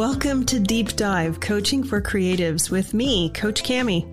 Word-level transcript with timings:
Welcome 0.00 0.46
to 0.46 0.58
Deep 0.58 0.96
Dive 0.96 1.40
Coaching 1.40 1.84
for 1.84 2.00
Creatives 2.00 2.70
with 2.70 2.94
me, 2.94 3.28
Coach 3.28 3.62
Cami. 3.62 4.06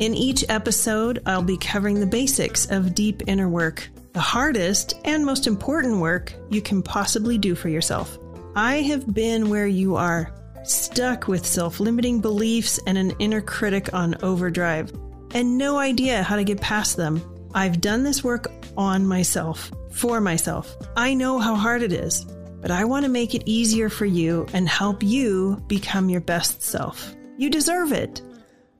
In 0.00 0.14
each 0.14 0.44
episode, 0.48 1.20
I'll 1.26 1.42
be 1.42 1.56
covering 1.56 1.98
the 1.98 2.06
basics 2.06 2.70
of 2.70 2.94
deep 2.94 3.24
inner 3.26 3.48
work, 3.48 3.88
the 4.12 4.20
hardest 4.20 4.94
and 5.04 5.26
most 5.26 5.48
important 5.48 5.98
work 5.98 6.32
you 6.48 6.62
can 6.62 6.80
possibly 6.80 7.38
do 7.38 7.56
for 7.56 7.68
yourself. 7.68 8.20
I 8.54 8.82
have 8.82 9.12
been 9.12 9.50
where 9.50 9.66
you 9.66 9.96
are, 9.96 10.32
stuck 10.62 11.26
with 11.26 11.44
self 11.44 11.80
limiting 11.80 12.20
beliefs 12.20 12.78
and 12.86 12.96
an 12.96 13.10
inner 13.18 13.40
critic 13.40 13.92
on 13.92 14.14
overdrive, 14.22 14.92
and 15.34 15.58
no 15.58 15.76
idea 15.76 16.22
how 16.22 16.36
to 16.36 16.44
get 16.44 16.60
past 16.60 16.96
them. 16.96 17.20
I've 17.52 17.80
done 17.80 18.04
this 18.04 18.22
work 18.22 18.46
on 18.76 19.04
myself, 19.04 19.72
for 19.90 20.20
myself. 20.20 20.76
I 20.96 21.14
know 21.14 21.40
how 21.40 21.56
hard 21.56 21.82
it 21.82 21.92
is 21.92 22.26
but 22.62 22.70
I 22.70 22.84
want 22.84 23.04
to 23.04 23.10
make 23.10 23.34
it 23.34 23.42
easier 23.44 23.88
for 23.88 24.06
you 24.06 24.46
and 24.52 24.68
help 24.68 25.02
you 25.02 25.62
become 25.66 26.08
your 26.08 26.20
best 26.20 26.62
self. 26.62 27.14
You 27.36 27.50
deserve 27.50 27.92
it. 27.92 28.22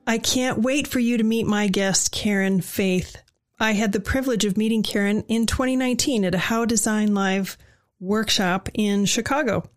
I 0.07 0.17
can't 0.17 0.61
wait 0.61 0.87
for 0.87 0.99
you 0.99 1.17
to 1.17 1.23
meet 1.23 1.45
my 1.45 1.67
guest, 1.67 2.13
Karen 2.13 2.61
Faith. 2.61 3.17
I 3.59 3.73
had 3.73 3.91
the 3.91 3.99
privilege 3.99 4.45
of 4.45 4.57
meeting 4.57 4.83
Karen 4.83 5.23
in 5.27 5.45
2019 5.45 6.23
at 6.23 6.33
a 6.33 6.37
How 6.39 6.63
Design 6.63 7.13
Live 7.13 7.57
workshop 7.99 8.69
in 8.73 9.05
Chicago. 9.05 9.69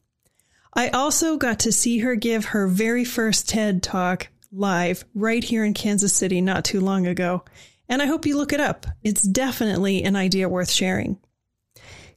I 0.73 0.89
also 0.91 1.37
got 1.37 1.61
to 1.61 1.73
see 1.73 1.99
her 1.99 2.15
give 2.15 2.47
her 2.47 2.69
very 2.69 3.05
first 3.05 3.49
TED 3.49 3.83
talk 3.83 4.29
live 4.53 5.05
right 5.15 5.43
here 5.43 5.65
in 5.65 5.75
Kansas 5.75 6.13
City 6.13 6.41
not 6.41 6.65
too 6.65 6.81
long 6.81 7.07
ago. 7.07 7.45
And 7.89 8.03
I 8.03 8.07
hope 8.07 8.27
you 8.27 8.37
look 8.37 8.53
it 8.53 8.61
up. 8.61 8.87
It's 9.03 9.23
definitely 9.23 10.05
an 10.05 10.17
idea 10.17 10.49
worth 10.49 10.71
sharing. 10.71 11.19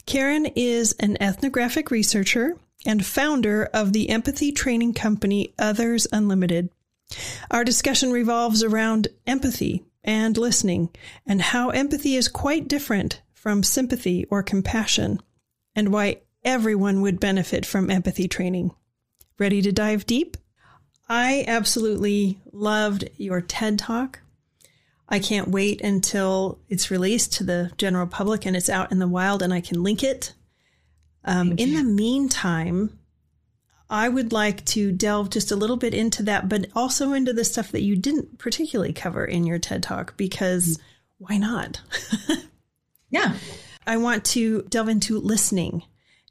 Karen 0.09 0.47
is 0.55 0.93
an 0.93 1.21
ethnographic 1.21 1.91
researcher 1.91 2.57
and 2.83 3.05
founder 3.05 3.65
of 3.65 3.93
the 3.93 4.09
empathy 4.09 4.51
training 4.51 4.91
company 4.91 5.53
Others 5.59 6.07
Unlimited. 6.11 6.71
Our 7.51 7.63
discussion 7.63 8.11
revolves 8.11 8.63
around 8.63 9.09
empathy 9.27 9.83
and 10.03 10.35
listening, 10.35 10.89
and 11.27 11.43
how 11.43 11.69
empathy 11.69 12.16
is 12.16 12.27
quite 12.27 12.67
different 12.67 13.21
from 13.33 13.61
sympathy 13.61 14.25
or 14.31 14.41
compassion, 14.41 15.21
and 15.75 15.93
why 15.93 16.21
everyone 16.44 17.01
would 17.01 17.19
benefit 17.19 17.63
from 17.63 17.91
empathy 17.91 18.27
training. 18.27 18.71
Ready 19.38 19.61
to 19.61 19.71
dive 19.71 20.07
deep? 20.07 20.38
I 21.07 21.45
absolutely 21.47 22.39
loved 22.51 23.07
your 23.17 23.41
TED 23.41 23.77
Talk. 23.77 24.21
I 25.09 25.19
can't 25.19 25.47
wait 25.47 25.81
until 25.81 26.59
it's 26.69 26.91
released 26.91 27.33
to 27.33 27.43
the 27.43 27.71
general 27.77 28.07
public 28.07 28.45
and 28.45 28.55
it's 28.55 28.69
out 28.69 28.91
in 28.91 28.99
the 28.99 29.07
wild 29.07 29.41
and 29.41 29.53
I 29.53 29.59
can 29.59 29.83
link 29.83 30.03
it. 30.03 30.33
Um, 31.25 31.53
in 31.57 31.73
the 31.73 31.83
meantime, 31.83 32.97
I 33.89 34.07
would 34.07 34.31
like 34.31 34.63
to 34.66 34.91
delve 34.91 35.31
just 35.31 35.51
a 35.51 35.55
little 35.55 35.77
bit 35.77 35.95
into 35.95 36.21
that, 36.23 36.47
but 36.47 36.67
also 36.75 37.13
into 37.13 37.33
the 37.33 37.43
stuff 37.43 37.71
that 37.71 37.81
you 37.81 37.95
didn't 37.95 38.38
particularly 38.38 38.93
cover 38.93 39.25
in 39.25 39.45
your 39.45 39.57
TED 39.57 39.81
Talk 39.81 40.16
because 40.16 40.79
why 41.17 41.38
not? 41.38 41.81
yeah. 43.09 43.35
I 43.88 43.97
want 43.97 44.23
to 44.25 44.61
delve 44.69 44.89
into 44.89 45.19
listening 45.19 45.83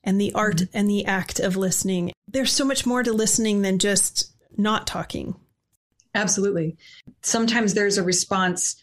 and 0.04 0.20
the 0.20 0.32
art 0.34 0.56
mm-hmm. 0.56 0.78
and 0.78 0.88
the 0.88 1.04
act 1.04 1.40
of 1.40 1.56
listening. 1.56 2.12
There's 2.28 2.52
so 2.52 2.64
much 2.64 2.86
more 2.86 3.02
to 3.02 3.12
listening 3.12 3.62
than 3.62 3.80
just 3.80 4.32
not 4.56 4.86
talking. 4.86 5.34
Absolutely. 6.14 6.76
Sometimes 7.22 7.74
there's 7.74 7.98
a 7.98 8.02
response, 8.02 8.76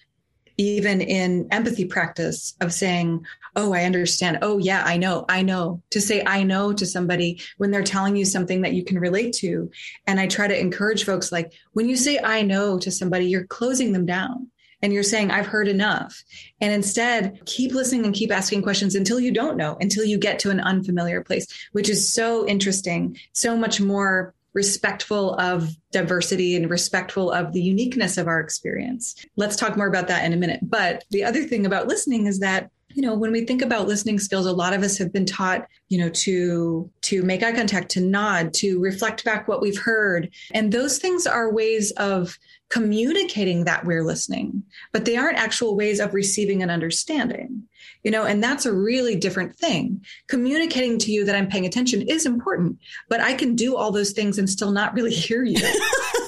even 0.58 1.02
in 1.02 1.48
empathy 1.52 1.86
practice, 1.86 2.56
of 2.62 2.74
saying, 2.74 3.26
Oh, 3.58 3.74
I 3.74 3.84
understand. 3.84 4.40
Oh, 4.42 4.58
yeah, 4.58 4.84
I 4.86 4.98
know. 4.98 5.26
I 5.30 5.42
know. 5.42 5.82
To 5.92 6.02
say 6.02 6.22
I 6.26 6.44
know 6.44 6.74
to 6.74 6.86
somebody 6.86 7.40
when 7.58 7.72
they're 7.72 7.84
telling 7.84 8.18
you 8.18 8.26
something 8.26 8.62
that 8.62 8.74
you 8.74 8.84
can 8.84 9.00
relate 9.00 9.34
to. 9.36 9.72
And 10.08 10.20
I 10.20 10.28
try 10.28 10.48
to 10.48 10.60
encourage 10.60 11.06
folks 11.06 11.32
like, 11.32 11.54
when 11.72 11.88
you 11.88 11.96
say 11.96 12.20
I 12.20 12.42
know 12.42 12.78
to 12.80 12.92
somebody, 12.92 13.28
you're 13.28 13.48
closing 13.48 13.94
them 13.94 14.06
down 14.06 14.52
and 14.82 14.94
you're 14.94 15.04
saying, 15.04 15.32
I've 15.32 15.48
heard 15.48 15.68
enough. 15.68 16.22
And 16.60 16.74
instead, 16.74 17.42
keep 17.46 17.74
listening 17.74 18.06
and 18.06 18.14
keep 18.14 18.32
asking 18.32 18.62
questions 18.62 18.94
until 18.94 19.20
you 19.20 19.32
don't 19.32 19.58
know, 19.58 19.78
until 19.80 20.04
you 20.04 20.18
get 20.18 20.38
to 20.40 20.52
an 20.52 20.60
unfamiliar 20.60 21.24
place, 21.24 21.48
which 21.72 21.90
is 21.90 22.08
so 22.08 22.46
interesting, 22.48 23.18
so 23.32 23.56
much 23.56 23.80
more 23.80 24.34
respectful 24.56 25.36
of 25.36 25.70
diversity 25.92 26.56
and 26.56 26.70
respectful 26.70 27.32
of 27.32 27.54
the 27.54 27.62
uniqueness 27.62 28.18
of 28.18 28.28
our 28.28 28.40
experience. 28.40 29.16
Let's 29.36 29.58
talk 29.58 29.78
more 29.78 29.88
about 29.88 30.08
that 30.08 30.26
in 30.26 30.34
a 30.34 30.38
minute. 30.38 30.62
But 30.64 31.04
the 31.12 31.24
other 31.24 31.44
thing 31.44 31.66
about 31.66 31.88
listening 31.88 32.26
is 32.26 32.40
that 32.40 32.72
you 32.96 33.02
know 33.02 33.14
when 33.14 33.32
we 33.32 33.46
think 33.46 33.62
about 33.62 33.88
listening 33.88 34.18
skills 34.18 34.46
a 34.46 34.52
lot 34.54 34.74
of 34.74 34.82
us 34.82 34.98
have 34.98 35.12
been 35.12 35.26
taught 35.26 35.68
you 35.90 35.98
know 35.98 36.10
to 36.10 36.90
to 37.02 37.22
make 37.24 37.44
eye 37.44 37.52
contact 37.52 37.92
to 37.92 38.02
nod 38.02 38.54
to 38.54 38.80
reflect 38.80 39.24
back 39.24 39.48
what 39.48 39.62
we've 39.62 39.78
heard. 39.78 40.32
And 40.54 40.72
those 40.72 40.98
things 40.98 41.28
are 41.28 41.54
ways 41.54 41.92
of 41.92 42.40
communicating 42.70 43.66
that 43.66 43.86
we're 43.86 44.04
listening 44.04 44.64
but 44.92 45.06
they 45.06 45.18
aren't 45.18 45.38
actual 45.38 45.76
ways 45.76 46.00
of 46.00 46.14
receiving 46.14 46.64
and 46.64 46.72
understanding 46.72 47.62
you 48.04 48.10
know 48.10 48.26
and 48.26 48.44
that's 48.44 48.66
a 48.66 48.74
really 48.74 49.16
different 49.16 49.56
thing. 49.56 50.04
Communicating 50.28 50.98
to 51.00 51.12
you 51.12 51.26
that 51.26 51.36
i'm 51.36 51.48
paying 51.48 51.66
attention 51.66 52.02
is 52.02 52.26
important 52.26 52.80
but 53.10 53.22
i 53.22 53.34
can 53.34 53.56
do 53.56 53.76
all 53.76 53.92
those 53.92 54.12
things 54.12 54.40
and 54.40 54.50
still 54.50 54.72
not 54.72 54.94
really 54.94 55.14
hear 55.26 55.44
you 55.44 55.60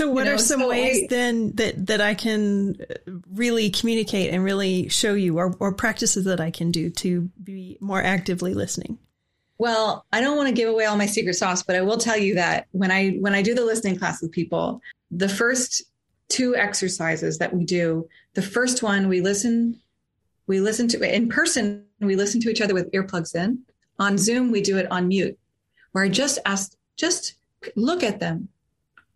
so 0.00 0.10
what 0.10 0.24
you 0.24 0.30
know, 0.30 0.34
are 0.34 0.38
some 0.38 0.60
so 0.60 0.68
ways 0.68 1.02
I, 1.04 1.06
then 1.08 1.52
that 1.56 1.86
that 1.86 2.00
i 2.00 2.14
can 2.14 2.76
uh, 2.80 3.12
really 3.32 3.70
communicate 3.70 4.32
and 4.32 4.42
really 4.42 4.88
show 4.88 5.14
you 5.14 5.38
or, 5.38 5.54
or 5.60 5.72
practices 5.72 6.24
that 6.24 6.40
i 6.40 6.50
can 6.50 6.70
do 6.70 6.90
to 6.90 7.30
be 7.42 7.78
more 7.80 8.02
actively 8.02 8.54
listening 8.54 8.98
well, 9.60 10.06
I 10.10 10.22
don't 10.22 10.38
want 10.38 10.48
to 10.48 10.54
give 10.54 10.70
away 10.70 10.86
all 10.86 10.96
my 10.96 11.04
secret 11.04 11.34
sauce, 11.34 11.62
but 11.62 11.76
I 11.76 11.82
will 11.82 11.98
tell 11.98 12.16
you 12.16 12.36
that 12.36 12.66
when 12.70 12.90
I 12.90 13.10
when 13.20 13.34
I 13.34 13.42
do 13.42 13.54
the 13.54 13.62
listening 13.62 13.98
class 13.98 14.22
with 14.22 14.32
people, 14.32 14.80
the 15.10 15.28
first 15.28 15.82
two 16.30 16.56
exercises 16.56 17.36
that 17.36 17.52
we 17.52 17.66
do, 17.66 18.08
the 18.32 18.40
first 18.40 18.82
one 18.82 19.06
we 19.06 19.20
listen 19.20 19.78
we 20.46 20.60
listen 20.60 20.88
to 20.88 21.14
in 21.14 21.28
person, 21.28 21.84
we 22.00 22.16
listen 22.16 22.40
to 22.40 22.48
each 22.48 22.62
other 22.62 22.72
with 22.72 22.90
earplugs 22.92 23.34
in. 23.34 23.58
On 23.98 24.16
Zoom, 24.16 24.50
we 24.50 24.62
do 24.62 24.78
it 24.78 24.90
on 24.90 25.08
mute, 25.08 25.38
where 25.92 26.04
I 26.04 26.08
just 26.08 26.38
ask, 26.46 26.74
just 26.96 27.34
look 27.76 28.02
at 28.02 28.18
them. 28.18 28.48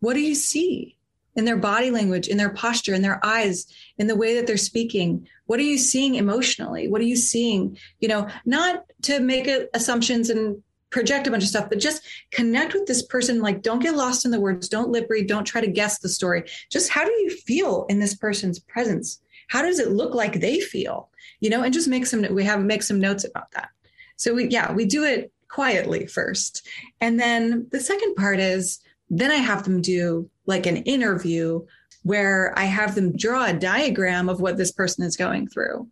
What 0.00 0.14
do 0.14 0.20
you 0.20 0.34
see 0.34 0.96
in 1.36 1.44
their 1.44 1.56
body 1.56 1.90
language, 1.90 2.28
in 2.28 2.36
their 2.36 2.50
posture, 2.50 2.94
in 2.94 3.02
their 3.02 3.24
eyes, 3.24 3.66
in 3.98 4.06
the 4.06 4.16
way 4.16 4.34
that 4.34 4.46
they're 4.46 4.56
speaking? 4.56 5.26
What 5.46 5.58
are 5.58 5.64
you 5.64 5.78
seeing 5.78 6.14
emotionally? 6.14 6.88
What 6.88 7.00
are 7.00 7.04
you 7.04 7.16
seeing? 7.16 7.78
You 8.00 8.08
know, 8.08 8.28
not 8.44 8.84
to 9.02 9.20
make 9.20 9.48
assumptions 9.74 10.30
and 10.30 10.62
project 10.90 11.26
a 11.26 11.30
bunch 11.30 11.42
of 11.42 11.48
stuff, 11.48 11.68
but 11.68 11.80
just 11.80 12.02
connect 12.30 12.72
with 12.72 12.86
this 12.86 13.02
person. 13.02 13.42
Like, 13.42 13.62
don't 13.62 13.82
get 13.82 13.96
lost 13.96 14.24
in 14.24 14.30
the 14.30 14.40
words. 14.40 14.68
Don't 14.68 14.90
lip 14.90 15.08
read. 15.10 15.26
Don't 15.26 15.44
try 15.44 15.60
to 15.60 15.66
guess 15.66 15.98
the 15.98 16.08
story. 16.08 16.44
Just 16.70 16.88
how 16.88 17.04
do 17.04 17.10
you 17.10 17.30
feel 17.30 17.84
in 17.88 17.98
this 17.98 18.14
person's 18.14 18.60
presence? 18.60 19.20
How 19.48 19.62
does 19.62 19.80
it 19.80 19.90
look 19.90 20.14
like 20.14 20.40
they 20.40 20.60
feel? 20.60 21.10
You 21.40 21.50
know, 21.50 21.62
and 21.62 21.74
just 21.74 21.88
make 21.88 22.06
some, 22.06 22.22
we 22.32 22.44
have 22.44 22.62
make 22.62 22.84
some 22.84 23.00
notes 23.00 23.24
about 23.24 23.50
that. 23.52 23.70
So 24.16 24.34
we, 24.34 24.48
yeah, 24.48 24.72
we 24.72 24.84
do 24.84 25.02
it 25.02 25.32
quietly 25.48 26.06
first. 26.06 26.66
And 27.00 27.18
then 27.18 27.66
the 27.70 27.80
second 27.80 28.14
part 28.14 28.38
is 28.38 28.78
then 29.10 29.30
I 29.30 29.36
have 29.36 29.64
them 29.64 29.80
do 29.80 30.28
like 30.46 30.66
an 30.66 30.78
interview 30.78 31.64
where 32.02 32.52
I 32.56 32.64
have 32.64 32.94
them 32.94 33.16
draw 33.16 33.46
a 33.46 33.52
diagram 33.52 34.28
of 34.28 34.40
what 34.40 34.56
this 34.56 34.70
person 34.70 35.04
is 35.04 35.16
going 35.16 35.48
through. 35.48 35.88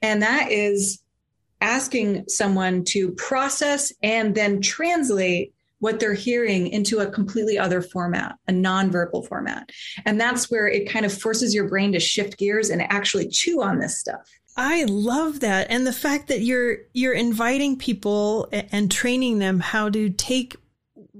And 0.00 0.22
that 0.22 0.50
is 0.50 1.00
asking 1.60 2.28
someone 2.28 2.84
to 2.84 3.10
process 3.12 3.92
and 4.02 4.34
then 4.34 4.60
translate 4.60 5.52
what 5.78 6.00
they're 6.00 6.14
hearing 6.14 6.68
into 6.68 7.00
a 7.00 7.10
completely 7.10 7.58
other 7.58 7.82
format, 7.82 8.36
a 8.48 8.52
nonverbal 8.52 9.26
format. 9.28 9.70
And 10.04 10.20
that's 10.20 10.50
where 10.50 10.68
it 10.68 10.88
kind 10.88 11.04
of 11.04 11.12
forces 11.12 11.54
your 11.54 11.68
brain 11.68 11.92
to 11.92 12.00
shift 12.00 12.38
gears 12.38 12.70
and 12.70 12.82
actually 12.82 13.28
chew 13.28 13.62
on 13.62 13.78
this 13.78 13.98
stuff. 13.98 14.30
I 14.56 14.84
love 14.84 15.40
that. 15.40 15.66
And 15.68 15.86
the 15.86 15.92
fact 15.92 16.28
that 16.28 16.40
you're 16.40 16.78
you're 16.94 17.12
inviting 17.12 17.76
people 17.76 18.48
and 18.52 18.90
training 18.90 19.38
them 19.38 19.60
how 19.60 19.90
to 19.90 20.08
take 20.08 20.56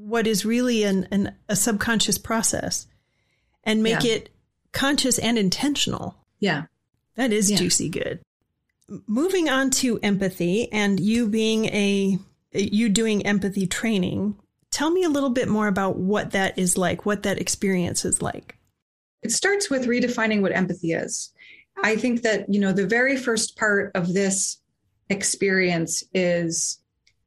what 0.06 0.26
is 0.26 0.44
really 0.44 0.84
an, 0.84 1.08
an 1.10 1.34
a 1.48 1.56
subconscious 1.56 2.18
process 2.18 2.86
and 3.64 3.82
make 3.82 4.04
yeah. 4.04 4.12
it 4.12 4.30
conscious 4.72 5.18
and 5.18 5.38
intentional. 5.38 6.16
Yeah. 6.38 6.64
That 7.16 7.32
is 7.32 7.50
yeah. 7.50 7.56
juicy 7.56 7.88
good. 7.88 8.20
Moving 9.06 9.48
on 9.48 9.70
to 9.70 9.98
empathy 10.02 10.70
and 10.72 11.00
you 11.00 11.28
being 11.28 11.66
a 11.66 12.18
you 12.52 12.88
doing 12.88 13.26
empathy 13.26 13.66
training, 13.66 14.36
Tell 14.76 14.90
me 14.90 15.04
a 15.04 15.08
little 15.08 15.30
bit 15.30 15.48
more 15.48 15.68
about 15.68 15.96
what 15.96 16.32
that 16.32 16.58
is 16.58 16.76
like, 16.76 17.06
what 17.06 17.22
that 17.22 17.40
experience 17.40 18.04
is 18.04 18.20
like. 18.20 18.58
It 19.22 19.32
starts 19.32 19.70
with 19.70 19.86
redefining 19.86 20.42
what 20.42 20.54
empathy 20.54 20.92
is. 20.92 21.32
I 21.82 21.96
think 21.96 22.20
that, 22.22 22.52
you 22.52 22.60
know, 22.60 22.72
the 22.72 22.86
very 22.86 23.16
first 23.16 23.56
part 23.56 23.90
of 23.94 24.12
this 24.12 24.58
experience 25.08 26.04
is 26.12 26.78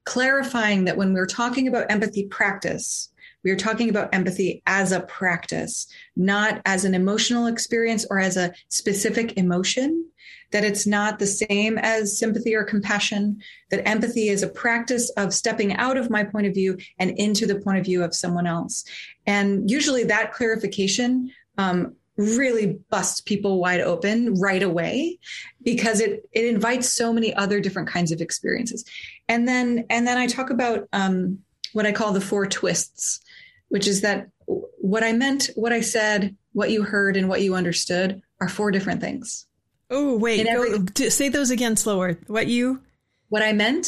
clarifying 0.05 0.85
that 0.85 0.97
when 0.97 1.13
we're 1.13 1.25
talking 1.25 1.67
about 1.67 1.89
empathy 1.91 2.25
practice, 2.27 3.09
We 3.43 3.51
are 3.51 3.57
talking 3.57 3.89
about 3.89 4.13
empathy 4.13 4.61
as 4.65 4.91
a 4.91 5.01
practice, 5.01 5.87
not 6.15 6.61
as 6.65 6.83
an 6.83 6.93
emotional 6.93 7.47
experience 7.47 8.05
or 8.09 8.19
as 8.19 8.35
a 8.35 8.53
specific 8.67 9.37
emotion, 9.37 10.05
that 10.51 10.65
it's 10.65 10.85
not 10.85 11.19
the 11.19 11.27
same 11.27 11.77
as 11.77 12.17
sympathy 12.17 12.53
or 12.55 12.63
compassion, 12.63 13.39
that 13.71 13.87
empathy 13.87 14.29
is 14.29 14.43
a 14.43 14.49
practice 14.49 15.09
of 15.11 15.33
stepping 15.33 15.73
out 15.75 15.95
of 15.95 16.09
my 16.09 16.23
point 16.23 16.47
of 16.47 16.53
view 16.53 16.77
and 16.97 17.11
into 17.11 17.45
the 17.45 17.59
point 17.59 17.77
of 17.77 17.85
view 17.85 18.03
of 18.03 18.15
someone 18.15 18.47
else. 18.47 18.83
And 19.25 19.69
usually 19.69 20.03
that 20.05 20.33
clarification 20.33 21.31
um, 21.57 21.95
really 22.19 22.77
busts 22.89 23.21
people 23.21 23.59
wide 23.59 23.79
open 23.79 24.33
right 24.35 24.61
away 24.61 25.17
because 25.63 26.01
it 26.01 26.27
it 26.33 26.45
invites 26.45 26.89
so 26.89 27.13
many 27.13 27.33
other 27.33 27.61
different 27.61 27.87
kinds 27.87 28.11
of 28.11 28.19
experiences. 28.19 28.83
And 29.27 29.47
then 29.47 29.85
and 29.89 30.05
then 30.05 30.17
i 30.17 30.27
talk 30.27 30.49
about 30.49 30.87
um, 30.91 31.39
what 31.73 31.85
i 31.85 31.91
call 31.91 32.11
the 32.11 32.21
four 32.21 32.45
twists 32.45 33.21
which 33.69 33.87
is 33.87 34.01
that 34.01 34.27
what 34.45 35.03
i 35.03 35.13
meant 35.13 35.49
what 35.55 35.71
i 35.71 35.81
said 35.81 36.35
what 36.53 36.71
you 36.71 36.83
heard 36.83 37.15
and 37.15 37.29
what 37.29 37.41
you 37.41 37.55
understood 37.55 38.21
are 38.41 38.49
four 38.49 38.71
different 38.71 39.01
things. 39.01 39.45
Oh 39.89 40.17
wait 40.17 40.45
every, 40.45 40.79
go, 40.79 41.09
say 41.09 41.29
those 41.29 41.51
again 41.51 41.77
slower. 41.77 42.19
What 42.27 42.47
you? 42.47 42.81
What 43.29 43.43
i 43.43 43.53
meant 43.53 43.87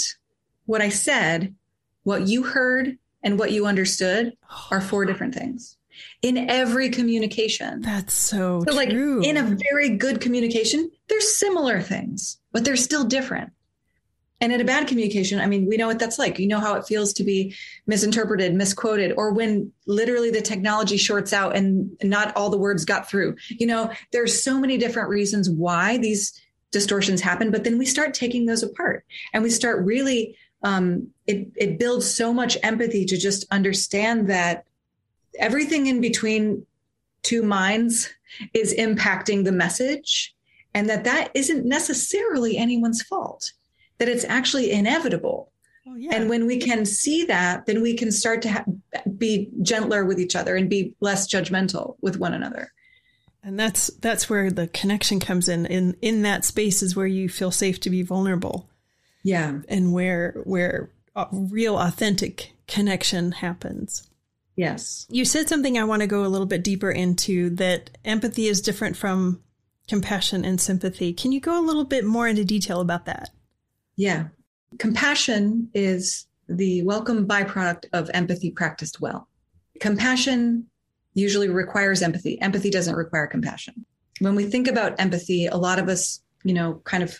what 0.65 0.81
i 0.81 0.89
said 0.89 1.53
what 2.03 2.27
you 2.27 2.43
heard 2.43 2.97
and 3.23 3.37
what 3.37 3.51
you 3.51 3.65
understood 3.65 4.33
are 4.71 4.79
four 4.79 5.05
different 5.05 5.33
things 5.33 5.77
in 6.21 6.49
every 6.49 6.89
communication. 6.89 7.81
That's 7.81 8.13
so, 8.13 8.63
so 8.67 8.73
like 8.73 8.89
in 8.89 9.37
a 9.37 9.57
very 9.71 9.89
good 9.89 10.21
communication, 10.21 10.89
there's 11.09 11.35
similar 11.35 11.81
things, 11.81 12.37
but 12.51 12.63
they're 12.65 12.75
still 12.75 13.03
different. 13.03 13.51
And 14.41 14.51
in 14.51 14.59
a 14.59 14.65
bad 14.65 14.87
communication, 14.87 15.39
I 15.39 15.45
mean, 15.45 15.67
we 15.67 15.77
know 15.77 15.85
what 15.85 15.99
that's 15.99 16.17
like. 16.17 16.39
You 16.39 16.47
know 16.47 16.59
how 16.59 16.73
it 16.73 16.87
feels 16.87 17.13
to 17.13 17.23
be 17.23 17.55
misinterpreted, 17.85 18.55
misquoted, 18.55 19.13
or 19.15 19.31
when 19.31 19.71
literally 19.85 20.31
the 20.31 20.41
technology 20.41 20.97
shorts 20.97 21.31
out 21.31 21.55
and 21.55 21.95
not 22.01 22.35
all 22.35 22.49
the 22.49 22.57
words 22.57 22.83
got 22.83 23.07
through. 23.07 23.35
You 23.49 23.67
know, 23.67 23.91
there's 24.11 24.43
so 24.43 24.59
many 24.59 24.79
different 24.79 25.09
reasons 25.09 25.47
why 25.47 25.97
these 25.97 26.33
distortions 26.71 27.21
happen, 27.21 27.51
but 27.51 27.63
then 27.63 27.77
we 27.77 27.85
start 27.85 28.15
taking 28.15 28.47
those 28.47 28.63
apart 28.63 29.05
and 29.31 29.43
we 29.43 29.51
start 29.51 29.85
really 29.85 30.35
um, 30.63 31.07
it 31.27 31.51
it 31.55 31.79
builds 31.79 32.09
so 32.09 32.33
much 32.33 32.57
empathy 32.63 33.05
to 33.05 33.17
just 33.17 33.45
understand 33.51 34.29
that 34.29 34.65
everything 35.39 35.87
in 35.87 36.01
between 36.01 36.65
two 37.23 37.43
minds 37.43 38.09
is 38.53 38.73
impacting 38.75 39.43
the 39.43 39.51
message 39.51 40.35
and 40.73 40.89
that 40.89 41.03
that 41.03 41.31
isn't 41.33 41.65
necessarily 41.65 42.57
anyone's 42.57 43.01
fault 43.01 43.51
that 43.97 44.09
it's 44.09 44.25
actually 44.25 44.71
inevitable. 44.71 45.51
Oh, 45.87 45.95
yeah. 45.95 46.15
and 46.15 46.29
when 46.29 46.45
we 46.45 46.59
can 46.59 46.85
see 46.85 47.25
that 47.25 47.65
then 47.65 47.81
we 47.81 47.95
can 47.95 48.11
start 48.11 48.43
to 48.43 48.51
ha- 48.51 48.65
be 49.17 49.49
gentler 49.63 50.05
with 50.05 50.19
each 50.19 50.35
other 50.35 50.55
and 50.55 50.69
be 50.69 50.93
less 50.99 51.27
judgmental 51.27 51.95
with 52.01 52.17
one 52.17 52.35
another. 52.35 52.71
And 53.43 53.59
that's 53.59 53.87
that's 53.95 54.29
where 54.29 54.51
the 54.51 54.67
connection 54.67 55.19
comes 55.19 55.49
in 55.49 55.65
in 55.65 55.97
in 56.01 56.21
that 56.21 56.45
space 56.45 56.83
is 56.83 56.95
where 56.95 57.07
you 57.07 57.29
feel 57.29 57.49
safe 57.49 57.79
to 57.81 57.89
be 57.89 58.03
vulnerable. 58.03 58.69
Yeah. 59.23 59.59
And 59.67 59.91
where 59.91 60.33
where 60.43 60.91
real 61.31 61.79
authentic 61.79 62.53
connection 62.67 63.31
happens 63.33 64.07
Yes. 64.61 65.07
You 65.09 65.25
said 65.25 65.49
something 65.49 65.79
I 65.79 65.85
want 65.85 66.03
to 66.03 66.07
go 66.07 66.23
a 66.23 66.29
little 66.29 66.45
bit 66.45 66.63
deeper 66.63 66.91
into 66.91 67.49
that 67.55 67.97
empathy 68.05 68.45
is 68.45 68.61
different 68.61 68.95
from 68.95 69.41
compassion 69.87 70.45
and 70.45 70.61
sympathy. 70.61 71.13
Can 71.13 71.31
you 71.31 71.39
go 71.39 71.59
a 71.59 71.65
little 71.65 71.83
bit 71.83 72.05
more 72.05 72.27
into 72.27 72.45
detail 72.45 72.79
about 72.79 73.05
that? 73.05 73.31
Yeah. 73.95 74.25
Compassion 74.77 75.71
is 75.73 76.27
the 76.47 76.83
welcome 76.83 77.25
byproduct 77.25 77.85
of 77.91 78.11
empathy 78.13 78.51
practiced 78.51 79.01
well. 79.01 79.27
Compassion 79.79 80.67
usually 81.15 81.49
requires 81.49 82.03
empathy. 82.03 82.39
Empathy 82.39 82.69
doesn't 82.69 82.93
require 82.93 83.25
compassion. 83.25 83.83
When 84.19 84.35
we 84.35 84.43
think 84.43 84.67
about 84.67 84.99
empathy, 84.99 85.47
a 85.47 85.57
lot 85.57 85.79
of 85.79 85.89
us, 85.89 86.21
you 86.43 86.53
know, 86.53 86.81
kind 86.83 87.01
of 87.01 87.19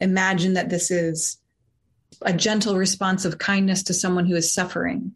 imagine 0.00 0.54
that 0.54 0.70
this 0.70 0.90
is 0.90 1.38
a 2.22 2.32
gentle 2.32 2.74
response 2.74 3.24
of 3.24 3.38
kindness 3.38 3.84
to 3.84 3.94
someone 3.94 4.26
who 4.26 4.34
is 4.34 4.52
suffering 4.52 5.14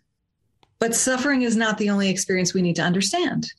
but 0.85 0.95
suffering 0.95 1.41
is 1.41 1.57
not 1.57 1.79
the 1.79 1.89
only 1.89 2.11
experience 2.11 2.53
we 2.53 2.61
need 2.61 2.77
to 2.77 2.83
understand. 2.83 3.51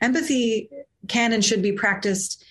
Empathy 0.00 0.70
can 1.08 1.32
and 1.32 1.44
should 1.44 1.60
be 1.60 1.72
practiced 1.72 2.44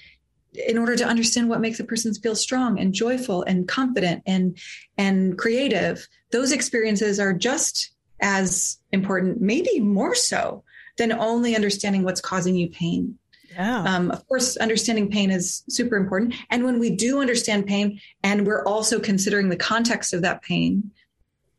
in 0.54 0.78
order 0.78 0.98
to 0.98 1.06
understand 1.06 1.48
what 1.48 1.62
makes 1.62 1.80
a 1.80 1.86
person 1.86 2.14
feel 2.14 2.36
strong 2.36 2.78
and 2.78 2.94
joyful 2.94 3.44
and 3.44 3.70
confident 3.70 4.22
and 4.26 4.58
and 4.98 5.38
creative. 5.38 6.06
Those 6.34 6.52
experiences 6.52 7.22
are 7.22 7.32
just 7.32 7.92
as 8.20 8.80
important, 8.92 9.40
maybe 9.40 9.80
more 9.80 10.14
so 10.14 10.62
than 10.98 11.14
only 11.14 11.56
understanding 11.56 12.04
what's 12.04 12.20
causing 12.20 12.54
you 12.54 12.70
pain. 12.70 13.18
Yeah. 13.52 13.84
Um, 13.84 14.12
of 14.12 14.28
course, 14.28 14.58
understanding 14.58 15.10
pain 15.10 15.32
is 15.32 15.64
super 15.70 15.96
important. 15.96 16.36
And 16.50 16.66
when 16.66 16.80
we 16.80 16.90
do 16.90 17.22
understand 17.22 17.66
pain 17.66 18.02
and 18.26 18.46
we're 18.46 18.66
also 18.66 19.00
considering 19.00 19.48
the 19.48 19.56
context 19.56 20.14
of 20.14 20.22
that 20.24 20.42
pain, 20.42 20.92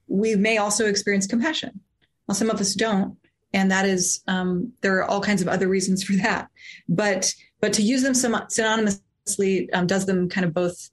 we 0.06 0.36
may 0.36 0.58
also 0.58 0.84
experience 0.84 1.26
compassion. 1.26 1.80
Well, 2.28 2.34
some 2.34 2.50
of 2.50 2.60
us 2.60 2.74
don't, 2.74 3.16
and 3.54 3.70
that 3.70 3.86
is 3.86 4.22
um, 4.28 4.72
there 4.82 4.96
are 4.98 5.04
all 5.04 5.22
kinds 5.22 5.42
of 5.42 5.48
other 5.48 5.66
reasons 5.66 6.04
for 6.04 6.12
that. 6.14 6.48
But 6.88 7.32
but 7.60 7.72
to 7.74 7.82
use 7.82 8.02
them 8.02 8.12
synonymously 8.12 9.68
um, 9.72 9.86
does 9.86 10.06
them 10.06 10.28
kind 10.28 10.44
of 10.44 10.54
both 10.54 10.90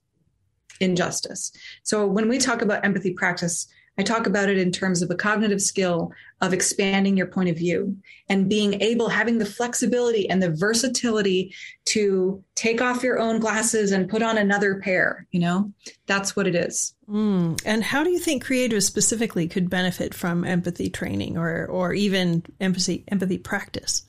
injustice. 0.80 1.52
So 1.84 2.08
when 2.08 2.28
we 2.30 2.38
talk 2.38 2.62
about 2.62 2.84
empathy 2.84 3.14
practice, 3.14 3.68
I 3.98 4.04
talk 4.04 4.28
about 4.28 4.50
it 4.50 4.58
in 4.58 4.72
terms 4.72 5.02
of 5.02 5.10
a 5.10 5.16
cognitive 5.16 5.62
skill 5.62 6.12
of 6.42 6.54
expanding 6.54 7.16
your 7.16 7.28
point 7.28 7.50
of 7.50 7.58
view 7.58 7.98
and 8.28 8.50
being 8.50 8.82
able, 8.82 9.08
having 9.08 9.38
the 9.38 9.46
flexibility 9.46 10.30
and 10.30 10.44
the 10.44 10.52
versatility 10.52 11.54
to 11.86 12.44
take 12.56 12.82
off 12.82 13.04
your 13.04 13.20
own 13.20 13.40
glasses 13.40 13.92
and 13.92 14.10
put 14.10 14.22
on 14.22 14.38
another 14.38 14.80
pair. 14.82 15.26
You 15.32 15.40
know, 15.40 15.74
that's 16.08 16.36
what 16.36 16.48
it 16.48 16.56
is. 16.56 16.94
Mm. 17.10 17.62
And 17.66 17.84
how 17.84 18.04
do 18.04 18.10
you 18.10 18.20
think 18.20 18.46
creatives 18.46 18.84
specifically 18.84 19.48
could 19.48 19.70
benefit 19.70 20.14
from 20.14 20.44
empathy 20.44 20.90
training 20.90 21.38
or, 21.38 21.66
or 21.66 21.94
even 21.94 22.44
empathy, 22.60 23.06
empathy 23.08 23.38
practice? 23.38 24.06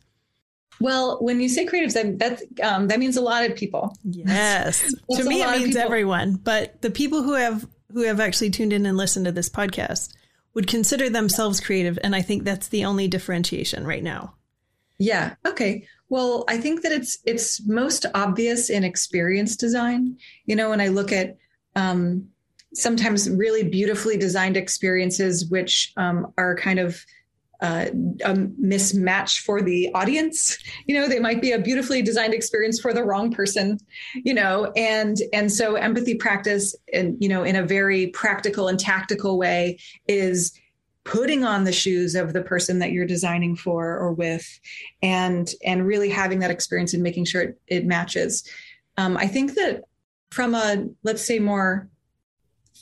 Well, 0.80 1.18
when 1.20 1.40
you 1.40 1.48
say 1.48 1.64
creatives, 1.64 1.94
that 1.94 2.42
um, 2.62 2.88
that 2.88 2.98
means 2.98 3.16
a 3.16 3.22
lot 3.22 3.48
of 3.48 3.56
people. 3.56 3.96
Yes, 4.04 4.82
to 5.10 5.24
me 5.24 5.40
it 5.40 5.58
means 5.58 5.74
everyone. 5.74 6.34
But 6.34 6.82
the 6.82 6.90
people 6.90 7.22
who 7.22 7.32
have 7.32 7.66
who 7.96 8.02
have 8.02 8.20
actually 8.20 8.50
tuned 8.50 8.74
in 8.74 8.84
and 8.84 8.94
listened 8.94 9.24
to 9.24 9.32
this 9.32 9.48
podcast 9.48 10.12
would 10.52 10.66
consider 10.66 11.08
themselves 11.08 11.60
creative. 11.60 11.98
And 12.04 12.14
I 12.14 12.20
think 12.20 12.44
that's 12.44 12.68
the 12.68 12.84
only 12.84 13.08
differentiation 13.08 13.86
right 13.86 14.02
now. 14.02 14.34
Yeah. 14.98 15.36
Okay. 15.46 15.88
Well, 16.10 16.44
I 16.46 16.58
think 16.58 16.82
that 16.82 16.92
it's 16.92 17.16
it's 17.24 17.66
most 17.66 18.04
obvious 18.14 18.68
in 18.68 18.84
experience 18.84 19.56
design. 19.56 20.18
You 20.44 20.56
know, 20.56 20.68
when 20.68 20.80
I 20.82 20.88
look 20.88 21.10
at 21.10 21.38
um, 21.74 22.28
sometimes 22.74 23.30
really 23.30 23.62
beautifully 23.62 24.18
designed 24.18 24.58
experiences, 24.58 25.46
which 25.46 25.94
um, 25.96 26.34
are 26.36 26.54
kind 26.54 26.78
of 26.78 27.02
uh, 27.60 27.86
a 28.24 28.34
mismatch 28.34 29.40
for 29.40 29.62
the 29.62 29.90
audience. 29.94 30.58
You 30.86 31.00
know 31.00 31.08
they 31.08 31.20
might 31.20 31.40
be 31.40 31.52
a 31.52 31.58
beautifully 31.58 32.02
designed 32.02 32.34
experience 32.34 32.80
for 32.80 32.92
the 32.92 33.04
wrong 33.04 33.30
person 33.30 33.78
you 34.14 34.34
know 34.34 34.72
and 34.76 35.18
and 35.32 35.50
so 35.50 35.74
empathy 35.74 36.14
practice 36.14 36.74
and 36.92 37.16
you 37.20 37.28
know 37.28 37.42
in 37.42 37.56
a 37.56 37.64
very 37.64 38.08
practical 38.08 38.68
and 38.68 38.78
tactical 38.78 39.38
way 39.38 39.78
is 40.08 40.52
putting 41.04 41.44
on 41.44 41.64
the 41.64 41.72
shoes 41.72 42.14
of 42.14 42.32
the 42.32 42.42
person 42.42 42.80
that 42.80 42.90
you're 42.90 43.06
designing 43.06 43.54
for 43.54 43.96
or 43.96 44.12
with 44.12 44.60
and 45.02 45.52
and 45.64 45.86
really 45.86 46.08
having 46.08 46.40
that 46.40 46.50
experience 46.50 46.94
and 46.94 47.02
making 47.02 47.24
sure 47.24 47.42
it, 47.42 47.60
it 47.66 47.86
matches. 47.86 48.48
Um, 48.96 49.16
i 49.16 49.26
think 49.26 49.54
that 49.54 49.82
from 50.30 50.54
a 50.54 50.86
let's 51.02 51.24
say 51.24 51.38
more 51.38 51.88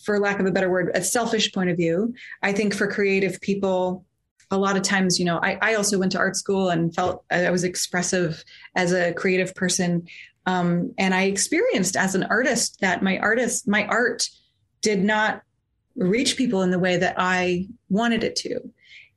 for 0.05 0.19
lack 0.21 0.39
of 0.39 0.47
a 0.47 0.53
better 0.53 0.71
word 0.71 0.91
a 0.95 1.03
selfish 1.03 1.53
point 1.53 1.71
of 1.71 1.77
view 1.77 2.15
i 2.43 2.53
think 2.53 2.73
for 2.75 2.87
creative 2.87 3.41
people 3.41 4.05
a 4.55 4.59
lot 4.59 4.77
of 4.77 4.83
times, 4.83 5.19
you 5.19 5.25
know, 5.25 5.39
I, 5.43 5.59
I 5.61 5.75
also 5.75 5.99
went 5.99 6.13
to 6.13 6.19
art 6.19 6.37
school 6.37 6.71
and 6.71 6.95
felt 6.95 7.25
I 7.31 7.51
was 7.51 7.65
expressive 7.65 8.45
as 8.75 8.93
a 8.93 9.13
creative 9.13 9.55
person. 9.55 10.07
Um, 10.47 10.93
and 10.99 11.15
I 11.15 11.25
experienced 11.25 11.97
as 11.97 12.15
an 12.15 12.25
artist 12.25 12.81
that 12.81 13.03
my 13.03 13.19
artist, 13.19 13.67
my 13.67 13.87
art 13.87 14.29
did 14.83 15.03
not 15.03 15.43
reach 15.97 16.37
people 16.37 16.63
in 16.63 16.71
the 16.71 16.79
way 16.79 16.97
that 16.97 17.15
I 17.19 17.69
wanted 17.89 18.25
it 18.25 18.37
to. 18.37 18.61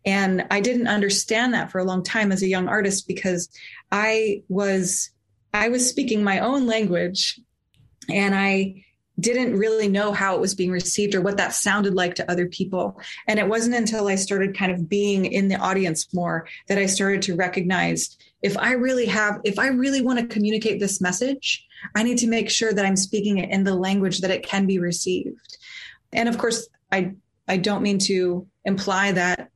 And 0.05 0.45
I 0.51 0.61
didn't 0.61 0.87
understand 0.87 1.53
that 1.53 1.71
for 1.71 1.79
a 1.79 1.83
long 1.83 2.03
time 2.03 2.31
as 2.31 2.41
a 2.41 2.47
young 2.47 2.67
artist 2.67 3.07
because 3.07 3.49
I 3.91 4.43
was 4.47 5.09
I 5.53 5.69
was 5.69 5.89
speaking 5.89 6.23
my 6.23 6.39
own 6.39 6.65
language 6.65 7.39
and 8.09 8.35
I 8.35 8.85
didn't 9.19 9.57
really 9.57 9.87
know 9.87 10.11
how 10.11 10.35
it 10.35 10.41
was 10.41 10.53
being 10.53 10.71
received 10.71 11.15
or 11.15 11.21
what 11.21 11.37
that 11.37 11.53
sounded 11.53 11.95
like 11.95 12.15
to 12.15 12.31
other 12.31 12.47
people. 12.47 12.99
And 13.27 13.39
it 13.39 13.47
wasn't 13.47 13.75
until 13.75 14.07
I 14.07 14.15
started 14.15 14.57
kind 14.57 14.71
of 14.71 14.87
being 14.87 15.25
in 15.25 15.47
the 15.47 15.55
audience 15.55 16.13
more 16.13 16.47
that 16.67 16.77
I 16.77 16.85
started 16.85 17.21
to 17.23 17.35
recognize 17.35 18.17
if 18.43 18.57
I 18.57 18.73
really 18.73 19.07
have, 19.07 19.41
if 19.43 19.57
I 19.57 19.67
really 19.67 20.01
want 20.01 20.19
to 20.19 20.27
communicate 20.27 20.79
this 20.79 21.01
message, 21.01 21.65
I 21.95 22.03
need 22.03 22.19
to 22.19 22.27
make 22.27 22.49
sure 22.49 22.71
that 22.71 22.85
I'm 22.85 22.95
speaking 22.95 23.39
it 23.39 23.49
in 23.49 23.63
the 23.63 23.75
language 23.75 24.19
that 24.21 24.31
it 24.31 24.43
can 24.43 24.67
be 24.67 24.77
received. 24.79 25.57
And 26.13 26.29
of 26.29 26.37
course, 26.37 26.67
I 26.91 27.13
I 27.47 27.57
don't 27.57 27.81
mean 27.81 27.97
to 27.99 28.47
imply 28.65 29.13
that 29.13 29.49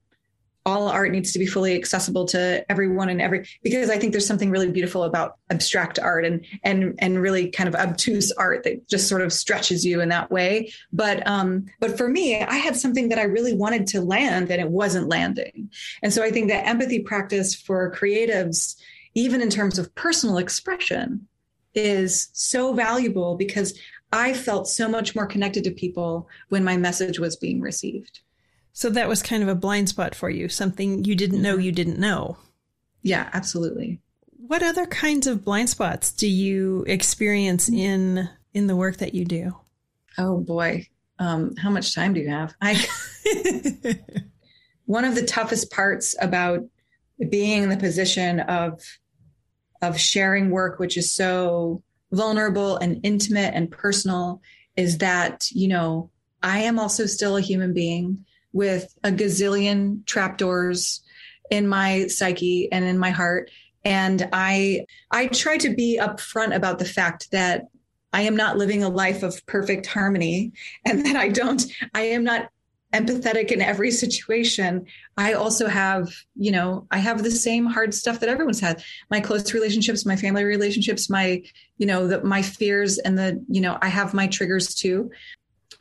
all 0.66 0.88
art 0.88 1.12
needs 1.12 1.32
to 1.34 1.40
be 1.40 1.46
fully 1.46 1.76
accessible 1.76 2.26
to 2.26 2.64
everyone 2.70 3.10
and 3.10 3.22
every 3.22 3.48
because 3.64 3.90
I 3.90 3.98
think 3.98 4.12
there's 4.12 4.28
something 4.28 4.52
really 4.52 4.72
beautiful 4.72 5.04
about 5.04 5.38
abstract 5.50 5.98
art 5.98 6.24
and 6.24 6.46
and 6.64 6.94
and 7.00 7.22
really 7.22 7.50
kind 7.50 7.68
of 7.68 7.76
obtuse 7.76 8.32
art 8.34 8.64
that 8.64 8.88
just 8.88 9.08
sort 9.08 9.22
of 9.22 9.34
stretches 9.34 9.84
you 9.86 10.02
in 10.02 10.10
that 10.10 10.30
way. 10.30 10.72
But 10.94 11.26
um, 11.28 11.66
but 11.80 11.98
for 11.98 12.08
me, 12.08 12.42
I 12.42 12.56
had 12.56 12.76
something 12.76 13.10
that 13.10 13.18
I 13.18 13.24
really 13.24 13.56
wanted 13.56 13.88
to 13.88 14.02
land 14.02 14.52
and 14.52 14.62
it 14.62 14.70
wasn't 14.70 15.10
landing. 15.10 15.72
And 16.04 16.14
so 16.14 16.24
I 16.24 16.32
think 16.32 16.50
that 16.50 16.68
empathy 16.68 17.00
practice 17.00 17.56
for 17.56 17.92
creatives, 17.92 18.76
even 19.16 19.42
in 19.42 19.50
terms 19.50 19.80
of 19.80 19.94
personal 19.96 20.38
expression, 20.38 21.28
is 21.74 22.30
so 22.34 22.74
valuable 22.74 23.36
because 23.36 23.78
I 24.14 24.34
felt 24.34 24.68
so 24.68 24.90
much 24.90 25.16
more 25.16 25.26
connected 25.26 25.64
to 25.64 25.72
people 25.72 26.28
when 26.50 26.64
my 26.64 26.78
message 26.78 27.18
was 27.18 27.36
being 27.36 27.62
received. 27.62 28.20
So 28.74 28.90
that 28.90 29.10
was 29.10 29.22
kind 29.22 29.44
of 29.44 29.50
a 29.50 29.56
blind 29.56 29.90
spot 29.90 30.16
for 30.16 30.30
you, 30.30 30.50
something 30.50 31.04
you 31.04 31.16
didn't 31.16 31.42
know 31.42 31.58
you 31.58 31.72
didn't 31.72 32.00
know. 32.00 32.38
Yeah, 33.02 33.30
absolutely. 33.34 34.00
What 34.48 34.64
other 34.64 34.86
kinds 34.86 35.28
of 35.28 35.44
blind 35.44 35.70
spots 35.70 36.12
do 36.12 36.28
you 36.28 36.84
experience 36.88 37.70
in 37.70 38.30
in 38.54 38.68
the 38.68 38.76
work 38.76 38.98
that 38.98 39.14
you 39.14 39.26
do? 39.26 39.56
Oh 40.18 40.40
boy. 40.40 40.88
Um, 41.20 41.56
how 41.56 41.70
much 41.70 41.94
time 41.94 42.14
do 42.14 42.20
you 42.20 42.30
have? 42.30 42.54
I 42.62 42.84
one 44.86 45.06
of 45.06 45.16
the 45.16 45.26
toughest 45.26 45.72
parts 45.72 46.16
about 46.20 46.66
being 47.30 47.64
in 47.64 47.70
the 47.70 47.78
position 47.78 48.40
of 48.42 48.82
of 49.82 50.00
sharing 50.00 50.50
work 50.50 50.80
which 50.80 50.98
is 50.98 51.12
so 51.12 51.82
vulnerable 52.12 52.78
and 52.78 53.00
intimate 53.04 53.54
and 53.54 53.72
personal 53.72 54.42
is 54.76 54.98
that 54.98 55.50
you 55.52 55.68
know 55.68 56.10
i 56.44 56.60
am 56.60 56.80
also 56.80 57.06
still 57.06 57.38
a 57.38 57.42
human 57.42 57.74
being 57.74 58.26
with 58.54 58.94
a 59.04 59.12
gazillion 59.12 60.06
trapdoors 60.06 61.02
in 61.50 61.68
my 61.68 62.08
psyche 62.08 62.72
and 62.72 62.86
in 62.86 62.98
my 62.98 63.10
heart. 63.12 63.52
And 63.84 64.30
i 64.32 64.86
i 65.10 65.28
try 65.28 65.58
to 65.58 65.74
be 65.74 66.00
upfront 66.00 66.56
about 66.56 66.78
the 66.78 66.86
fact 66.86 67.32
that 67.32 67.64
i 68.14 68.22
am 68.22 68.36
not 68.36 68.56
living 68.56 68.84
a 68.84 68.90
life 68.90 69.24
of 69.24 69.44
perfect 69.48 69.88
harmony 69.88 70.52
and 70.86 71.04
that 71.06 71.16
i 71.16 71.30
don't 71.30 71.66
i 71.96 72.02
am 72.02 72.24
not 72.24 72.50
empathetic 72.94 73.52
in 73.52 73.62
every 73.62 73.90
situation. 73.92 74.86
I 75.18 75.34
also 75.34 75.68
have 75.68 76.10
you 76.36 76.52
know 76.52 76.88
i 76.92 76.98
have 76.98 77.24
the 77.24 77.32
same 77.32 77.66
hard 77.66 77.94
stuff 77.94 78.20
that 78.20 78.30
everyone's 78.30 78.60
had. 78.60 78.84
My 79.10 79.20
close 79.20 79.54
relationships 79.54 80.06
my 80.06 80.16
family 80.16 80.44
relationships 80.44 81.10
my 81.10 81.44
you 81.78 81.86
know 81.86 82.08
the, 82.08 82.24
my 82.24 82.42
fears 82.42 82.98
and 82.98 83.18
the 83.18 83.44
you 83.48 83.62
know 83.62 83.78
i 83.82 83.88
have 83.88 84.14
my 84.14 84.28
triggers 84.28 84.76
too. 84.76 85.12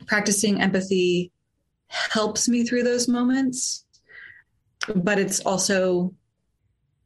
Practicing 0.07 0.61
empathy 0.61 1.31
helps 1.91 2.47
me 2.47 2.63
through 2.63 2.83
those 2.83 3.07
moments 3.07 3.85
but 4.95 5.19
it's 5.19 5.39
also 5.41 6.13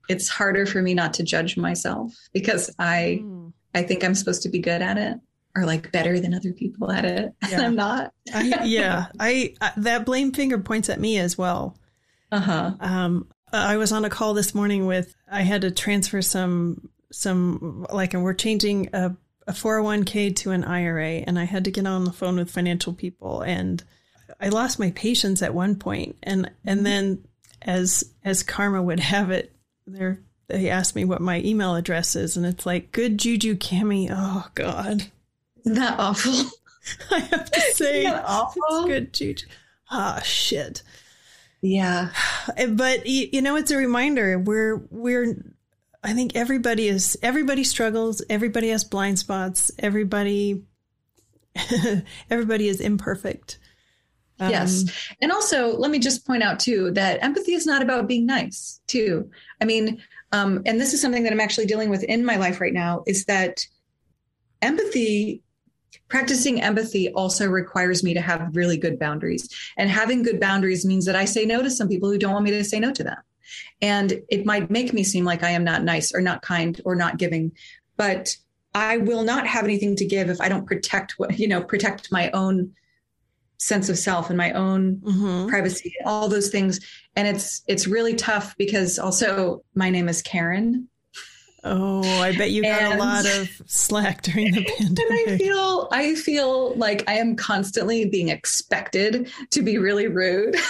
it's 0.08 0.30
harder 0.30 0.66
for 0.66 0.82
me 0.82 0.94
not 0.94 1.14
to 1.14 1.24
judge 1.24 1.58
myself 1.58 2.14
because 2.34 2.74
i 2.80 3.20
mm. 3.22 3.52
i 3.74 3.82
think 3.82 4.04
i'm 4.04 4.16
supposed 4.16 4.44
to 4.44 4.50
be 4.50 4.60
good 4.60 4.82
at 4.82 4.98
it 4.98 5.18
or 5.56 5.66
like 5.66 5.92
better 5.92 6.20
than 6.20 6.34
other 6.34 6.52
people 6.52 6.92
at 6.92 7.06
it. 7.06 7.34
Yeah. 7.50 7.58
and 7.58 7.66
i'm 7.66 7.76
not. 7.76 8.14
I, 8.34 8.64
yeah. 8.66 9.06
I, 9.20 9.54
I 9.62 9.72
that 9.78 10.06
blame 10.06 10.32
finger 10.32 10.58
points 10.58 10.90
at 10.90 11.00
me 11.00 11.18
as 11.18 11.38
well. 11.38 11.78
Uh-huh. 12.32 12.74
Um 12.80 13.28
i 13.54 13.78
was 13.78 13.92
on 13.92 14.04
a 14.04 14.10
call 14.10 14.34
this 14.34 14.54
morning 14.54 14.86
with 14.86 15.16
i 15.32 15.42
had 15.42 15.62
to 15.62 15.72
transfer 15.72 16.22
some 16.22 16.90
some 17.12 17.86
like 17.94 18.14
and 18.14 18.24
we're 18.24 18.34
changing 18.34 18.90
a, 18.92 19.16
a 19.48 19.54
401k 19.54 20.36
to 20.38 20.52
an 20.52 20.66
ira 20.66 21.08
and 21.08 21.40
i 21.40 21.46
had 21.46 21.64
to 21.64 21.72
get 21.72 21.86
on 21.86 22.04
the 22.04 22.12
phone 22.12 22.36
with 22.36 22.52
financial 22.52 22.92
people 22.92 23.42
and 23.42 23.84
I 24.40 24.50
lost 24.50 24.80
my 24.80 24.92
patience 24.92 25.42
at 25.42 25.54
one 25.54 25.76
point, 25.76 26.18
and 26.24 26.52
and 26.64 26.80
mm-hmm. 26.80 26.84
then 26.84 27.24
as 27.62 28.04
as 28.24 28.44
karma 28.44 28.82
would 28.82 29.00
have 29.00 29.32
it, 29.32 29.54
there 29.88 30.20
they 30.48 30.70
asked 30.70 30.96
me 30.96 31.06
what 31.06 31.22
my 31.22 31.42
email 31.42 31.76
address 31.76 32.16
is, 32.16 32.38
and 32.38 32.46
it's 32.46 32.66
like 32.66 32.92
good 32.92 33.18
juju 33.18 33.56
cami. 33.56 34.10
Oh 34.12 34.48
God, 34.56 35.06
isn't 35.62 35.76
that 35.76 36.00
awful? 36.00 36.52
I 37.12 37.20
have 37.20 37.50
to 37.50 37.62
say, 37.74 38.06
awful. 38.06 38.86
Good 38.86 39.14
juju. 39.14 39.48
Ah, 39.90 40.18
oh, 40.20 40.24
shit. 40.24 40.84
Yeah, 41.62 42.10
but 42.70 43.06
you 43.08 43.42
know, 43.42 43.56
it's 43.56 43.72
a 43.72 43.78
reminder. 43.78 44.38
We're 44.40 44.78
we're. 44.90 45.36
I 46.04 46.14
think 46.14 46.36
everybody 46.36 46.88
is. 46.88 47.18
Everybody 47.24 47.64
struggles. 47.64 48.22
Everybody 48.30 48.70
has 48.70 48.84
blind 48.84 49.20
spots. 49.20 49.72
Everybody. 49.80 50.64
everybody 52.30 52.68
is 52.68 52.82
imperfect 52.82 53.60
um, 54.40 54.50
yes. 54.50 54.86
And 55.22 55.32
also, 55.32 55.78
let 55.78 55.92
me 55.92 56.00
just 56.00 56.26
point 56.26 56.44
out 56.44 56.60
too 56.60 56.92
that 56.92 57.24
empathy 57.24 57.54
is 57.54 57.66
not 57.66 57.82
about 57.82 58.08
being 58.08 58.26
nice, 58.26 58.82
too. 58.88 59.30
I 59.62 59.66
mean, 59.66 60.02
um, 60.32 60.62
and 60.66 60.80
this 60.80 60.94
is 60.94 61.02
something 61.02 61.24
that 61.24 61.32
I'm 61.32 61.40
actually 61.40 61.68
dealing 61.68 61.90
with 61.90 62.04
in 62.04 62.26
my 62.26 62.36
life 62.36 62.60
right 62.60 62.74
now 62.74 63.04
is 63.08 63.26
that 63.26 63.66
empathy, 64.62 65.42
practicing 66.10 66.62
empathy 66.62 67.12
also 67.14 67.48
requires 67.48 68.04
me 68.04 68.14
to 68.14 68.22
have 68.22 68.56
really 68.56 68.78
good 68.78 69.00
boundaries. 69.00 69.50
And 69.78 69.90
having 69.90 70.24
good 70.24 70.40
boundaries 70.40 70.86
means 70.86 71.06
that 71.06 71.16
I 71.16 71.26
say 71.26 71.46
no 71.46 71.62
to 71.62 71.70
some 71.70 71.88
people 71.88 72.10
who 72.10 72.18
don't 72.18 72.34
want 72.34 72.46
me 72.46 72.52
to 72.52 72.64
say 72.64 72.80
no 72.80 72.92
to 72.92 73.04
them. 73.04 73.18
And 73.82 74.22
it 74.30 74.46
might 74.46 74.70
make 74.70 74.92
me 74.92 75.04
seem 75.04 75.24
like 75.24 75.44
I 75.44 75.52
am 75.52 75.64
not 75.64 75.84
nice 75.84 76.14
or 76.14 76.20
not 76.20 76.42
kind 76.42 76.82
or 76.84 76.96
not 76.96 77.18
giving, 77.18 77.52
but 77.96 78.36
I 78.74 78.98
will 78.98 79.24
not 79.24 79.48
have 79.48 79.64
anything 79.64 79.96
to 79.98 80.06
give 80.06 80.30
if 80.30 80.42
I 80.42 80.50
don't 80.50 80.66
protect 80.66 81.14
what, 81.18 81.40
you 81.40 81.48
know, 81.48 81.64
protect 81.64 82.12
my 82.12 82.30
own 82.32 82.74
sense 83.58 83.90
of 83.90 83.98
self 83.98 84.30
and 84.30 84.38
my 84.38 84.52
own 84.52 84.98
mm-hmm. 84.98 85.48
privacy 85.48 85.94
all 86.06 86.28
those 86.28 86.50
things. 86.50 86.80
And 87.16 87.28
it's 87.28 87.64
it's 87.68 87.88
really 87.88 88.16
tough 88.16 88.56
because 88.58 89.00
also 89.00 89.64
my 89.74 89.90
name 89.90 90.10
is 90.10 90.22
karen. 90.22 90.88
Oh 91.64 92.04
i 92.22 92.36
bet 92.38 92.52
you 92.52 92.62
got 92.62 92.82
and, 92.82 92.94
a 92.94 92.98
lot 92.98 93.26
of 93.26 93.50
slack 93.66 94.22
during 94.22 94.52
the 94.52 94.64
pandemic 94.64 95.00
and 95.28 95.34
i 95.34 95.38
feel 95.38 95.88
i 95.92 96.14
feel 96.14 96.76
like 96.76 97.04
i 97.10 97.14
am 97.14 97.36
constantly 97.36 98.06
being 98.08 98.30
expected 98.30 99.32
to 99.50 99.62
be 99.62 99.78
really 99.78 100.08
rude. 100.08 100.56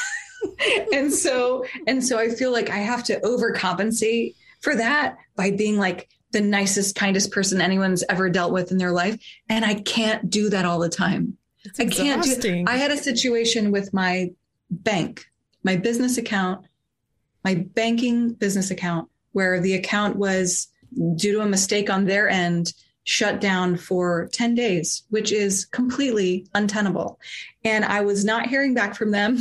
And 0.94 1.12
so 1.12 1.65
and 1.88 2.06
so 2.06 2.20
i 2.20 2.30
feel 2.30 2.51
like 2.51 2.70
i 2.70 2.77
have 2.77 3.04
to 3.06 3.20
overcompensate 3.22 4.36
for 4.62 4.75
that 4.75 5.18
by 5.36 5.50
being 5.50 5.80
like 5.80 6.08
the 6.34 6.42
nicest 6.42 6.96
kindest 6.96 7.32
person 7.32 7.62
anyone's 7.62 8.04
ever 8.10 8.30
dealt 8.30 8.54
with 8.54 8.72
in 8.72 8.77
their 8.77 8.92
life. 8.92 9.20
And 9.50 9.65
i 9.65 9.74
can't 9.74 10.30
do 10.30 10.50
that 10.51 10.63
all 10.63 10.77
the 10.77 10.88
time 10.88 11.39
I 11.79 11.86
can't 11.86 12.41
do. 12.41 12.63
I 12.67 12.77
had 12.77 12.91
a 12.91 12.98
situation 12.98 13.72
with 13.72 13.93
my 13.93 14.31
bank, 14.69 15.25
my 15.63 15.75
business 15.75 16.17
account, 16.17 16.65
my 17.43 17.55
banking 17.55 18.34
business 18.34 18.72
account, 18.72 19.10
where 19.31 19.60
the 19.60 19.74
account 19.74 20.15
was 20.15 20.67
due 21.15 21.34
to 21.34 21.41
a 21.41 21.48
mistake 21.48 21.89
on 21.89 22.05
their 22.05 22.29
end 22.29 22.74
shut 23.03 23.39
down 23.39 23.77
for 23.77 24.27
10 24.34 24.55
days, 24.55 25.03
which 25.10 25.31
is 25.31 25.65
completely 25.65 26.48
untenable. 26.55 27.19
And 27.63 27.86
I 27.86 28.01
was 28.01 28.25
not 28.25 28.48
hearing 28.48 28.74
back 28.74 28.95
from 28.95 29.12
them. 29.12 29.38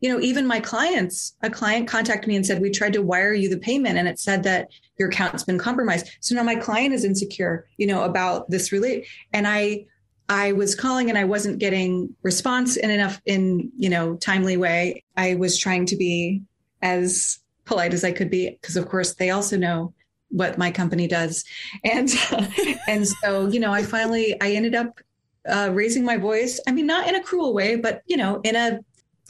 You 0.00 0.10
know, 0.10 0.20
even 0.20 0.46
my 0.46 0.60
clients, 0.60 1.34
a 1.42 1.50
client 1.50 1.88
contacted 1.88 2.28
me 2.28 2.36
and 2.36 2.44
said, 2.44 2.62
We 2.62 2.70
tried 2.70 2.94
to 2.94 3.02
wire 3.02 3.34
you 3.34 3.48
the 3.48 3.58
payment 3.58 3.98
and 3.98 4.08
it 4.08 4.18
said 4.18 4.42
that 4.44 4.68
your 4.98 5.08
account's 5.08 5.44
been 5.44 5.58
compromised. 5.58 6.08
So 6.20 6.34
now 6.34 6.42
my 6.42 6.54
client 6.54 6.94
is 6.94 7.04
insecure, 7.04 7.66
you 7.76 7.86
know, 7.86 8.02
about 8.04 8.48
this 8.50 8.72
relate. 8.72 9.06
And 9.32 9.46
I 9.46 9.86
I 10.30 10.52
was 10.52 10.76
calling 10.76 11.08
and 11.08 11.18
I 11.18 11.24
wasn't 11.24 11.58
getting 11.58 12.14
response 12.22 12.76
in 12.76 12.88
enough 12.88 13.20
in, 13.26 13.68
you 13.76 13.90
know, 13.90 14.14
timely 14.14 14.56
way. 14.56 15.02
I 15.16 15.34
was 15.34 15.58
trying 15.58 15.86
to 15.86 15.96
be 15.96 16.40
as 16.82 17.40
polite 17.64 17.92
as 17.92 18.04
I 18.04 18.12
could 18.12 18.30
be 18.30 18.50
because 18.50 18.76
of 18.76 18.88
course 18.88 19.14
they 19.14 19.30
also 19.30 19.56
know 19.56 19.92
what 20.28 20.56
my 20.56 20.70
company 20.70 21.08
does. 21.08 21.44
And 21.82 22.08
and 22.88 23.08
so, 23.08 23.48
you 23.48 23.58
know, 23.58 23.72
I 23.72 23.82
finally 23.82 24.40
I 24.40 24.52
ended 24.52 24.76
up 24.76 25.00
uh, 25.48 25.70
raising 25.72 26.04
my 26.04 26.16
voice. 26.16 26.60
I 26.64 26.70
mean, 26.70 26.86
not 26.86 27.08
in 27.08 27.16
a 27.16 27.22
cruel 27.22 27.52
way, 27.52 27.74
but 27.74 28.02
you 28.06 28.16
know, 28.16 28.40
in 28.44 28.54
a 28.54 28.78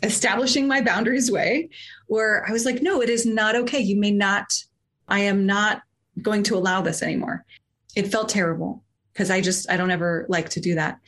establishing 0.03 0.69
my 0.69 0.83
boundaries 0.83 1.31
way 1.31 1.71
where 2.09 2.47
I 2.47 2.53
was 2.53 2.67
like, 2.67 2.83
no, 2.83 3.01
it 3.01 3.09
is 3.09 3.25
not 3.25 3.57
okay. 3.57 3.81
You 3.81 3.97
may 3.97 4.11
not, 4.11 4.53
I 5.09 5.21
am 5.21 5.47
not 5.47 5.81
going 6.21 6.43
to 6.45 6.57
allow 6.57 6.83
this 6.83 7.03
anymore. 7.03 7.47
It 7.97 8.09
felt 8.09 8.29
terrible 8.29 8.83
because 9.13 9.31
I 9.31 9.41
just 9.41 9.71
I 9.71 9.77
don't 9.77 9.91
ever 9.91 10.27
like 10.29 10.51
to 10.51 10.61
do 10.61 10.75
that. 10.75 10.99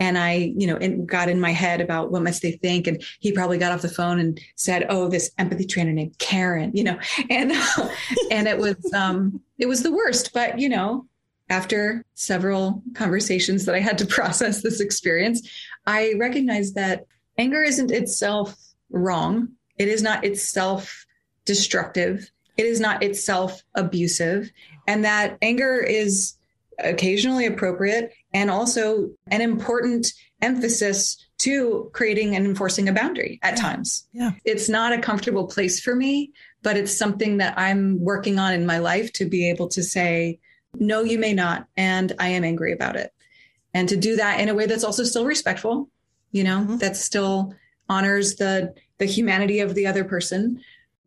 And 0.00 0.16
I, 0.16 0.52
you 0.56 0.66
know, 0.66 0.76
it 0.76 1.06
got 1.06 1.28
in 1.28 1.40
my 1.40 1.50
head 1.52 1.80
about 1.80 2.12
what 2.12 2.22
must 2.22 2.42
they 2.42 2.52
think. 2.52 2.86
And 2.86 3.02
he 3.18 3.32
probably 3.32 3.58
got 3.58 3.72
off 3.72 3.82
the 3.82 3.88
phone 3.88 4.20
and 4.20 4.40
said, 4.54 4.86
"Oh, 4.88 5.08
this 5.08 5.30
empathy 5.38 5.64
trainer 5.64 5.92
named 5.92 6.18
Karen," 6.18 6.70
you 6.74 6.84
know, 6.84 6.98
and 7.30 7.52
and 8.30 8.46
it 8.46 8.58
was 8.58 8.76
um, 8.92 9.40
it 9.58 9.66
was 9.66 9.82
the 9.82 9.92
worst. 9.92 10.32
But 10.32 10.58
you 10.58 10.68
know, 10.68 11.06
after 11.50 12.04
several 12.14 12.82
conversations 12.94 13.64
that 13.64 13.74
I 13.74 13.80
had 13.80 13.98
to 13.98 14.06
process 14.18 14.62
this 14.62 14.80
experience, 14.80 15.48
I 15.86 16.14
recognized 16.16 16.76
that 16.76 17.06
anger 17.36 17.62
isn't 17.62 17.90
itself 17.90 18.56
wrong. 18.90 19.48
It 19.78 19.88
is 19.88 20.02
not 20.02 20.24
itself 20.24 21.06
destructive. 21.44 22.30
It 22.56 22.66
is 22.66 22.80
not 22.80 23.02
itself 23.02 23.62
abusive, 23.74 24.50
and 24.86 25.04
that 25.04 25.38
anger 25.42 25.78
is 25.78 26.37
occasionally 26.78 27.46
appropriate 27.46 28.12
and 28.32 28.50
also 28.50 29.10
an 29.30 29.40
important 29.40 30.12
emphasis 30.40 31.16
to 31.38 31.90
creating 31.92 32.36
and 32.36 32.44
enforcing 32.44 32.88
a 32.88 32.92
boundary 32.92 33.38
at 33.42 33.56
yeah. 33.56 33.62
times. 33.62 34.08
Yeah. 34.12 34.30
It's 34.44 34.68
not 34.68 34.92
a 34.92 35.00
comfortable 35.00 35.46
place 35.46 35.80
for 35.80 35.94
me, 35.94 36.32
but 36.62 36.76
it's 36.76 36.96
something 36.96 37.38
that 37.38 37.58
I'm 37.58 38.00
working 38.00 38.38
on 38.38 38.52
in 38.52 38.66
my 38.66 38.78
life 38.78 39.12
to 39.14 39.28
be 39.28 39.48
able 39.50 39.68
to 39.68 39.82
say, 39.82 40.38
no, 40.74 41.02
you 41.02 41.18
may 41.18 41.32
not. 41.32 41.66
And 41.76 42.12
I 42.18 42.28
am 42.28 42.44
angry 42.44 42.72
about 42.72 42.96
it. 42.96 43.12
And 43.74 43.88
to 43.88 43.96
do 43.96 44.16
that 44.16 44.40
in 44.40 44.48
a 44.48 44.54
way 44.54 44.66
that's 44.66 44.84
also 44.84 45.04
still 45.04 45.24
respectful, 45.24 45.88
you 46.32 46.44
know, 46.44 46.60
mm-hmm. 46.60 46.76
that 46.78 46.96
still 46.96 47.54
honors 47.88 48.36
the 48.36 48.74
the 48.98 49.06
humanity 49.06 49.60
of 49.60 49.74
the 49.74 49.86
other 49.86 50.04
person 50.04 50.60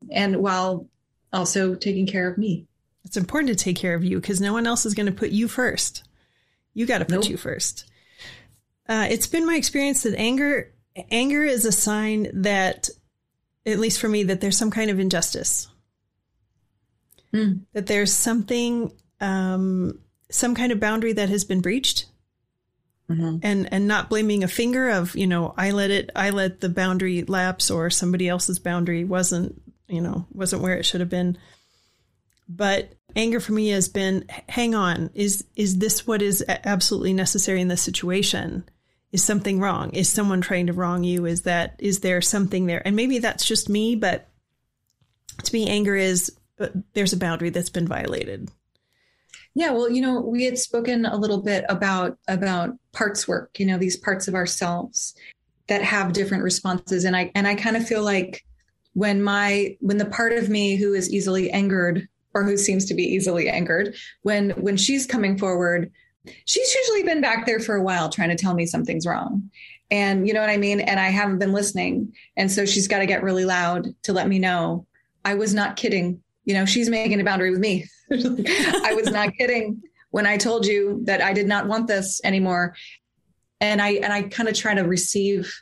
and 0.09 0.37
while 0.37 0.87
also 1.33 1.75
taking 1.75 2.07
care 2.07 2.29
of 2.29 2.37
me. 2.37 2.65
It's 3.05 3.17
important 3.17 3.57
to 3.57 3.63
take 3.63 3.77
care 3.77 3.95
of 3.95 4.03
you 4.03 4.19
because 4.19 4.39
no 4.39 4.53
one 4.53 4.67
else 4.67 4.85
is 4.85 4.93
going 4.93 5.07
to 5.07 5.11
put 5.11 5.31
you 5.31 5.47
first. 5.47 6.03
You 6.73 6.85
got 6.85 6.99
to 6.99 7.05
put 7.05 7.15
nope. 7.15 7.29
you 7.29 7.37
first. 7.37 7.89
Uh, 8.87 9.07
it's 9.09 9.27
been 9.27 9.45
my 9.45 9.55
experience 9.55 10.03
that 10.03 10.15
anger 10.17 10.73
anger 11.09 11.43
is 11.43 11.65
a 11.65 11.71
sign 11.71 12.29
that, 12.41 12.89
at 13.65 13.79
least 13.79 13.99
for 13.99 14.09
me, 14.09 14.23
that 14.23 14.41
there's 14.41 14.57
some 14.57 14.71
kind 14.71 14.91
of 14.91 14.99
injustice. 14.99 15.67
Mm. 17.33 17.61
That 17.73 17.87
there's 17.87 18.11
something, 18.11 18.91
um, 19.21 19.99
some 20.29 20.55
kind 20.55 20.71
of 20.71 20.79
boundary 20.79 21.13
that 21.13 21.29
has 21.29 21.45
been 21.45 21.61
breached. 21.61 22.07
Mm-hmm. 23.09 23.37
And 23.43 23.73
and 23.73 23.87
not 23.89 24.09
blaming 24.09 24.45
a 24.45 24.47
finger 24.47 24.89
of 24.89 25.17
you 25.17 25.27
know 25.27 25.53
I 25.57 25.71
let 25.71 25.91
it 25.91 26.11
I 26.15 26.29
let 26.29 26.61
the 26.61 26.69
boundary 26.69 27.23
lapse 27.23 27.69
or 27.69 27.89
somebody 27.89 28.29
else's 28.29 28.57
boundary 28.57 29.03
wasn't 29.03 29.61
you 29.89 29.99
know 29.99 30.27
wasn't 30.31 30.61
where 30.61 30.77
it 30.77 30.85
should 30.85 31.01
have 31.01 31.09
been 31.09 31.37
but 32.55 32.93
anger 33.15 33.39
for 33.39 33.53
me 33.53 33.69
has 33.69 33.87
been 33.89 34.25
hang 34.49 34.75
on 34.75 35.09
is 35.13 35.45
is 35.55 35.77
this 35.77 36.05
what 36.05 36.21
is 36.21 36.43
absolutely 36.47 37.13
necessary 37.13 37.61
in 37.61 37.67
this 37.67 37.81
situation? 37.81 38.63
Is 39.11 39.23
something 39.23 39.59
wrong? 39.59 39.91
Is 39.91 40.09
someone 40.09 40.41
trying 40.41 40.67
to 40.67 40.73
wrong 40.73 41.03
you? 41.03 41.25
Is 41.25 41.43
that 41.43 41.75
is 41.79 41.99
there 41.99 42.21
something 42.21 42.65
there? 42.65 42.85
And 42.85 42.95
maybe 42.95 43.19
that's 43.19 43.45
just 43.45 43.69
me 43.69 43.95
but 43.95 44.27
to 45.43 45.53
me 45.53 45.69
anger 45.69 45.95
is 45.95 46.31
uh, 46.59 46.67
there's 46.93 47.13
a 47.13 47.17
boundary 47.17 47.49
that's 47.49 47.69
been 47.69 47.87
violated. 47.87 48.49
Yeah 49.53 49.71
well 49.71 49.89
you 49.89 50.01
know 50.01 50.19
we 50.19 50.43
had 50.43 50.57
spoken 50.57 51.05
a 51.05 51.17
little 51.17 51.41
bit 51.41 51.65
about 51.69 52.17
about 52.27 52.71
parts 52.91 53.27
work 53.27 53.59
you 53.59 53.65
know 53.65 53.77
these 53.77 53.97
parts 53.97 54.27
of 54.27 54.35
ourselves 54.35 55.15
that 55.67 55.81
have 55.81 56.13
different 56.13 56.43
responses. 56.43 57.05
And 57.05 57.15
i 57.15 57.31
and 57.33 57.47
i 57.47 57.55
kind 57.55 57.77
of 57.77 57.87
feel 57.87 58.03
like 58.03 58.43
when 58.93 59.23
my 59.23 59.77
when 59.79 59.97
the 59.97 60.05
part 60.05 60.33
of 60.33 60.49
me 60.49 60.75
who 60.75 60.93
is 60.93 61.11
easily 61.13 61.49
angered 61.51 62.09
or 62.33 62.43
who 62.43 62.57
seems 62.57 62.85
to 62.85 62.93
be 62.93 63.03
easily 63.03 63.49
angered 63.49 63.95
when 64.21 64.51
when 64.51 64.77
she's 64.77 65.05
coming 65.05 65.37
forward 65.37 65.91
she's 66.45 66.73
usually 66.73 67.03
been 67.03 67.21
back 67.21 67.45
there 67.45 67.59
for 67.59 67.75
a 67.75 67.83
while 67.83 68.09
trying 68.09 68.29
to 68.29 68.35
tell 68.35 68.53
me 68.53 68.65
something's 68.65 69.05
wrong. 69.05 69.49
And 69.89 70.27
you 70.27 70.33
know 70.33 70.41
what 70.41 70.49
i 70.49 70.57
mean? 70.57 70.79
And 70.79 70.99
i 70.99 71.09
haven't 71.09 71.39
been 71.39 71.53
listening. 71.53 72.13
And 72.37 72.51
so 72.51 72.65
she's 72.65 72.87
got 72.87 72.99
to 72.99 73.05
get 73.05 73.23
really 73.23 73.45
loud 73.45 73.87
to 74.03 74.13
let 74.13 74.27
me 74.27 74.39
know 74.39 74.85
i 75.25 75.35
was 75.35 75.53
not 75.53 75.75
kidding. 75.75 76.21
You 76.45 76.55
know 76.55 76.65
she's 76.65 76.89
making 76.89 77.19
a 77.19 77.23
boundary 77.23 77.51
with 77.51 77.59
me. 77.59 77.85
I 78.11 78.93
was 78.95 79.11
not 79.11 79.33
kidding 79.37 79.81
when 80.09 80.25
i 80.25 80.37
told 80.37 80.65
you 80.65 81.01
that 81.05 81.21
i 81.21 81.33
did 81.33 81.47
not 81.47 81.67
want 81.67 81.87
this 81.87 82.21
anymore. 82.23 82.75
And 83.59 83.81
i 83.81 83.91
and 83.93 84.11
i 84.13 84.23
kind 84.23 84.49
of 84.49 84.55
try 84.55 84.73
to 84.73 84.81
receive 84.81 85.53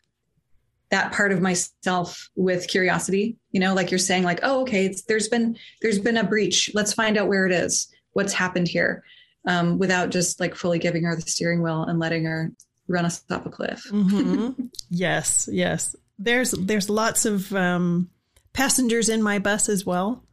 that 0.91 1.11
part 1.11 1.31
of 1.31 1.41
myself 1.41 2.29
with 2.35 2.67
curiosity 2.67 3.37
you 3.51 3.59
know 3.59 3.73
like 3.73 3.91
you're 3.91 3.99
saying 3.99 4.23
like 4.23 4.39
oh 4.43 4.61
okay 4.61 4.85
it's 4.85 5.03
there's 5.03 5.27
been 5.27 5.57
there's 5.81 5.99
been 5.99 6.17
a 6.17 6.23
breach. 6.23 6.71
Let's 6.73 6.93
find 6.93 7.17
out 7.17 7.27
where 7.27 7.45
it 7.45 7.51
is 7.51 7.87
what's 8.13 8.33
happened 8.33 8.67
here 8.67 9.03
um, 9.45 9.77
without 9.77 10.09
just 10.09 10.39
like 10.39 10.55
fully 10.55 10.79
giving 10.79 11.03
her 11.03 11.15
the 11.15 11.21
steering 11.21 11.61
wheel 11.61 11.83
and 11.83 11.99
letting 11.99 12.25
her 12.25 12.51
run 12.87 13.05
us 13.05 13.23
off 13.29 13.45
a 13.45 13.49
cliff. 13.49 13.83
Mm-hmm. 13.89 14.65
yes 14.89 15.49
yes. 15.51 15.95
There's 16.17 16.51
there's 16.51 16.89
lots 16.89 17.25
of 17.25 17.53
um, 17.53 18.09
passengers 18.53 19.09
in 19.09 19.21
my 19.21 19.39
bus 19.39 19.69
as 19.69 19.85
well. 19.85 20.23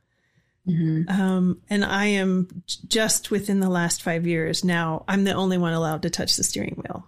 Mm-hmm. 0.68 1.08
um, 1.08 1.60
and 1.70 1.84
i 1.84 2.06
am 2.06 2.48
just 2.66 3.30
within 3.30 3.60
the 3.60 3.70
last 3.70 4.02
five 4.02 4.26
years 4.26 4.64
now 4.64 5.04
i'm 5.06 5.22
the 5.22 5.32
only 5.32 5.58
one 5.58 5.72
allowed 5.72 6.02
to 6.02 6.10
touch 6.10 6.34
the 6.34 6.42
steering 6.42 6.82
wheel 6.82 7.06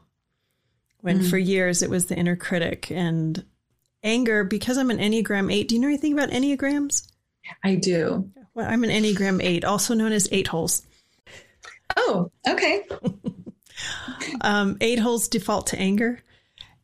when 1.08 1.20
mm. 1.20 1.30
for 1.30 1.38
years 1.38 1.82
it 1.82 1.88
was 1.88 2.04
the 2.04 2.14
inner 2.14 2.36
critic 2.36 2.90
and 2.90 3.42
anger 4.02 4.44
because 4.44 4.76
I'm 4.76 4.90
an 4.90 4.98
Enneagram 4.98 5.50
8. 5.50 5.66
Do 5.66 5.74
you 5.74 5.80
know 5.80 5.88
anything 5.88 6.12
about 6.12 6.28
Enneagrams? 6.28 7.10
I 7.64 7.76
do. 7.76 8.30
Well, 8.52 8.68
I'm 8.68 8.84
an 8.84 8.90
Enneagram 8.90 9.42
8, 9.42 9.64
also 9.64 9.94
known 9.94 10.12
as 10.12 10.28
eight 10.32 10.48
holes. 10.48 10.82
Oh, 11.96 12.30
okay. 12.46 12.86
um, 14.42 14.76
eight 14.82 14.98
holes 14.98 15.28
default 15.28 15.68
to 15.68 15.78
anger. 15.78 16.20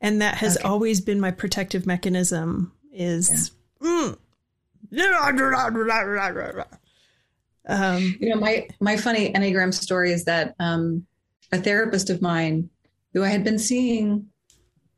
And 0.01 0.23
that 0.23 0.37
has 0.37 0.57
okay. 0.57 0.67
always 0.67 1.03
been 1.03 1.21
my 1.21 1.31
protective 1.31 1.85
mechanism 1.85 2.73
is 2.95 3.53
yeah. 3.83 3.87
mm, 3.87 4.19
um, 7.67 8.17
you 8.21 8.31
know, 8.31 8.37
my 8.37 8.69
my 8.81 8.97
funny 8.97 9.33
Enneagram 9.33 9.75
story 9.75 10.13
is 10.13 10.25
that 10.25 10.55
um, 10.59 11.07
a 11.53 11.59
therapist 11.59 12.09
of 12.09 12.23
mine 12.23 12.71
who 13.15 13.23
I 13.23 13.29
had 13.29 13.45
been 13.45 13.59
seeing 13.59 14.27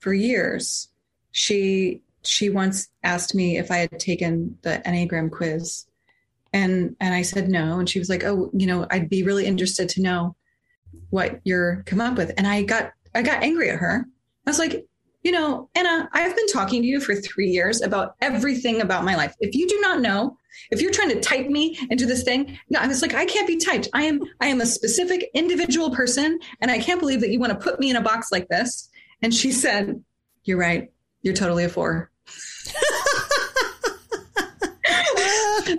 for 0.01 0.13
years, 0.13 0.89
she 1.33 2.03
she 2.23 2.51
once 2.51 2.89
asked 3.05 3.35
me 3.35 3.57
if 3.57 3.71
I 3.71 3.77
had 3.79 4.01
taken 4.01 4.59
the 4.63 4.83
Enneagram 4.85 5.31
quiz. 5.31 5.87
And 6.53 6.97
and 7.01 7.15
I 7.15 7.23
said 7.23 7.49
no. 7.49 7.79
And 7.79 7.89
she 7.89 7.99
was 7.99 8.09
like, 8.09 8.25
Oh, 8.25 8.51
you 8.53 8.67
know, 8.67 8.87
I'd 8.91 9.09
be 9.09 9.23
really 9.23 9.47
interested 9.47 9.89
to 9.91 10.03
know 10.03 10.35
what 11.11 11.41
you're 11.45 11.83
come 11.87 12.01
up 12.01 12.17
with. 12.17 12.33
And 12.37 12.47
I 12.47 12.63
got 12.63 12.93
I 13.15 13.23
got 13.23 13.43
angry 13.43 13.71
at 13.71 13.79
her. 13.79 14.07
I 14.47 14.51
was 14.51 14.59
like, 14.59 14.87
you 15.27 15.33
know, 15.33 15.69
Anna, 15.75 16.09
I've 16.13 16.37
been 16.37 16.47
talking 16.47 16.83
to 16.83 16.87
you 16.87 17.01
for 17.01 17.17
three 17.17 17.49
years 17.49 17.83
about 17.83 18.15
everything 18.21 18.81
about 18.81 19.03
my 19.03 19.17
life. 19.17 19.35
If 19.41 19.57
you 19.57 19.67
do 19.67 19.81
not 19.81 20.01
know, 20.01 20.39
if 20.71 20.81
you're 20.81 20.93
trying 20.93 21.09
to 21.09 21.21
type 21.21 21.49
me 21.49 21.77
into 21.91 22.07
this 22.07 22.23
thing, 22.23 22.57
no, 22.71 22.79
I 22.79 22.87
was 22.87 23.03
like, 23.03 23.13
I 23.13 23.25
can't 23.25 23.49
be 23.49 23.57
typed. 23.57 23.89
I 23.93 24.05
am, 24.05 24.21
I 24.41 24.47
am 24.47 24.61
a 24.61 24.67
specific 24.67 25.29
individual 25.35 25.91
person, 25.91 26.39
and 26.61 26.71
I 26.71 26.79
can't 26.79 27.01
believe 27.01 27.21
that 27.23 27.31
you 27.31 27.41
want 27.41 27.51
to 27.51 27.59
put 27.59 27.81
me 27.81 27.91
in 27.91 27.97
a 27.97 28.01
box 28.01 28.31
like 28.31 28.47
this. 28.47 28.89
And 29.21 29.35
she 29.35 29.51
said, 29.51 30.01
You're 30.45 30.59
right. 30.59 30.93
You're 31.23 31.35
totally 31.35 31.65
a 31.65 31.69
four. 31.69 32.13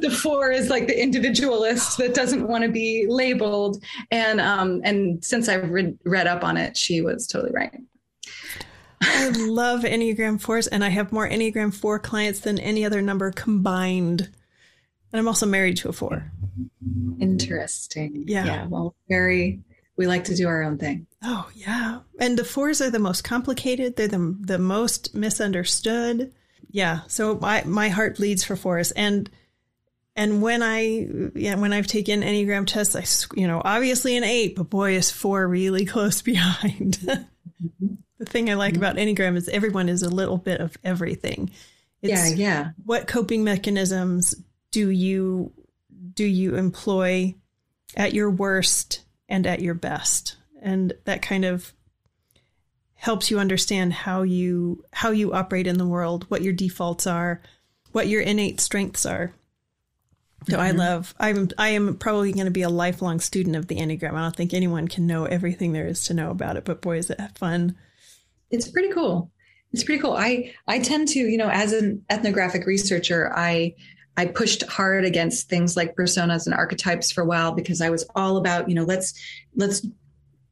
the 0.01 0.19
four 0.21 0.51
is 0.51 0.69
like 0.69 0.87
the 0.87 1.01
individualist 1.01 1.99
that 1.99 2.13
doesn't 2.13 2.45
want 2.45 2.65
to 2.65 2.69
be 2.69 3.05
labeled. 3.07 3.81
And 4.11 4.41
um, 4.41 4.81
and 4.83 5.23
since 5.23 5.47
I've 5.47 5.69
read, 5.69 5.97
read 6.03 6.27
up 6.27 6.43
on 6.43 6.57
it, 6.57 6.75
she 6.75 6.99
was 6.99 7.27
totally 7.27 7.53
right. 7.53 7.71
I 9.01 9.29
love 9.29 9.81
Enneagram 9.81 10.41
4s, 10.41 10.67
and 10.71 10.83
I 10.83 10.89
have 10.89 11.11
more 11.11 11.27
Enneagram 11.27 11.73
4 11.73 11.99
clients 11.99 12.39
than 12.39 12.59
any 12.59 12.85
other 12.85 13.01
number 13.01 13.31
combined. 13.31 14.21
And 14.21 15.19
I'm 15.19 15.27
also 15.27 15.45
married 15.45 15.77
to 15.77 15.89
a 15.89 15.93
4. 15.93 16.31
Interesting. 17.19 18.23
Yeah. 18.27 18.45
Yeah. 18.45 18.67
Well, 18.67 18.95
very, 19.07 19.61
we 19.95 20.07
like 20.07 20.25
to 20.25 20.35
do 20.35 20.47
our 20.47 20.63
own 20.63 20.77
thing. 20.77 21.07
Oh, 21.23 21.49
yeah. 21.55 21.99
And 22.19 22.37
the 22.37 22.43
4s 22.43 22.85
are 22.85 22.89
the 22.89 22.99
most 22.99 23.23
complicated, 23.23 23.95
they're 23.95 24.07
the, 24.07 24.35
the 24.39 24.59
most 24.59 25.15
misunderstood. 25.15 26.33
Yeah. 26.69 27.01
So 27.07 27.35
my, 27.35 27.63
my 27.65 27.89
heart 27.89 28.17
bleeds 28.17 28.43
for 28.43 28.55
4s. 28.55 28.91
And 28.95 29.29
and 30.17 30.41
when 30.41 30.63
I, 30.63 31.07
yeah, 31.35 31.55
when 31.55 31.71
I've 31.71 31.85
taken 31.85 32.23
Enneagram 32.23 32.65
tests, 32.65 32.95
I, 32.95 33.39
you 33.39 33.47
know, 33.47 33.61
obviously 33.63 34.17
an 34.17 34.23
eight, 34.23 34.55
but 34.55 34.67
boy, 34.67 34.95
is 34.95 35.11
four 35.11 35.47
really 35.47 35.85
close 35.93 36.23
behind. 36.23 36.97
Mm-hmm. 36.97 37.93
The 38.19 38.25
thing 38.25 38.49
I 38.49 38.55
like 38.55 38.73
mm-hmm. 38.73 38.83
about 38.83 38.95
Enneagram 38.95 39.35
is 39.35 39.47
everyone 39.49 39.89
is 39.89 40.03
a 40.03 40.09
little 40.09 40.37
bit 40.37 40.59
of 40.59 40.75
everything. 40.83 41.51
It's 42.01 42.31
yeah, 42.31 42.35
yeah. 42.35 42.71
What 42.85 43.07
coping 43.07 43.43
mechanisms 43.43 44.35
do 44.71 44.89
you 44.89 45.51
do 46.13 46.25
you 46.25 46.55
employ 46.55 47.35
at 47.95 48.13
your 48.13 48.29
worst 48.29 49.03
and 49.29 49.45
at 49.45 49.61
your 49.61 49.73
best? 49.73 50.35
And 50.61 50.93
that 51.05 51.21
kind 51.21 51.45
of 51.45 51.73
helps 52.95 53.29
you 53.29 53.39
understand 53.39 53.93
how 53.93 54.23
you 54.23 54.83
how 54.91 55.11
you 55.11 55.33
operate 55.33 55.67
in 55.67 55.77
the 55.77 55.87
world, 55.87 56.25
what 56.29 56.41
your 56.41 56.53
defaults 56.53 57.05
are, 57.05 57.41
what 57.91 58.07
your 58.07 58.21
innate 58.21 58.59
strengths 58.59 59.05
are. 59.05 59.33
So 60.47 60.53
mm-hmm. 60.53 60.61
I 60.61 60.71
love 60.71 61.13
I'm 61.19 61.49
I 61.57 61.69
am 61.69 61.97
probably 61.97 62.33
going 62.33 62.45
to 62.45 62.51
be 62.51 62.63
a 62.63 62.69
lifelong 62.69 63.19
student 63.19 63.55
of 63.55 63.67
the 63.67 63.77
Enneagram. 63.77 64.13
I 64.13 64.21
don't 64.21 64.35
think 64.35 64.53
anyone 64.53 64.87
can 64.87 65.05
know 65.05 65.25
everything 65.25 65.73
there 65.73 65.87
is 65.87 66.05
to 66.05 66.15
know 66.15 66.31
about 66.31 66.57
it, 66.57 66.65
but 66.65 66.81
boy 66.81 66.97
is 66.97 67.11
it 67.11 67.19
fun 67.35 67.75
it's 68.51 68.69
pretty 68.69 68.89
cool. 68.89 69.31
It's 69.73 69.83
pretty 69.83 70.01
cool. 70.01 70.13
I 70.13 70.53
I 70.67 70.79
tend 70.79 71.09
to, 71.09 71.19
you 71.19 71.37
know, 71.37 71.49
as 71.49 71.73
an 71.73 72.03
ethnographic 72.09 72.65
researcher, 72.65 73.31
I 73.35 73.75
I 74.15 74.25
pushed 74.25 74.63
hard 74.63 75.05
against 75.05 75.49
things 75.49 75.77
like 75.77 75.95
personas 75.95 76.45
and 76.45 76.55
archetypes 76.55 77.11
for 77.11 77.21
a 77.21 77.25
while 77.25 77.51
because 77.51 77.81
I 77.81 77.89
was 77.89 78.05
all 78.15 78.37
about, 78.37 78.69
you 78.69 78.75
know, 78.75 78.83
let's 78.83 79.13
let's 79.55 79.85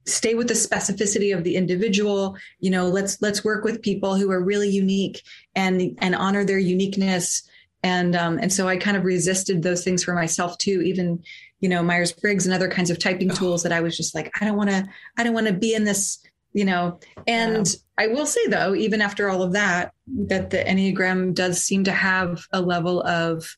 stay 0.06 0.36
with 0.36 0.48
the 0.48 0.54
specificity 0.54 1.36
of 1.36 1.44
the 1.44 1.56
individual 1.56 2.38
you 2.60 2.70
know 2.70 2.86
let's 2.86 3.20
let's 3.24 3.44
work 3.44 3.64
with 3.64 3.82
people 3.82 4.16
who 4.16 4.30
are 4.30 4.40
really 4.40 4.70
unique 4.70 5.24
and 5.56 5.98
and 6.00 6.14
honor 6.14 6.46
their 6.46 6.60
uniqueness 6.60 7.42
and 7.86 8.16
um, 8.16 8.40
and 8.40 8.52
so 8.52 8.68
I 8.68 8.78
kind 8.78 8.98
of 8.98 9.06
resisted 9.06 9.62
those 9.62 9.84
things 9.84 10.04
for 10.04 10.16
myself 10.16 10.58
too. 10.58 10.82
Even 10.82 11.24
you 11.60 11.70
know 11.70 11.84
Myers 11.84 12.12
Briggs 12.12 12.48
and 12.48 12.54
other 12.54 12.68
kinds 12.68 12.90
of 12.90 12.98
typing 12.98 13.30
tools 13.30 13.62
that 13.62 13.72
I 13.72 13.82
was 13.82 13.96
just 13.96 14.16
like, 14.16 14.32
I 14.42 14.46
don't 14.46 14.58
want 14.58 14.72
to, 14.72 14.88
I 15.18 15.24
don't 15.24 15.36
want 15.36 15.46
to 15.46 15.54
be 15.54 15.76
in 15.76 15.84
this, 15.84 16.18
you 16.56 16.65
know. 16.65 17.00
And 17.28 17.68
yeah. 17.68 18.06
I 18.06 18.08
will 18.08 18.26
say 18.26 18.48
though, 18.48 18.74
even 18.74 19.02
after 19.02 19.30
all 19.30 19.44
of 19.44 19.54
that, 19.54 19.94
that 20.28 20.50
the 20.50 20.58
Enneagram 20.58 21.36
does 21.36 21.62
seem 21.62 21.84
to 21.84 21.91
have 21.91 22.46
a 22.52 22.62
level 22.62 23.04
of 23.04 23.56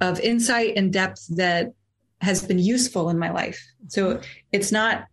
of 0.00 0.20
insight 0.20 0.74
and 0.76 0.92
depth 0.92 1.26
that 1.36 1.72
has 2.20 2.46
been 2.46 2.58
useful 2.58 3.10
in 3.10 3.18
my 3.18 3.30
life. 3.30 3.60
So 3.88 4.14
mm-hmm. 4.14 4.22
it's 4.52 4.70
not 4.70 5.06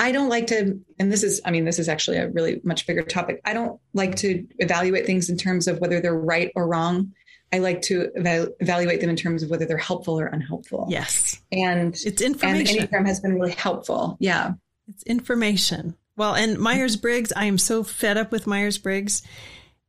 I 0.00 0.12
don't 0.12 0.30
like 0.30 0.46
to, 0.46 0.80
and 0.98 1.12
this 1.12 1.22
is, 1.22 1.42
I 1.44 1.50
mean, 1.50 1.66
this 1.66 1.78
is 1.78 1.86
actually 1.86 2.16
a 2.16 2.30
really 2.30 2.62
much 2.64 2.86
bigger 2.86 3.02
topic. 3.02 3.42
I 3.44 3.52
don't 3.52 3.78
like 3.92 4.16
to 4.16 4.46
evaluate 4.58 5.04
things 5.04 5.28
in 5.28 5.36
terms 5.36 5.68
of 5.68 5.78
whether 5.78 6.00
they're 6.00 6.18
right 6.18 6.50
or 6.54 6.66
wrong. 6.66 7.12
I 7.52 7.58
like 7.58 7.82
to 7.82 8.10
eval- 8.16 8.48
evaluate 8.60 9.02
them 9.02 9.10
in 9.10 9.16
terms 9.16 9.42
of 9.42 9.50
whether 9.50 9.66
they're 9.66 9.76
helpful 9.76 10.18
or 10.18 10.24
unhelpful. 10.24 10.86
Yes. 10.88 11.42
And 11.52 11.94
it's 11.94 12.22
information. 12.22 12.78
And 12.78 12.88
Enneagram 12.88 13.06
has 13.06 13.20
been 13.20 13.34
really 13.34 13.52
helpful. 13.52 14.16
Yeah. 14.20 14.52
It's 14.88 15.02
information. 15.02 15.96
Well, 16.16 16.34
and 16.34 16.58
Myers 16.58 16.96
Briggs, 16.96 17.32
I 17.34 17.46
am 17.46 17.58
so 17.58 17.82
fed 17.82 18.16
up 18.16 18.30
with 18.30 18.46
Myers 18.46 18.78
Briggs. 18.78 19.22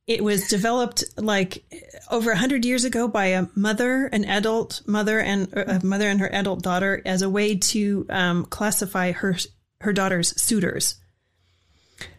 It 0.07 0.23
was 0.23 0.47
developed 0.47 1.03
like 1.17 1.63
over 2.09 2.31
100 2.31 2.65
years 2.65 2.83
ago 2.83 3.07
by 3.07 3.27
a 3.27 3.47
mother, 3.55 4.07
an 4.07 4.25
adult 4.25 4.81
mother, 4.87 5.19
and 5.19 5.51
a 5.53 5.83
mother 5.85 6.07
and 6.07 6.19
her 6.19 6.33
adult 6.33 6.63
daughter 6.63 7.01
as 7.05 7.21
a 7.21 7.29
way 7.29 7.57
to 7.57 8.05
um, 8.09 8.45
classify 8.45 9.11
her 9.11 9.35
her 9.81 9.93
daughter's 9.93 10.39
suitors. 10.41 10.95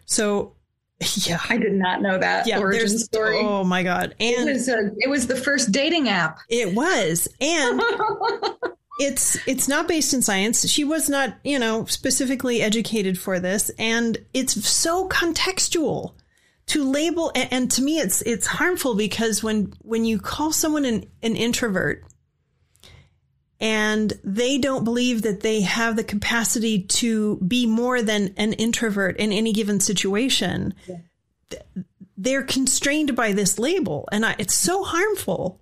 So 0.05 0.55
yeah, 1.15 1.39
I 1.49 1.57
did 1.57 1.73
not 1.73 2.01
know 2.01 2.17
that 2.17 2.47
yeah, 2.47 2.59
origin 2.59 2.97
story. 2.97 3.39
Oh 3.39 3.63
my 3.63 3.83
god! 3.83 4.15
And 4.19 4.49
it 4.49 4.53
was 4.53 4.69
a, 4.69 4.91
it 4.97 5.09
was 5.09 5.27
the 5.27 5.35
first 5.35 5.71
dating 5.71 6.09
app. 6.09 6.39
It 6.49 6.73
was, 6.73 7.27
and 7.41 7.81
it's 8.99 9.37
it's 9.47 9.67
not 9.67 9.87
based 9.87 10.13
in 10.13 10.21
science. 10.21 10.69
She 10.69 10.83
was 10.83 11.09
not, 11.09 11.35
you 11.43 11.59
know, 11.59 11.85
specifically 11.85 12.61
educated 12.61 13.17
for 13.17 13.39
this, 13.39 13.71
and 13.79 14.17
it's 14.33 14.67
so 14.67 15.07
contextual 15.09 16.13
to 16.67 16.83
label. 16.83 17.31
And, 17.35 17.51
and 17.51 17.71
to 17.71 17.81
me, 17.81 17.99
it's 17.99 18.21
it's 18.21 18.47
harmful 18.47 18.95
because 18.95 19.43
when 19.43 19.73
when 19.79 20.05
you 20.05 20.19
call 20.19 20.51
someone 20.51 20.85
an, 20.85 21.05
an 21.23 21.35
introvert, 21.35 22.03
and 23.59 24.13
they 24.23 24.57
don't 24.57 24.83
believe 24.83 25.23
that 25.23 25.41
they 25.41 25.61
have 25.61 25.95
the 25.95 26.03
capacity 26.03 26.83
to 26.83 27.37
be 27.37 27.65
more 27.65 28.01
than 28.01 28.33
an 28.37 28.53
introvert 28.53 29.17
in 29.17 29.31
any 29.31 29.53
given 29.53 29.79
situation. 29.79 30.73
Yeah. 30.87 30.97
They're 32.15 32.43
constrained 32.43 33.15
by 33.15 33.33
this 33.33 33.57
label, 33.57 34.07
and 34.11 34.25
I, 34.25 34.35
it's 34.37 34.55
so 34.55 34.83
harmful. 34.83 35.59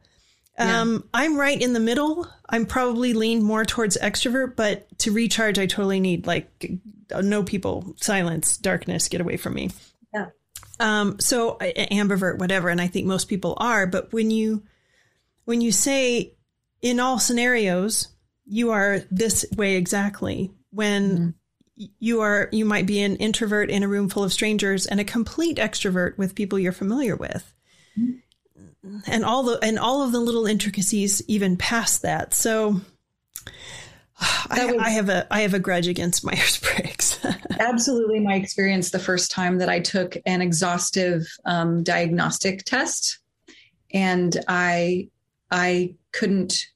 Yeah. 0.58 0.82
Um, 0.82 1.08
I'm 1.14 1.38
right 1.38 1.60
in 1.60 1.74
the 1.74 1.80
middle. 1.80 2.28
I'm 2.50 2.66
probably 2.66 3.14
lean 3.14 3.42
more 3.42 3.66
towards 3.66 3.98
extrovert, 3.98 4.56
but 4.56 4.88
to 5.00 5.12
recharge, 5.12 5.58
I 5.58 5.66
totally 5.66 6.00
need 6.00 6.28
like 6.28 6.72
no 7.10 7.44
people, 7.44 7.96
silence, 8.02 8.58
darkness, 8.58 9.08
get 9.08 9.22
away 9.22 9.38
from 9.38 9.54
me. 9.54 9.72
Yeah. 10.14 10.28
Um, 10.80 11.20
so 11.20 11.58
ambivert, 11.60 12.38
whatever, 12.38 12.70
and 12.70 12.82
I 12.82 12.88
think 12.88 13.08
most 13.08 13.30
people 13.30 13.56
are. 13.58 13.88
But 13.88 14.12
when 14.12 14.30
you 14.30 14.64
when 15.46 15.62
you 15.62 15.72
say 15.72 16.34
in 16.82 17.00
all 17.00 17.20
scenarios, 17.20 18.10
you 18.46 18.72
are 18.72 19.02
this 19.10 19.46
way 19.56 19.76
exactly. 19.76 20.52
When 20.72 21.36
mm-hmm. 21.78 21.86
you 22.00 22.22
are, 22.22 22.50
you 22.52 22.66
might 22.66 22.86
be 22.86 23.02
an 23.02 23.16
introvert 23.18 23.70
in 23.70 23.84
a 23.84 23.88
room 23.88 24.10
full 24.10 24.24
of 24.24 24.34
strangers 24.34 24.86
and 24.86 25.00
a 25.00 25.06
complete 25.06 25.58
extrovert 25.58 26.18
with 26.18 26.36
people 26.36 26.60
you're 26.60 26.72
familiar 26.72 27.16
with. 27.16 27.54
And 29.06 29.24
all 29.24 29.44
the 29.44 29.60
and 29.62 29.78
all 29.78 30.02
of 30.02 30.12
the 30.12 30.20
little 30.20 30.48
intricacies 30.48 31.22
even 31.28 31.56
past 31.58 32.02
that. 32.02 32.34
So 32.34 32.82
I, 34.50 34.66
was, 34.66 34.76
I, 34.80 34.90
have 34.90 35.10
a 35.10 35.28
I 35.32 35.42
have 35.42 35.54
a 35.54 35.60
grudge 35.60 35.88
against 35.88 36.24
Myers 36.26 36.60
Briggs. 36.60 37.20
absolutely, 37.60 38.20
my 38.20 38.36
experience 38.36 38.92
the 38.92 39.00
first 39.00 39.32
time 39.32 39.58
that 39.60 39.70
I 39.70 39.80
took 39.80 40.18
an 40.26 40.42
exhaustive 40.42 41.28
um, 41.46 41.84
diagnostic 41.84 42.64
test, 42.66 43.20
and 43.94 44.36
I 44.48 45.10
I 45.52 45.96
couldn't 46.12 46.68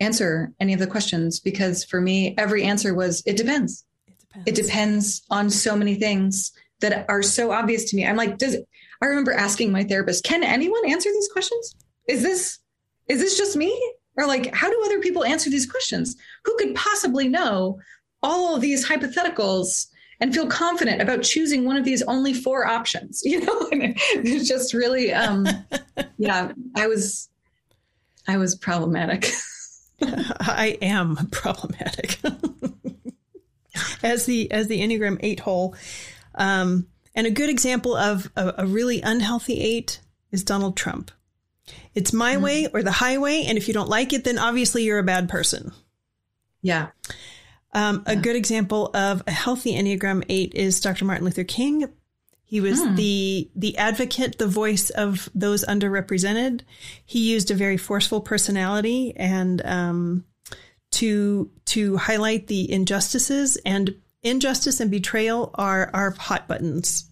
answer 0.00 0.52
any 0.60 0.72
of 0.72 0.80
the 0.80 0.86
questions 0.86 1.40
because 1.40 1.84
for 1.84 2.00
me, 2.00 2.34
every 2.36 2.64
answer 2.64 2.94
was, 2.94 3.22
it 3.24 3.36
depends. 3.36 3.84
It 4.06 4.18
depends. 4.18 4.48
It 4.48 4.54
depends 4.54 5.22
on 5.30 5.50
so 5.50 5.76
many 5.76 5.94
things 5.94 6.52
that 6.80 7.06
are 7.08 7.22
so 7.22 7.52
obvious 7.52 7.88
to 7.90 7.96
me. 7.96 8.04
I'm 8.04 8.16
like, 8.16 8.38
does 8.38 8.54
it, 8.54 8.68
I 9.02 9.06
remember 9.06 9.32
asking 9.32 9.72
my 9.72 9.82
therapist, 9.82 10.22
can 10.22 10.44
anyone 10.44 10.88
answer 10.88 11.10
these 11.10 11.28
questions? 11.32 11.74
Is 12.08 12.22
this, 12.22 12.60
is 13.08 13.20
this 13.20 13.36
just 13.36 13.56
me? 13.56 13.76
Or 14.16 14.26
like, 14.26 14.54
how 14.54 14.70
do 14.70 14.80
other 14.84 15.00
people 15.00 15.24
answer 15.24 15.50
these 15.50 15.68
questions? 15.68 16.14
Who 16.44 16.56
could 16.56 16.74
possibly 16.76 17.28
know 17.28 17.80
all 18.22 18.54
of 18.54 18.60
these 18.60 18.88
hypotheticals 18.88 19.88
and 20.20 20.32
feel 20.32 20.46
confident 20.46 21.02
about 21.02 21.22
choosing 21.22 21.64
one 21.64 21.76
of 21.76 21.84
these 21.84 22.02
only 22.02 22.32
four 22.32 22.66
options? 22.66 23.22
You 23.26 23.40
know, 23.40 23.68
it's 23.72 24.48
just 24.48 24.72
really, 24.72 25.12
um, 25.12 25.46
yeah, 26.18 26.52
I 26.76 26.86
was, 26.86 27.28
I 28.28 28.36
was 28.36 28.54
problematic. 28.54 29.32
I 30.02 30.78
am 30.80 31.16
problematic. 31.32 32.20
as 34.02 34.26
the 34.26 34.50
as 34.50 34.66
the 34.68 34.80
Enneagram 34.80 35.18
eight 35.20 35.40
hole. 35.40 35.74
Um, 36.34 36.86
and 37.14 37.26
a 37.26 37.30
good 37.30 37.50
example 37.50 37.96
of 37.96 38.30
a, 38.36 38.54
a, 38.58 38.66
really 38.66 39.00
unhealthy 39.02 39.60
eight 39.60 40.00
is 40.30 40.44
Donald 40.44 40.76
Trump. 40.76 41.10
It's 41.94 42.12
my 42.12 42.36
mm. 42.36 42.42
way 42.42 42.66
or 42.72 42.82
the 42.82 42.92
highway, 42.92 43.44
and 43.46 43.58
if 43.58 43.68
you 43.68 43.74
don't 43.74 43.88
like 43.88 44.12
it, 44.12 44.24
then 44.24 44.38
obviously 44.38 44.84
you're 44.84 44.98
a 44.98 45.04
bad 45.04 45.28
person. 45.28 45.72
Yeah. 46.62 46.88
Um, 47.74 48.02
yeah. 48.06 48.14
A 48.14 48.16
good 48.16 48.36
example 48.36 48.90
of 48.94 49.22
a 49.26 49.30
healthy 49.30 49.74
Enneagram 49.74 50.24
eight 50.28 50.54
is 50.54 50.80
Dr. 50.80 51.04
Martin 51.04 51.24
Luther 51.24 51.44
King. 51.44 51.88
He 52.44 52.60
was 52.60 52.80
mm. 52.80 52.96
the 52.96 53.50
the 53.56 53.78
advocate, 53.78 54.38
the 54.38 54.46
voice 54.46 54.90
of 54.90 55.30
those 55.34 55.64
underrepresented. 55.64 56.60
He 57.04 57.30
used 57.32 57.50
a 57.50 57.54
very 57.54 57.78
forceful 57.78 58.20
personality 58.20 59.14
and 59.16 59.64
um, 59.64 60.24
to 60.92 61.50
to 61.66 61.96
highlight 61.96 62.48
the 62.48 62.70
injustices 62.70 63.56
and 63.64 63.94
injustice 64.22 64.80
and 64.80 64.90
betrayal 64.90 65.50
are 65.54 65.90
are 65.92 66.10
hot 66.10 66.48
buttons. 66.48 67.10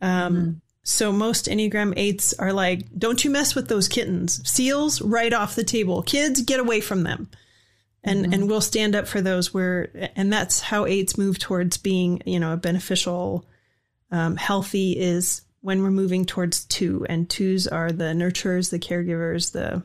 Um, 0.00 0.36
mm. 0.36 0.60
So 0.82 1.12
most 1.12 1.46
Enneagram 1.46 1.94
eights 1.96 2.32
are 2.34 2.52
like, 2.52 2.86
don't 2.96 3.22
you 3.22 3.30
mess 3.30 3.54
with 3.54 3.68
those 3.68 3.86
kittens. 3.86 4.48
Seals 4.48 5.00
right 5.02 5.32
off 5.32 5.54
the 5.54 5.64
table. 5.64 6.02
Kids, 6.02 6.42
get 6.42 6.58
away 6.58 6.80
from 6.80 7.02
them. 7.02 7.28
And 8.02 8.24
mm-hmm. 8.24 8.32
and 8.32 8.48
we'll 8.48 8.62
stand 8.62 8.96
up 8.96 9.06
for 9.06 9.20
those 9.20 9.52
where 9.52 10.10
and 10.16 10.32
that's 10.32 10.60
how 10.60 10.86
eights 10.86 11.18
move 11.18 11.38
towards 11.38 11.76
being, 11.76 12.22
you 12.24 12.40
know, 12.40 12.52
a 12.54 12.56
beneficial 12.56 13.46
um, 14.10 14.36
healthy 14.36 14.98
is 14.98 15.42
when 15.60 15.82
we're 15.82 15.90
moving 15.90 16.24
towards 16.24 16.64
two, 16.64 17.04
and 17.08 17.28
twos 17.28 17.66
are 17.66 17.92
the 17.92 18.04
nurturers, 18.04 18.70
the 18.70 18.78
caregivers, 18.78 19.52
the 19.52 19.82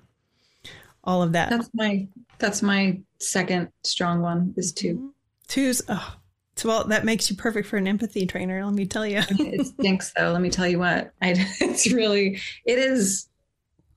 all 1.03 1.21
of 1.21 1.33
that. 1.33 1.49
That's 1.49 1.69
my 1.73 2.07
that's 2.37 2.61
my 2.61 3.01
second 3.19 3.69
strong 3.83 4.21
one 4.21 4.53
is 4.57 4.73
2 4.73 4.95
mm-hmm. 4.95 5.07
Twos, 5.47 5.81
oh, 5.87 6.15
so 6.55 6.69
well, 6.69 6.83
that 6.85 7.03
makes 7.03 7.29
you 7.29 7.35
perfect 7.35 7.67
for 7.67 7.77
an 7.77 7.87
empathy 7.87 8.25
trainer. 8.25 8.63
Let 8.63 8.73
me 8.73 8.85
tell 8.85 9.05
you. 9.05 9.21
it 9.29 9.65
stinks 9.65 10.13
though. 10.15 10.31
Let 10.31 10.41
me 10.41 10.49
tell 10.49 10.67
you 10.67 10.79
what. 10.79 11.11
I, 11.21 11.31
it's 11.61 11.91
really 11.91 12.39
it 12.65 12.79
is. 12.79 13.27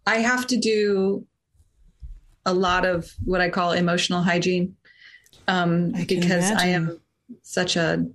I 0.06 0.16
have 0.16 0.46
to 0.48 0.56
do 0.56 1.26
a 2.46 2.52
lot 2.52 2.86
of 2.86 3.12
what 3.24 3.40
I 3.40 3.50
call 3.50 3.72
emotional 3.72 4.22
hygiene 4.22 4.74
um, 5.46 5.92
I 5.94 6.04
because 6.04 6.50
imagine. 6.50 6.56
I 6.58 6.66
am 6.68 7.00
such 7.42 7.76
a 7.76 8.06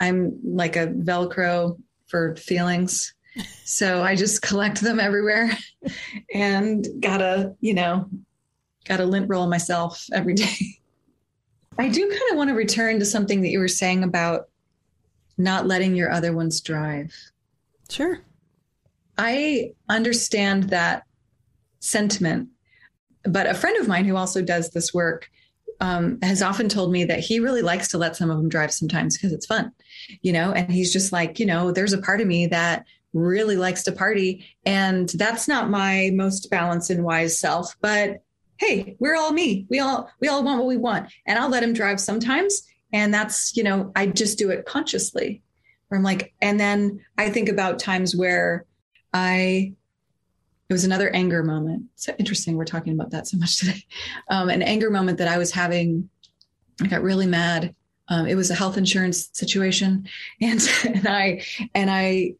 I'm 0.00 0.38
like 0.44 0.76
a 0.76 0.88
Velcro 0.88 1.78
for 2.06 2.36
feelings. 2.36 3.14
So 3.64 4.02
I 4.02 4.14
just 4.14 4.42
collect 4.42 4.80
them 4.80 5.00
everywhere 5.00 5.56
and 6.34 6.86
gotta, 7.00 7.54
you 7.60 7.74
know, 7.74 8.08
gotta 8.84 9.06
lint 9.06 9.28
roll 9.28 9.48
myself 9.48 10.06
every 10.12 10.34
day. 10.34 10.54
I 11.78 11.88
do 11.88 12.08
kind 12.08 12.30
of 12.30 12.36
want 12.36 12.50
to 12.50 12.54
return 12.54 12.98
to 13.00 13.04
something 13.04 13.42
that 13.42 13.48
you 13.48 13.58
were 13.58 13.68
saying 13.68 14.04
about 14.04 14.48
not 15.36 15.66
letting 15.66 15.94
your 15.94 16.10
other 16.10 16.32
ones 16.32 16.60
drive. 16.60 17.12
Sure. 17.90 18.20
I 19.18 19.72
understand 19.88 20.64
that 20.70 21.04
sentiment, 21.80 22.48
but 23.24 23.46
a 23.46 23.54
friend 23.54 23.76
of 23.80 23.88
mine 23.88 24.04
who 24.04 24.16
also 24.16 24.42
does 24.42 24.70
this 24.70 24.94
work 24.94 25.30
um, 25.80 26.18
has 26.22 26.42
often 26.42 26.68
told 26.68 26.92
me 26.92 27.04
that 27.04 27.20
he 27.20 27.40
really 27.40 27.62
likes 27.62 27.88
to 27.88 27.98
let 27.98 28.16
some 28.16 28.30
of 28.30 28.36
them 28.36 28.48
drive 28.48 28.72
sometimes 28.72 29.16
because 29.16 29.32
it's 29.32 29.46
fun, 29.46 29.72
you 30.22 30.32
know, 30.32 30.52
and 30.52 30.70
he's 30.72 30.92
just 30.92 31.12
like, 31.12 31.38
you 31.38 31.46
know, 31.46 31.72
there's 31.72 31.92
a 31.92 32.00
part 32.00 32.20
of 32.20 32.26
me 32.26 32.46
that 32.46 32.86
really 33.12 33.56
likes 33.56 33.82
to 33.84 33.92
party. 33.92 34.44
And 34.64 35.08
that's 35.10 35.46
not 35.46 35.70
my 35.70 36.10
most 36.14 36.50
balanced 36.50 36.90
and 36.90 37.04
wise 37.04 37.38
self, 37.38 37.76
but 37.80 38.22
hey, 38.58 38.96
we're 38.98 39.16
all 39.16 39.32
me. 39.32 39.66
We 39.68 39.80
all, 39.80 40.10
we 40.20 40.28
all 40.28 40.42
want 40.42 40.58
what 40.58 40.68
we 40.68 40.76
want. 40.76 41.10
And 41.26 41.38
I'll 41.38 41.48
let 41.48 41.62
him 41.62 41.72
drive 41.72 42.00
sometimes. 42.00 42.62
And 42.92 43.12
that's, 43.12 43.56
you 43.56 43.64
know, 43.64 43.92
I 43.96 44.06
just 44.06 44.38
do 44.38 44.50
it 44.50 44.66
consciously. 44.66 45.42
Where 45.88 45.98
I'm 45.98 46.04
like, 46.04 46.32
and 46.40 46.58
then 46.58 47.00
I 47.18 47.30
think 47.30 47.48
about 47.48 47.78
times 47.78 48.16
where 48.16 48.64
I 49.12 49.74
it 50.68 50.72
was 50.72 50.84
another 50.84 51.10
anger 51.10 51.42
moment. 51.42 51.84
So 51.94 52.14
interesting. 52.18 52.56
We're 52.56 52.64
talking 52.64 52.94
about 52.94 53.10
that 53.10 53.26
so 53.26 53.36
much 53.36 53.56
today. 53.60 53.84
Um, 54.28 54.48
an 54.48 54.62
anger 54.62 54.90
moment 54.90 55.18
that 55.18 55.28
I 55.28 55.38
was 55.38 55.50
having. 55.50 56.08
I 56.82 56.86
got 56.86 57.02
really 57.02 57.26
mad. 57.26 57.74
Um, 58.08 58.26
it 58.26 58.34
was 58.34 58.50
a 58.50 58.54
health 58.54 58.76
insurance 58.76 59.30
situation, 59.32 60.08
and 60.40 60.60
and 60.84 61.06
I 61.06 61.42
and 61.74 61.90
I 61.90 62.34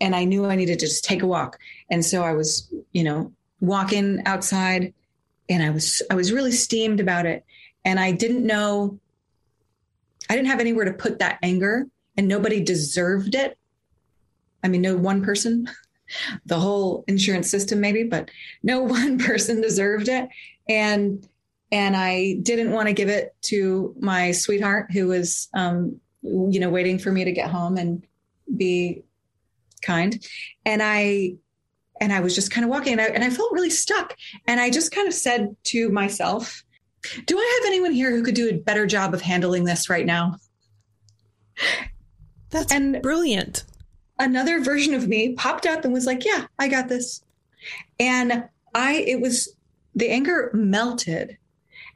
and 0.00 0.14
I 0.14 0.24
knew 0.24 0.46
I 0.46 0.56
needed 0.56 0.78
to 0.78 0.86
just 0.86 1.04
take 1.04 1.22
a 1.22 1.26
walk. 1.26 1.58
And 1.90 2.04
so 2.04 2.22
I 2.22 2.32
was, 2.32 2.72
you 2.92 3.04
know, 3.04 3.32
walking 3.60 4.22
outside, 4.26 4.92
and 5.48 5.62
I 5.62 5.70
was 5.70 6.02
I 6.10 6.14
was 6.14 6.32
really 6.32 6.52
steamed 6.52 7.00
about 7.00 7.26
it, 7.26 7.44
and 7.84 7.98
I 7.98 8.12
didn't 8.12 8.46
know. 8.46 8.98
I 10.28 10.34
didn't 10.34 10.48
have 10.48 10.60
anywhere 10.60 10.86
to 10.86 10.92
put 10.92 11.20
that 11.20 11.38
anger, 11.42 11.86
and 12.16 12.28
nobody 12.28 12.62
deserved 12.62 13.34
it. 13.34 13.58
I 14.62 14.68
mean, 14.68 14.82
no 14.82 14.96
one 14.96 15.22
person 15.22 15.68
the 16.46 16.58
whole 16.58 17.04
insurance 17.08 17.50
system 17.50 17.80
maybe 17.80 18.04
but 18.04 18.30
no 18.62 18.80
one 18.82 19.18
person 19.18 19.60
deserved 19.60 20.08
it 20.08 20.28
and 20.68 21.28
and 21.72 21.96
i 21.96 22.34
didn't 22.42 22.72
want 22.72 22.88
to 22.88 22.94
give 22.94 23.08
it 23.08 23.34
to 23.42 23.94
my 23.98 24.32
sweetheart 24.32 24.90
who 24.92 25.08
was 25.08 25.48
um, 25.54 26.00
you 26.22 26.60
know 26.60 26.70
waiting 26.70 26.98
for 26.98 27.10
me 27.10 27.24
to 27.24 27.32
get 27.32 27.50
home 27.50 27.76
and 27.76 28.06
be 28.56 29.02
kind 29.82 30.24
and 30.64 30.82
i 30.82 31.34
and 32.00 32.12
i 32.12 32.20
was 32.20 32.34
just 32.34 32.50
kind 32.50 32.64
of 32.64 32.70
walking 32.70 32.92
and 32.92 33.00
I, 33.00 33.06
and 33.06 33.24
I 33.24 33.30
felt 33.30 33.52
really 33.52 33.70
stuck 33.70 34.16
and 34.46 34.60
i 34.60 34.70
just 34.70 34.92
kind 34.92 35.08
of 35.08 35.14
said 35.14 35.56
to 35.64 35.88
myself 35.90 36.62
do 37.24 37.38
i 37.38 37.60
have 37.60 37.68
anyone 37.68 37.92
here 37.92 38.10
who 38.10 38.22
could 38.22 38.34
do 38.34 38.48
a 38.48 38.58
better 38.58 38.86
job 38.86 39.14
of 39.14 39.22
handling 39.22 39.64
this 39.64 39.88
right 39.88 40.06
now 40.06 40.36
that's 42.50 42.72
and 42.72 43.00
brilliant 43.02 43.64
another 44.18 44.62
version 44.62 44.94
of 44.94 45.08
me 45.08 45.34
popped 45.34 45.66
up 45.66 45.84
and 45.84 45.92
was 45.92 46.06
like, 46.06 46.24
"Yeah, 46.24 46.46
I 46.58 46.68
got 46.68 46.88
this." 46.88 47.22
And 47.98 48.44
I 48.74 48.94
it 48.94 49.20
was 49.20 49.54
the 49.94 50.10
anger 50.10 50.50
melted. 50.52 51.38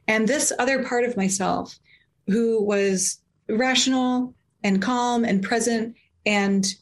And 0.07 0.27
this 0.27 0.51
other 0.57 0.83
part 0.83 1.05
of 1.05 1.15
myself 1.15 1.77
who 2.27 2.63
was 2.63 3.19
rational 3.47 4.33
and 4.63 4.81
calm 4.81 5.23
and 5.23 5.43
present 5.43 5.95
and 6.25 6.73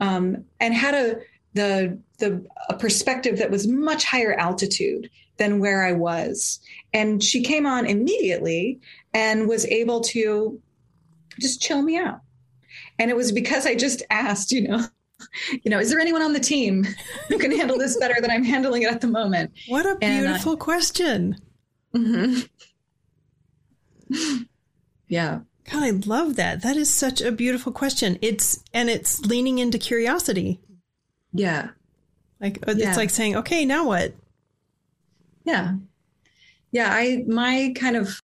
um, 0.00 0.44
and 0.60 0.74
had 0.74 0.94
a 0.94 1.16
the 1.54 1.98
the 2.18 2.44
a 2.68 2.74
perspective 2.74 3.38
that 3.38 3.50
was 3.50 3.66
much 3.66 4.04
higher 4.04 4.34
altitude 4.34 5.10
than 5.36 5.60
where 5.60 5.84
I 5.84 5.92
was. 5.92 6.60
And 6.92 7.22
she 7.22 7.42
came 7.42 7.66
on 7.66 7.86
immediately 7.86 8.80
and 9.12 9.48
was 9.48 9.66
able 9.66 10.00
to 10.02 10.60
just 11.38 11.60
chill 11.60 11.82
me 11.82 11.96
out. 11.96 12.20
And 12.98 13.10
it 13.10 13.16
was 13.16 13.32
because 13.32 13.66
I 13.66 13.74
just 13.74 14.02
asked, 14.10 14.52
you 14.52 14.66
know, 14.66 14.84
you 15.62 15.70
know, 15.70 15.78
is 15.78 15.90
there 15.90 16.00
anyone 16.00 16.22
on 16.22 16.32
the 16.32 16.40
team 16.40 16.86
who 17.28 17.38
can 17.38 17.50
handle 17.50 17.78
this 17.78 17.96
better 17.98 18.20
than 18.20 18.30
I'm 18.30 18.44
handling 18.44 18.82
it 18.82 18.90
at 18.90 19.00
the 19.00 19.06
moment? 19.06 19.52
What 19.68 19.86
a 19.86 19.96
beautiful 19.96 20.56
question. 20.56 21.36
Mm-hmm. 21.94 22.42
yeah. 25.08 25.40
God, 25.70 25.82
I 25.82 25.90
love 25.90 26.36
that. 26.36 26.62
That 26.62 26.76
is 26.76 26.92
such 26.92 27.20
a 27.20 27.32
beautiful 27.32 27.72
question. 27.72 28.18
It's 28.22 28.62
and 28.72 28.88
it's 28.88 29.20
leaning 29.24 29.58
into 29.58 29.78
curiosity. 29.78 30.60
Yeah. 31.32 31.70
Like 32.40 32.58
uh, 32.68 32.74
it's 32.76 32.96
like 32.96 33.10
saying, 33.10 33.36
okay, 33.36 33.64
now 33.64 33.86
what? 33.86 34.14
Yeah. 35.44 35.76
Yeah. 36.72 36.90
I 36.92 37.24
my 37.26 37.72
kind 37.76 37.96
of 37.96 38.20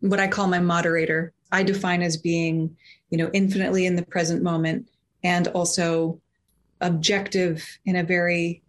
what 0.00 0.20
I 0.20 0.28
call 0.28 0.48
my 0.48 0.60
moderator, 0.60 1.32
I 1.50 1.62
define 1.62 2.02
as 2.02 2.16
being 2.16 2.76
you 3.14 3.18
know, 3.18 3.30
infinitely 3.32 3.86
in 3.86 3.94
the 3.94 4.04
present 4.04 4.42
moment 4.42 4.88
and 5.22 5.46
also 5.48 6.20
objective 6.80 7.78
in 7.84 7.94
a 7.94 8.02
very, 8.02 8.60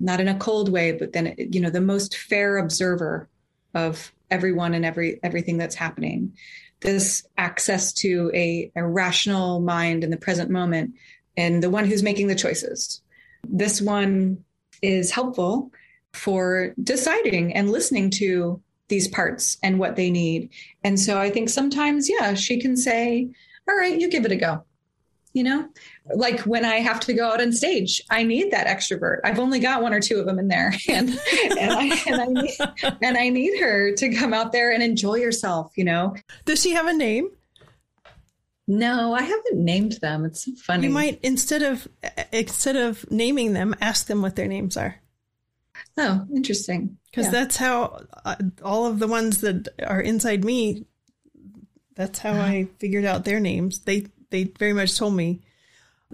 not 0.00 0.18
in 0.18 0.28
a 0.28 0.38
cold 0.38 0.70
way, 0.70 0.92
but 0.92 1.12
then, 1.12 1.34
you 1.36 1.60
know, 1.60 1.68
the 1.68 1.82
most 1.82 2.16
fair 2.16 2.56
observer 2.56 3.28
of 3.74 4.10
everyone 4.30 4.72
and 4.72 4.86
every 4.86 5.20
everything 5.22 5.58
that's 5.58 5.74
happening 5.74 6.32
this 6.80 7.26
access 7.36 7.92
to 7.92 8.30
a, 8.32 8.72
a 8.76 8.86
rational 8.86 9.60
mind 9.60 10.04
in 10.04 10.10
the 10.10 10.16
present 10.16 10.50
moment 10.50 10.94
and 11.36 11.62
the 11.62 11.68
one 11.68 11.84
who's 11.84 12.02
making 12.02 12.28
the 12.28 12.34
choices 12.34 13.02
this 13.48 13.80
one 13.80 14.44
is 14.82 15.10
helpful 15.10 15.70
for 16.12 16.74
deciding 16.82 17.54
and 17.54 17.70
listening 17.70 18.10
to 18.10 18.60
these 18.88 19.08
parts 19.08 19.56
and 19.62 19.78
what 19.78 19.96
they 19.96 20.10
need. 20.10 20.50
And 20.84 20.98
so 20.98 21.18
I 21.18 21.30
think 21.30 21.48
sometimes, 21.48 22.08
yeah, 22.08 22.34
she 22.34 22.60
can 22.60 22.76
say, 22.76 23.30
all 23.68 23.76
right, 23.76 23.98
you 23.98 24.10
give 24.10 24.24
it 24.24 24.32
a 24.32 24.36
go. 24.36 24.64
You 25.32 25.42
know, 25.42 25.68
like 26.14 26.40
when 26.42 26.64
I 26.64 26.76
have 26.76 27.00
to 27.00 27.12
go 27.12 27.28
out 27.28 27.42
on 27.42 27.50
stage, 27.50 28.00
I 28.08 28.22
need 28.22 28.52
that 28.52 28.68
extrovert. 28.68 29.18
I've 29.24 29.40
only 29.40 29.58
got 29.58 29.82
one 29.82 29.92
or 29.92 29.98
two 29.98 30.20
of 30.20 30.26
them 30.26 30.38
in 30.38 30.46
there, 30.46 30.72
and 30.88 31.08
and 31.58 31.72
I 31.72 32.00
and 32.06 32.20
I 32.20 32.26
need, 32.26 32.56
and 33.02 33.18
I 33.18 33.30
need 33.30 33.58
her 33.58 33.92
to 33.96 34.14
come 34.14 34.32
out 34.32 34.52
there 34.52 34.70
and 34.70 34.80
enjoy 34.80 35.20
herself. 35.20 35.72
You 35.74 35.86
know. 35.86 36.14
Does 36.44 36.62
she 36.62 36.70
have 36.70 36.86
a 36.86 36.92
name? 36.92 37.30
No, 38.66 39.12
I 39.12 39.22
haven't 39.22 39.56
named 39.56 39.92
them. 40.00 40.24
It's 40.24 40.44
so 40.44 40.52
funny. 40.56 40.86
You 40.86 40.92
might 40.92 41.20
instead 41.22 41.62
of 41.62 41.86
instead 42.32 42.76
of 42.76 43.10
naming 43.10 43.52
them, 43.52 43.74
ask 43.80 44.06
them 44.06 44.22
what 44.22 44.36
their 44.36 44.48
names 44.48 44.76
are. 44.76 45.00
Oh, 45.96 46.26
interesting. 46.34 46.96
Because 47.10 47.26
yeah. 47.26 47.32
that's 47.32 47.56
how 47.56 48.00
uh, 48.24 48.36
all 48.62 48.86
of 48.86 48.98
the 48.98 49.06
ones 49.06 49.42
that 49.42 49.68
are 49.86 50.00
inside 50.00 50.44
me. 50.44 50.86
That's 51.94 52.18
how 52.18 52.32
uh-huh. 52.32 52.42
I 52.42 52.68
figured 52.78 53.04
out 53.04 53.24
their 53.24 53.38
names. 53.38 53.80
They 53.80 54.06
they 54.30 54.44
very 54.44 54.72
much 54.72 54.96
told 54.96 55.14
me. 55.14 55.42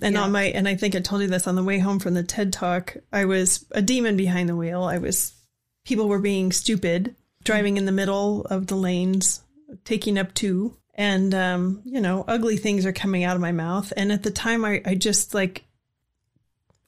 And 0.02 0.14
yeah. 0.14 0.22
on 0.22 0.32
my 0.32 0.44
and 0.44 0.66
I 0.66 0.74
think 0.74 0.94
I 0.94 1.00
told 1.00 1.22
you 1.22 1.28
this 1.28 1.46
on 1.46 1.54
the 1.54 1.62
way 1.62 1.78
home 1.78 2.00
from 2.00 2.14
the 2.14 2.22
TED 2.22 2.52
talk. 2.52 2.96
I 3.12 3.26
was 3.26 3.64
a 3.70 3.82
demon 3.82 4.16
behind 4.16 4.48
the 4.48 4.56
wheel. 4.56 4.82
I 4.82 4.98
was 4.98 5.34
people 5.84 6.08
were 6.08 6.20
being 6.20 6.52
stupid, 6.52 7.14
driving 7.44 7.76
in 7.76 7.86
the 7.86 7.92
middle 7.92 8.42
of 8.46 8.66
the 8.66 8.76
lanes, 8.76 9.42
taking 9.84 10.18
up 10.18 10.34
two, 10.34 10.76
and 11.00 11.34
um, 11.34 11.80
you 11.86 11.98
know, 11.98 12.26
ugly 12.28 12.58
things 12.58 12.84
are 12.84 12.92
coming 12.92 13.24
out 13.24 13.34
of 13.34 13.40
my 13.40 13.52
mouth. 13.52 13.90
And 13.96 14.12
at 14.12 14.22
the 14.22 14.30
time, 14.30 14.66
I 14.66 14.82
I 14.84 14.94
just 14.94 15.32
like 15.32 15.64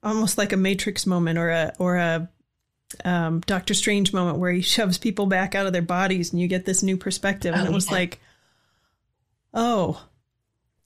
almost 0.02 0.36
like 0.36 0.52
a 0.52 0.56
Matrix 0.58 1.06
moment 1.06 1.38
or 1.38 1.48
a 1.48 1.72
or 1.78 1.96
a 1.96 2.28
um, 3.06 3.40
Doctor 3.40 3.72
Strange 3.72 4.12
moment 4.12 4.36
where 4.36 4.52
he 4.52 4.60
shoves 4.60 4.98
people 4.98 5.24
back 5.24 5.54
out 5.54 5.66
of 5.66 5.72
their 5.72 5.80
bodies 5.80 6.30
and 6.30 6.42
you 6.42 6.46
get 6.46 6.66
this 6.66 6.82
new 6.82 6.98
perspective. 6.98 7.54
And 7.54 7.66
oh, 7.66 7.70
it 7.70 7.72
was 7.72 7.86
yeah. 7.86 7.94
like, 7.94 8.20
oh, 9.54 10.06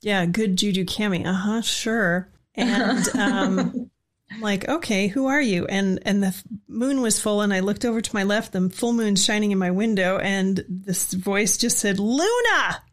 yeah, 0.03 0.25
good 0.25 0.57
juju 0.57 0.85
cami. 0.85 1.27
Uh 1.27 1.33
huh, 1.33 1.63
sure. 1.63 2.31
And 2.55 3.09
um, 3.19 3.91
I'm 4.31 4.41
like, 4.41 4.69
okay, 4.69 5.09
who 5.09 5.27
are 5.27 5.43
you? 5.43 5.67
And 5.67 5.99
and 6.07 6.23
the 6.23 6.45
moon 6.69 7.03
was 7.03 7.21
full, 7.21 7.41
and 7.41 7.53
I 7.53 7.59
looked 7.59 7.85
over 7.85 8.01
to 8.01 8.15
my 8.15 8.23
left, 8.23 8.53
the 8.53 8.71
full 8.71 8.93
moon 8.93 9.17
shining 9.17 9.51
in 9.51 9.59
my 9.59 9.73
window, 9.73 10.17
and 10.19 10.65
this 10.69 11.13
voice 11.13 11.57
just 11.57 11.81
said, 11.81 11.99
"Luna." 11.99 12.85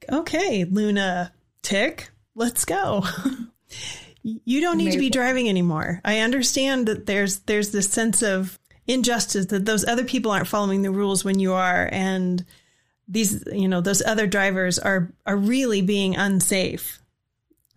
Like, 0.00 0.20
okay, 0.20 0.64
Luna, 0.64 1.32
tick, 1.62 2.10
let's 2.34 2.64
go. 2.64 3.04
you 4.22 4.60
don't 4.60 4.78
need 4.78 4.92
to 4.92 4.98
be 4.98 5.10
driving 5.10 5.48
anymore. 5.48 6.00
I 6.04 6.20
understand 6.20 6.86
that 6.86 7.06
there's 7.06 7.40
there's 7.40 7.70
this 7.70 7.88
sense 7.88 8.22
of 8.22 8.58
injustice 8.86 9.46
that 9.46 9.66
those 9.66 9.84
other 9.84 10.04
people 10.04 10.30
aren't 10.30 10.48
following 10.48 10.82
the 10.82 10.90
rules 10.90 11.24
when 11.24 11.38
you 11.38 11.52
are 11.52 11.88
and 11.92 12.44
these 13.06 13.44
you 13.52 13.68
know 13.68 13.80
those 13.80 14.02
other 14.02 14.26
drivers 14.26 14.78
are 14.78 15.12
are 15.26 15.36
really 15.36 15.82
being 15.82 16.16
unsafe. 16.16 17.00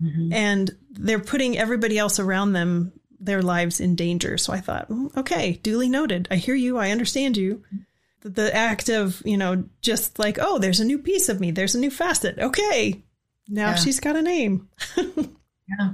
Mm-hmm. 0.02 0.34
And 0.34 0.72
they're 0.90 1.20
putting 1.20 1.58
everybody 1.58 1.98
else 1.98 2.20
around 2.20 2.54
them 2.54 2.92
their 3.20 3.44
lives 3.44 3.80
in 3.80 3.96
danger. 3.96 4.38
So 4.38 4.52
I 4.52 4.60
thought, 4.60 4.90
mm, 4.90 5.16
okay, 5.16 5.60
duly 5.62 5.88
noted. 5.88 6.28
I 6.32 6.36
hear 6.38 6.56
you. 6.56 6.78
I 6.78 6.90
understand 6.90 7.38
you. 7.38 7.64
The, 8.22 8.56
act 8.56 8.90
of, 8.90 9.22
you 9.26 9.38
know, 9.38 9.64
just 9.82 10.20
like, 10.20 10.38
oh, 10.40 10.60
there's 10.60 10.80
a 10.80 10.86
new 10.86 11.00
piece 11.00 11.30
of 11.30 11.40
me. 11.40 11.52
There's 11.52 11.76
a 11.76 11.80
new 11.80 11.92
facet. 11.92 12.38
Okay. 12.38 13.04
Now 13.48 13.70
yeah. 13.70 13.76
she's 13.76 14.00
got 14.00 14.16
a 14.16 14.22
name. 14.22 14.70
yeah. 14.98 15.94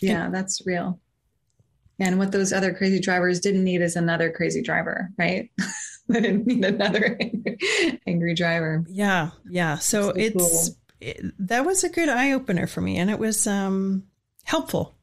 Yeah, 0.00 0.30
that's 0.30 0.62
real. 0.66 0.98
And 1.98 2.18
what 2.18 2.32
those 2.32 2.52
other 2.52 2.74
crazy 2.74 2.98
drivers 2.98 3.40
didn't 3.40 3.64
need 3.64 3.80
is 3.80 3.94
another 3.96 4.30
crazy 4.30 4.62
driver, 4.62 5.10
right? 5.16 5.50
they 6.08 6.20
didn't 6.20 6.46
need 6.46 6.64
another 6.64 7.16
angry, 7.20 8.00
angry 8.06 8.34
driver. 8.34 8.84
Yeah, 8.88 9.30
yeah. 9.48 9.78
So, 9.78 10.08
so 10.08 10.08
it's 10.16 10.68
cool. 10.68 10.76
it, 11.00 11.20
that 11.46 11.64
was 11.64 11.84
a 11.84 11.88
good 11.88 12.08
eye 12.08 12.32
opener 12.32 12.66
for 12.66 12.80
me, 12.80 12.98
and 12.98 13.08
it 13.08 13.20
was 13.20 13.46
um, 13.46 14.04
helpful, 14.42 14.96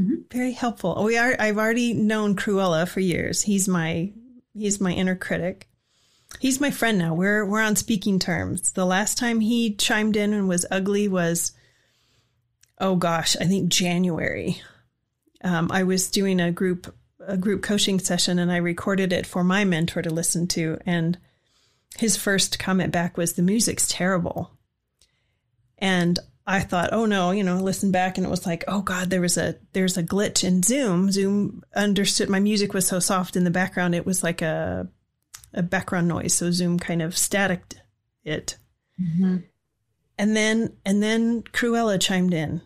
mm-hmm. 0.00 0.22
very 0.32 0.52
helpful. 0.52 1.04
We 1.04 1.16
are. 1.16 1.36
I've 1.38 1.58
already 1.58 1.94
known 1.94 2.34
Cruella 2.34 2.88
for 2.88 3.00
years. 3.00 3.42
He's 3.42 3.68
my 3.68 4.12
he's 4.56 4.80
my 4.80 4.92
inner 4.92 5.14
critic. 5.14 5.68
He's 6.40 6.60
my 6.60 6.70
friend 6.70 6.98
now. 6.98 7.14
We're 7.14 7.44
we're 7.44 7.62
on 7.62 7.76
speaking 7.76 8.18
terms. 8.18 8.72
The 8.72 8.86
last 8.86 9.16
time 9.16 9.40
he 9.40 9.74
chimed 9.74 10.16
in 10.16 10.32
and 10.32 10.48
was 10.48 10.66
ugly 10.70 11.08
was 11.08 11.52
oh 12.78 12.96
gosh, 12.96 13.36
I 13.40 13.44
think 13.44 13.68
January. 13.70 14.60
Um, 15.42 15.70
I 15.70 15.84
was 15.84 16.10
doing 16.10 16.40
a 16.40 16.52
group 16.52 16.94
a 17.20 17.36
group 17.36 17.62
coaching 17.62 17.98
session 17.98 18.38
and 18.38 18.52
I 18.52 18.56
recorded 18.56 19.12
it 19.12 19.26
for 19.26 19.42
my 19.42 19.64
mentor 19.64 20.02
to 20.02 20.10
listen 20.10 20.46
to. 20.48 20.78
And 20.84 21.18
his 21.98 22.16
first 22.16 22.58
comment 22.58 22.92
back 22.92 23.16
was, 23.16 23.32
"The 23.32 23.42
music's 23.42 23.88
terrible." 23.88 24.50
And 25.78 26.18
I 26.46 26.60
thought, 26.60 26.90
oh 26.92 27.06
no, 27.06 27.32
you 27.32 27.42
know, 27.42 27.56
listen 27.56 27.90
back 27.90 28.16
and 28.16 28.26
it 28.26 28.30
was 28.30 28.46
like, 28.46 28.62
oh 28.68 28.80
God, 28.80 29.10
there 29.10 29.20
was 29.20 29.36
a 29.36 29.56
there's 29.72 29.96
a 29.96 30.02
glitch 30.02 30.44
in 30.44 30.62
Zoom. 30.62 31.10
Zoom 31.10 31.64
understood 31.74 32.28
my 32.28 32.38
music 32.38 32.72
was 32.72 32.86
so 32.86 33.00
soft 33.00 33.34
in 33.36 33.44
the 33.44 33.50
background, 33.50 33.94
it 33.94 34.06
was 34.06 34.22
like 34.22 34.42
a 34.42 34.88
a 35.52 35.62
background 35.62 36.06
noise. 36.06 36.34
So 36.34 36.50
Zoom 36.50 36.78
kind 36.78 37.02
of 37.02 37.18
static 37.18 37.74
it. 38.24 38.58
Mm-hmm. 39.00 39.38
And 40.18 40.36
then 40.36 40.76
and 40.84 41.02
then 41.02 41.42
Cruella 41.42 42.00
chimed 42.00 42.32
in 42.32 42.60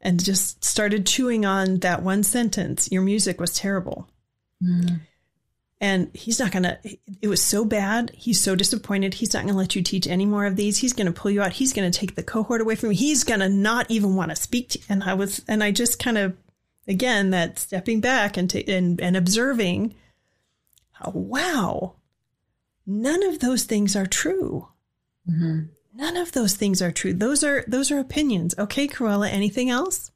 and 0.00 0.22
just 0.22 0.64
started 0.64 1.06
chewing 1.06 1.46
on 1.46 1.78
that 1.78 2.02
one 2.02 2.24
sentence. 2.24 2.90
Your 2.90 3.02
music 3.02 3.40
was 3.40 3.54
terrible. 3.54 4.08
Mm. 4.62 5.00
And 5.80 6.10
he's 6.12 6.40
not 6.40 6.50
going 6.50 6.64
to, 6.64 6.78
it 7.22 7.28
was 7.28 7.42
so 7.42 7.64
bad. 7.64 8.10
He's 8.12 8.40
so 8.42 8.56
disappointed. 8.56 9.14
He's 9.14 9.32
not 9.32 9.44
going 9.44 9.54
to 9.54 9.58
let 9.58 9.76
you 9.76 9.82
teach 9.82 10.08
any 10.08 10.26
more 10.26 10.44
of 10.44 10.56
these. 10.56 10.78
He's 10.78 10.92
going 10.92 11.06
to 11.06 11.12
pull 11.12 11.30
you 11.30 11.40
out. 11.40 11.52
He's 11.52 11.72
going 11.72 11.88
to 11.88 11.96
take 11.96 12.16
the 12.16 12.22
cohort 12.24 12.60
away 12.60 12.74
from 12.74 12.90
you. 12.90 12.96
He's 12.96 13.22
going 13.22 13.40
to 13.40 13.48
not 13.48 13.88
even 13.88 14.16
want 14.16 14.30
to 14.30 14.36
speak 14.36 14.70
to 14.70 14.80
you. 14.80 14.84
And 14.88 15.04
I 15.04 15.14
was, 15.14 15.44
and 15.46 15.62
I 15.62 15.70
just 15.70 16.00
kind 16.00 16.18
of, 16.18 16.36
again, 16.88 17.30
that 17.30 17.60
stepping 17.60 18.00
back 18.00 18.36
and, 18.36 18.50
t- 18.50 18.64
and, 18.66 19.00
and 19.00 19.16
observing, 19.16 19.94
oh, 21.04 21.12
wow, 21.14 21.94
none 22.84 23.22
of 23.22 23.38
those 23.38 23.62
things 23.62 23.94
are 23.94 24.06
true. 24.06 24.68
Mm-hmm. 25.30 25.66
None 25.94 26.16
of 26.16 26.32
those 26.32 26.56
things 26.56 26.82
are 26.82 26.92
true. 26.92 27.12
Those 27.12 27.44
are, 27.44 27.64
those 27.68 27.92
are 27.92 28.00
opinions. 28.00 28.52
Okay, 28.58 28.88
Cruella, 28.88 29.30
anything 29.30 29.70
else? 29.70 30.10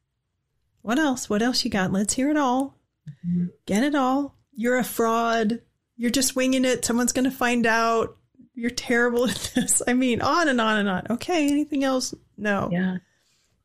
What 0.80 0.98
else? 0.98 1.30
What 1.30 1.42
else 1.42 1.64
you 1.64 1.70
got? 1.70 1.92
Let's 1.92 2.14
hear 2.14 2.30
it 2.30 2.36
all. 2.36 2.76
Mm-hmm. 3.24 3.46
Get 3.66 3.84
it 3.84 3.94
all 3.94 4.36
you're 4.54 4.78
a 4.78 4.84
fraud. 4.84 5.60
You're 5.96 6.10
just 6.10 6.36
winging 6.36 6.64
it. 6.64 6.84
Someone's 6.84 7.12
going 7.12 7.30
to 7.30 7.36
find 7.36 7.66
out. 7.66 8.16
You're 8.54 8.70
terrible 8.70 9.26
at 9.30 9.52
this. 9.54 9.82
I 9.86 9.94
mean, 9.94 10.20
on 10.20 10.48
and 10.48 10.60
on 10.60 10.78
and 10.78 10.88
on. 10.88 11.06
Okay. 11.10 11.48
Anything 11.48 11.84
else? 11.84 12.14
No. 12.36 12.68
Yeah. 12.72 12.98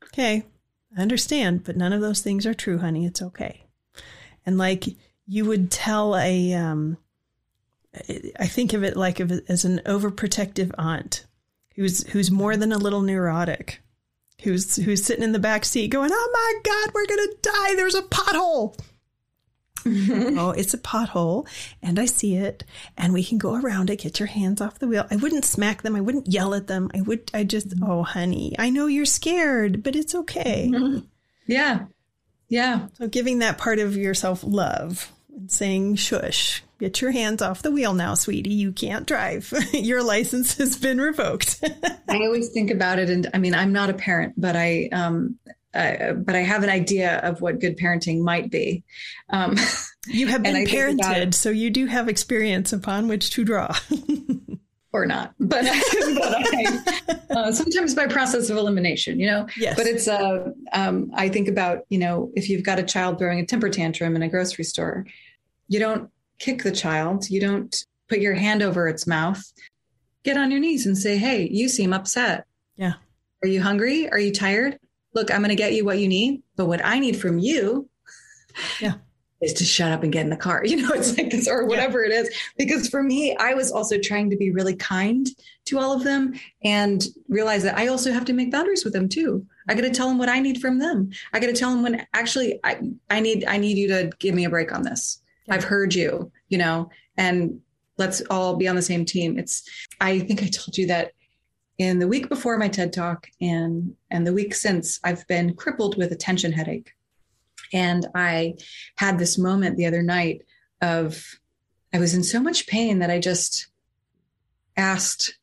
Okay. 0.04 0.44
I 0.96 1.02
understand, 1.02 1.64
but 1.64 1.76
none 1.76 1.92
of 1.92 2.00
those 2.00 2.20
things 2.20 2.46
are 2.46 2.54
true, 2.54 2.78
honey. 2.78 3.04
It's 3.04 3.20
okay. 3.20 3.66
And 4.46 4.56
like 4.56 4.84
you 5.26 5.44
would 5.44 5.70
tell 5.70 6.16
a, 6.16 6.54
um, 6.54 6.96
I 8.38 8.46
think 8.46 8.72
of 8.72 8.82
it 8.82 8.96
like 8.96 9.20
as 9.20 9.64
an 9.64 9.80
overprotective 9.84 10.70
aunt 10.78 11.26
who's 11.78 12.06
who's 12.08 12.30
more 12.30 12.56
than 12.56 12.72
a 12.72 12.78
little 12.78 13.02
neurotic, 13.02 13.80
who's 14.42 14.76
who's 14.76 15.04
sitting 15.04 15.22
in 15.22 15.32
the 15.32 15.38
back 15.38 15.64
seat 15.64 15.88
going, 15.88 16.10
"Oh 16.12 16.30
my 16.32 16.70
God, 16.70 16.94
we're 16.94 17.06
gonna 17.06 17.34
die! 17.42 17.74
There's 17.76 17.94
a 17.94 18.02
pothole." 18.02 18.78
Mm-hmm. 19.84 20.38
oh, 20.38 20.50
it's 20.50 20.74
a 20.74 20.78
pothole 20.78 21.48
and 21.82 21.98
I 21.98 22.06
see 22.06 22.36
it 22.36 22.64
and 22.96 23.12
we 23.12 23.24
can 23.24 23.38
go 23.38 23.54
around 23.54 23.90
it, 23.90 24.00
get 24.00 24.18
your 24.18 24.26
hands 24.26 24.60
off 24.60 24.78
the 24.78 24.88
wheel. 24.88 25.06
I 25.10 25.16
wouldn't 25.16 25.44
smack 25.44 25.82
them. 25.82 25.96
I 25.96 26.00
wouldn't 26.00 26.32
yell 26.32 26.54
at 26.54 26.66
them. 26.66 26.90
I 26.94 27.02
would, 27.02 27.30
I 27.34 27.44
just, 27.44 27.68
mm-hmm. 27.68 27.90
oh, 27.90 28.02
honey, 28.02 28.54
I 28.58 28.70
know 28.70 28.86
you're 28.86 29.04
scared, 29.04 29.82
but 29.82 29.96
it's 29.96 30.14
okay. 30.14 30.70
Mm-hmm. 30.72 31.06
Yeah. 31.46 31.86
Yeah. 32.48 32.88
So 32.94 33.08
giving 33.08 33.40
that 33.40 33.58
part 33.58 33.78
of 33.78 33.96
yourself 33.96 34.42
love 34.44 35.12
and 35.34 35.50
saying, 35.50 35.96
shush, 35.96 36.62
get 36.78 37.00
your 37.00 37.10
hands 37.10 37.42
off 37.42 37.62
the 37.62 37.70
wheel 37.70 37.94
now, 37.94 38.14
sweetie. 38.14 38.54
You 38.54 38.72
can't 38.72 39.06
drive. 39.06 39.52
your 39.72 40.02
license 40.02 40.56
has 40.58 40.76
been 40.76 41.00
revoked. 41.00 41.62
I 42.08 42.16
always 42.16 42.50
think 42.50 42.70
about 42.70 42.98
it. 42.98 43.10
And 43.10 43.28
I 43.34 43.38
mean, 43.38 43.54
I'm 43.54 43.72
not 43.72 43.90
a 43.90 43.94
parent, 43.94 44.34
but 44.36 44.56
I, 44.56 44.88
um, 44.92 45.38
uh, 45.74 46.12
but 46.12 46.34
I 46.34 46.40
have 46.40 46.62
an 46.62 46.70
idea 46.70 47.18
of 47.18 47.40
what 47.40 47.60
good 47.60 47.78
parenting 47.78 48.20
might 48.20 48.50
be. 48.50 48.84
Um, 49.30 49.56
you 50.06 50.26
have 50.28 50.42
been 50.44 50.66
parented, 50.66 51.34
so 51.34 51.50
you 51.50 51.70
do 51.70 51.86
have 51.86 52.08
experience 52.08 52.72
upon 52.72 53.08
which 53.08 53.30
to 53.30 53.44
draw. 53.44 53.76
or 54.92 55.04
not, 55.04 55.34
but, 55.38 55.64
but 56.14 56.34
I, 56.38 56.80
uh, 57.30 57.52
sometimes 57.52 57.94
by 57.94 58.06
process 58.06 58.48
of 58.48 58.56
elimination, 58.56 59.20
you 59.20 59.26
know. 59.26 59.46
Yes. 59.56 59.76
But 59.76 59.86
it's 59.86 60.08
uh, 60.08 60.52
um, 60.72 61.10
I 61.14 61.28
think 61.28 61.48
about 61.48 61.80
you 61.90 61.98
know 61.98 62.30
if 62.34 62.48
you've 62.48 62.64
got 62.64 62.78
a 62.78 62.82
child 62.82 63.18
throwing 63.18 63.38
a 63.38 63.46
temper 63.46 63.68
tantrum 63.68 64.16
in 64.16 64.22
a 64.22 64.28
grocery 64.28 64.64
store, 64.64 65.06
you 65.68 65.78
don't 65.78 66.10
kick 66.38 66.62
the 66.62 66.72
child, 66.72 67.28
you 67.28 67.40
don't 67.40 67.84
put 68.08 68.20
your 68.20 68.34
hand 68.34 68.62
over 68.62 68.88
its 68.88 69.06
mouth. 69.06 69.42
Get 70.24 70.36
on 70.36 70.50
your 70.50 70.60
knees 70.60 70.86
and 70.86 70.96
say, 70.96 71.18
"Hey, 71.18 71.48
you 71.50 71.68
seem 71.68 71.92
upset. 71.92 72.44
Yeah. 72.76 72.94
Are 73.42 73.48
you 73.48 73.62
hungry? 73.62 74.08
Are 74.10 74.18
you 74.18 74.32
tired? 74.32 74.78
Look, 75.14 75.30
I'm 75.30 75.40
going 75.40 75.50
to 75.50 75.54
get 75.56 75.74
you 75.74 75.84
what 75.84 75.98
you 75.98 76.08
need, 76.08 76.42
but 76.56 76.66
what 76.66 76.84
I 76.84 76.98
need 76.98 77.20
from 77.20 77.38
you 77.38 77.88
yeah. 78.80 78.94
is 79.40 79.52
to 79.54 79.64
shut 79.64 79.92
up 79.92 80.02
and 80.02 80.12
get 80.12 80.22
in 80.24 80.30
the 80.30 80.36
car. 80.36 80.64
You 80.68 80.76
know, 80.76 80.90
it's 80.90 81.16
like 81.16 81.30
this 81.30 81.48
or 81.48 81.66
whatever 81.66 82.04
yeah. 82.04 82.10
it 82.10 82.26
is. 82.26 82.36
Because 82.56 82.88
for 82.88 83.02
me, 83.02 83.36
I 83.36 83.54
was 83.54 83.72
also 83.72 83.98
trying 83.98 84.30
to 84.30 84.36
be 84.36 84.50
really 84.50 84.76
kind 84.76 85.26
to 85.66 85.78
all 85.78 85.92
of 85.92 86.04
them 86.04 86.34
and 86.62 87.04
realize 87.28 87.62
that 87.62 87.76
I 87.76 87.88
also 87.88 88.12
have 88.12 88.24
to 88.26 88.32
make 88.32 88.50
boundaries 88.50 88.84
with 88.84 88.92
them 88.92 89.08
too. 89.08 89.46
I 89.68 89.74
got 89.74 89.82
to 89.82 89.90
tell 89.90 90.08
them 90.08 90.18
what 90.18 90.28
I 90.28 90.40
need 90.40 90.60
from 90.60 90.78
them. 90.78 91.10
I 91.32 91.40
got 91.40 91.46
to 91.46 91.52
tell 91.52 91.70
them 91.70 91.82
when 91.82 92.06
actually 92.14 92.60
I, 92.64 92.80
I 93.10 93.20
need, 93.20 93.44
I 93.46 93.58
need 93.58 93.76
you 93.76 93.88
to 93.88 94.10
give 94.18 94.34
me 94.34 94.44
a 94.44 94.50
break 94.50 94.72
on 94.72 94.82
this. 94.82 95.20
Yeah. 95.46 95.54
I've 95.54 95.64
heard 95.64 95.94
you, 95.94 96.30
you 96.48 96.58
know, 96.58 96.90
and 97.16 97.60
let's 97.96 98.22
all 98.30 98.56
be 98.56 98.68
on 98.68 98.76
the 98.76 98.82
same 98.82 99.04
team. 99.04 99.38
It's, 99.38 99.68
I 100.00 100.20
think 100.20 100.42
I 100.42 100.46
told 100.46 100.78
you 100.78 100.86
that 100.86 101.12
in 101.78 102.00
the 102.00 102.08
week 102.08 102.28
before 102.28 102.58
my 102.58 102.68
TED 102.68 102.92
talk 102.92 103.28
and 103.40 103.94
and 104.10 104.26
the 104.26 104.32
week 104.32 104.54
since 104.54 104.98
I've 105.04 105.26
been 105.28 105.54
crippled 105.54 105.96
with 105.96 106.12
a 106.12 106.16
tension 106.16 106.52
headache. 106.52 106.92
And 107.72 108.06
I 108.14 108.54
had 108.96 109.18
this 109.18 109.38
moment 109.38 109.76
the 109.76 109.86
other 109.86 110.02
night 110.02 110.42
of 110.82 111.24
I 111.92 111.98
was 111.98 112.14
in 112.14 112.24
so 112.24 112.40
much 112.40 112.66
pain 112.66 112.98
that 112.98 113.10
I 113.10 113.18
just 113.18 113.68
asked 114.76 115.38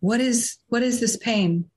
what 0.00 0.20
is 0.20 0.56
what 0.68 0.82
is 0.82 1.00
this 1.00 1.16
pain? 1.16 1.70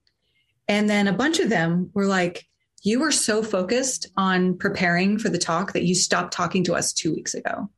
And 0.68 0.90
then 0.90 1.08
a 1.08 1.14
bunch 1.14 1.40
of 1.40 1.50
them 1.50 1.92
were 1.94 2.06
like 2.06 2.48
you 2.84 3.00
were 3.00 3.12
so 3.12 3.44
focused 3.44 4.08
on 4.18 4.58
preparing 4.58 5.20
for 5.20 5.30
the 5.30 5.38
talk 5.38 5.74
that 5.74 5.84
you 5.84 5.94
stopped 5.94 6.34
talking 6.34 6.64
to 6.64 6.74
us 6.74 6.94
2 6.94 7.14
weeks 7.14 7.34
ago 7.36 7.70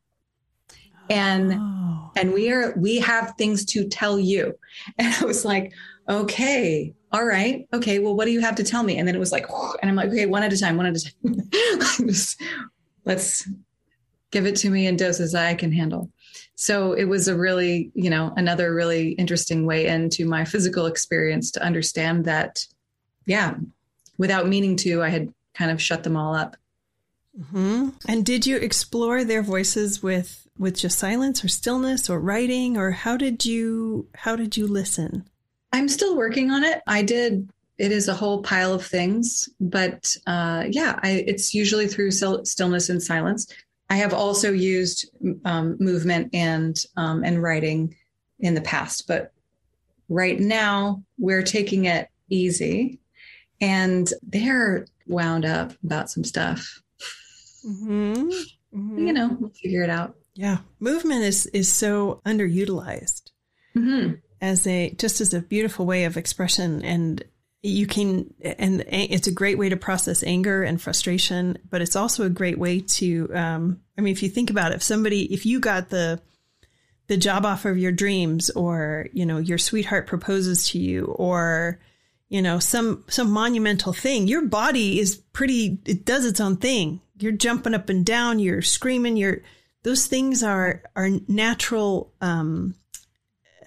and 1.09 1.53
oh. 1.59 2.11
and 2.15 2.33
we 2.33 2.51
are 2.51 2.73
we 2.77 2.99
have 2.99 3.33
things 3.37 3.65
to 3.65 3.87
tell 3.87 4.19
you 4.19 4.57
and 4.97 5.13
i 5.21 5.25
was 5.25 5.43
like 5.43 5.73
okay. 6.07 6.93
All 7.11 7.25
right. 7.25 7.67
Okay. 7.73 7.99
Well 7.99 8.15
what 8.15 8.25
do 8.25 8.31
you 8.31 8.41
have 8.41 8.55
to 8.55 8.63
tell 8.63 8.83
me? 8.83 8.97
And 8.97 9.07
then 9.07 9.15
it 9.15 9.19
was 9.19 9.31
like 9.31 9.45
and 9.81 9.89
i'm 9.89 9.95
like 9.95 10.09
okay 10.09 10.25
one 10.25 10.43
at 10.43 10.53
a 10.53 10.57
time 10.57 10.77
one 10.77 10.85
at 10.85 10.95
a 10.95 10.99
time. 10.99 12.07
Just, 12.07 12.41
let's 13.05 13.47
give 14.31 14.45
it 14.47 14.55
to 14.55 14.69
me 14.69 14.87
in 14.87 14.95
doses 14.95 15.35
i 15.35 15.53
can 15.53 15.71
handle. 15.71 16.09
So 16.55 16.93
it 16.93 17.05
was 17.05 17.27
a 17.27 17.35
really 17.35 17.91
you 17.93 18.09
know 18.09 18.33
another 18.35 18.73
really 18.73 19.11
interesting 19.11 19.65
way 19.65 19.87
into 19.87 20.25
my 20.25 20.45
physical 20.45 20.87
experience 20.87 21.51
to 21.51 21.63
understand 21.63 22.25
that 22.25 22.65
yeah 23.25 23.55
without 24.17 24.47
meaning 24.47 24.75
to 24.77 25.01
i 25.01 25.09
had 25.09 25.33
kind 25.53 25.71
of 25.71 25.81
shut 25.81 26.03
them 26.03 26.17
all 26.17 26.35
up. 26.35 26.57
Mm-hmm. 27.39 27.89
and 28.07 28.23
did 28.23 28.45
you 28.45 28.57
explore 28.57 29.23
their 29.23 29.41
voices 29.41 30.03
with 30.03 30.47
with 30.55 30.77
just 30.77 30.99
silence 30.99 31.43
or 31.43 31.47
stillness 31.47 32.07
or 32.07 32.19
writing 32.19 32.77
or 32.77 32.91
how 32.91 33.17
did 33.17 33.43
you 33.43 34.07
how 34.13 34.35
did 34.35 34.55
you 34.55 34.67
listen 34.67 35.27
I'm 35.73 35.89
still 35.89 36.15
working 36.15 36.51
on 36.51 36.63
it. 36.63 36.81
I 36.87 37.01
did. 37.01 37.49
It 37.79 37.91
is 37.91 38.07
a 38.07 38.13
whole 38.13 38.43
pile 38.43 38.73
of 38.73 38.85
things, 38.85 39.49
but 39.59 40.15
uh, 40.27 40.65
yeah, 40.69 40.99
I, 41.01 41.23
it's 41.27 41.55
usually 41.55 41.87
through 41.87 42.11
stillness 42.11 42.89
and 42.89 43.01
silence. 43.01 43.51
I 43.89 43.95
have 43.95 44.13
also 44.13 44.51
used 44.51 45.09
um, 45.43 45.75
movement 45.79 46.29
and 46.33 46.77
um, 46.95 47.23
and 47.23 47.41
writing 47.41 47.95
in 48.39 48.53
the 48.53 48.61
past, 48.61 49.07
but 49.07 49.33
right 50.07 50.39
now 50.39 51.03
we're 51.17 51.41
taking 51.41 51.85
it 51.85 52.07
easy, 52.29 52.99
and 53.59 54.07
they're 54.21 54.85
wound 55.07 55.45
up 55.45 55.73
about 55.83 56.11
some 56.11 56.23
stuff. 56.23 56.81
Mm-hmm. 57.65 58.29
Mm-hmm. 58.77 59.07
You 59.07 59.13
know, 59.13 59.37
we'll 59.39 59.49
figure 59.49 59.83
it 59.83 59.89
out. 59.89 60.15
Yeah, 60.35 60.59
movement 60.79 61.23
is 61.23 61.47
is 61.47 61.71
so 61.71 62.21
underutilized. 62.25 63.31
Mm-hmm 63.75 64.13
as 64.43 64.67
a 64.67 64.91
just 64.91 65.21
as 65.21 65.33
a 65.33 65.41
beautiful 65.41 65.85
way 65.85 66.03
of 66.03 66.17
expression. 66.17 66.83
And 66.83 67.23
you 67.63 67.87
can 67.87 68.33
and 68.43 68.83
it's 68.89 69.27
a 69.27 69.31
great 69.31 69.57
way 69.57 69.69
to 69.69 69.77
process 69.77 70.21
anger 70.21 70.63
and 70.63 70.81
frustration 70.81 71.57
but 71.69 71.81
it's 71.81 71.95
also 71.95 72.25
a 72.25 72.29
great 72.29 72.59
way 72.59 72.81
to 72.81 73.33
um, 73.33 73.79
i 73.97 74.01
mean 74.01 74.11
if 74.11 74.21
you 74.21 74.27
think 74.27 74.49
about 74.49 74.73
it 74.73 74.75
if 74.75 74.83
somebody 74.83 75.33
if 75.33 75.45
you 75.45 75.61
got 75.61 75.89
the 75.89 76.21
the 77.07 77.15
job 77.15 77.45
offer 77.45 77.69
of 77.69 77.77
your 77.77 77.93
dreams 77.93 78.49
or 78.49 79.07
you 79.13 79.25
know 79.25 79.37
your 79.37 79.57
sweetheart 79.57 80.07
proposes 80.07 80.67
to 80.69 80.77
you 80.77 81.05
or 81.05 81.79
you 82.29 82.41
know 82.41 82.59
some 82.59 83.03
some 83.07 83.31
monumental 83.31 83.93
thing 83.93 84.27
your 84.27 84.45
body 84.45 84.99
is 84.99 85.15
pretty 85.15 85.79
it 85.85 86.05
does 86.05 86.25
its 86.25 86.39
own 86.39 86.57
thing. 86.57 87.01
You're 87.19 87.31
jumping 87.31 87.75
up 87.75 87.89
and 87.89 88.05
down 88.05 88.39
you're 88.39 88.61
screaming 88.61 89.17
you're 89.17 89.41
those 89.83 90.07
things 90.07 90.43
are 90.43 90.81
are 90.95 91.09
natural 91.27 92.11
um 92.21 92.75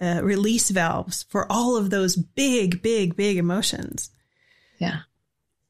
uh, 0.01 0.21
release 0.23 0.69
valves 0.69 1.23
for 1.23 1.51
all 1.51 1.75
of 1.75 1.89
those 1.89 2.15
big, 2.15 2.81
big, 2.81 3.15
big 3.15 3.37
emotions. 3.37 4.09
Yeah. 4.79 4.99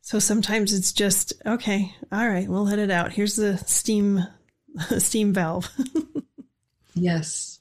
So 0.01 0.19
sometimes 0.19 0.73
it's 0.73 0.93
just 0.93 1.33
okay. 1.45 1.93
All 2.11 2.29
right, 2.29 2.47
we'll 2.47 2.63
let 2.63 2.79
it 2.79 2.91
out. 2.91 3.11
Here's 3.11 3.35
the 3.35 3.57
steam, 3.57 4.25
steam 4.99 5.33
valve. 5.33 5.69
yes. 6.95 7.59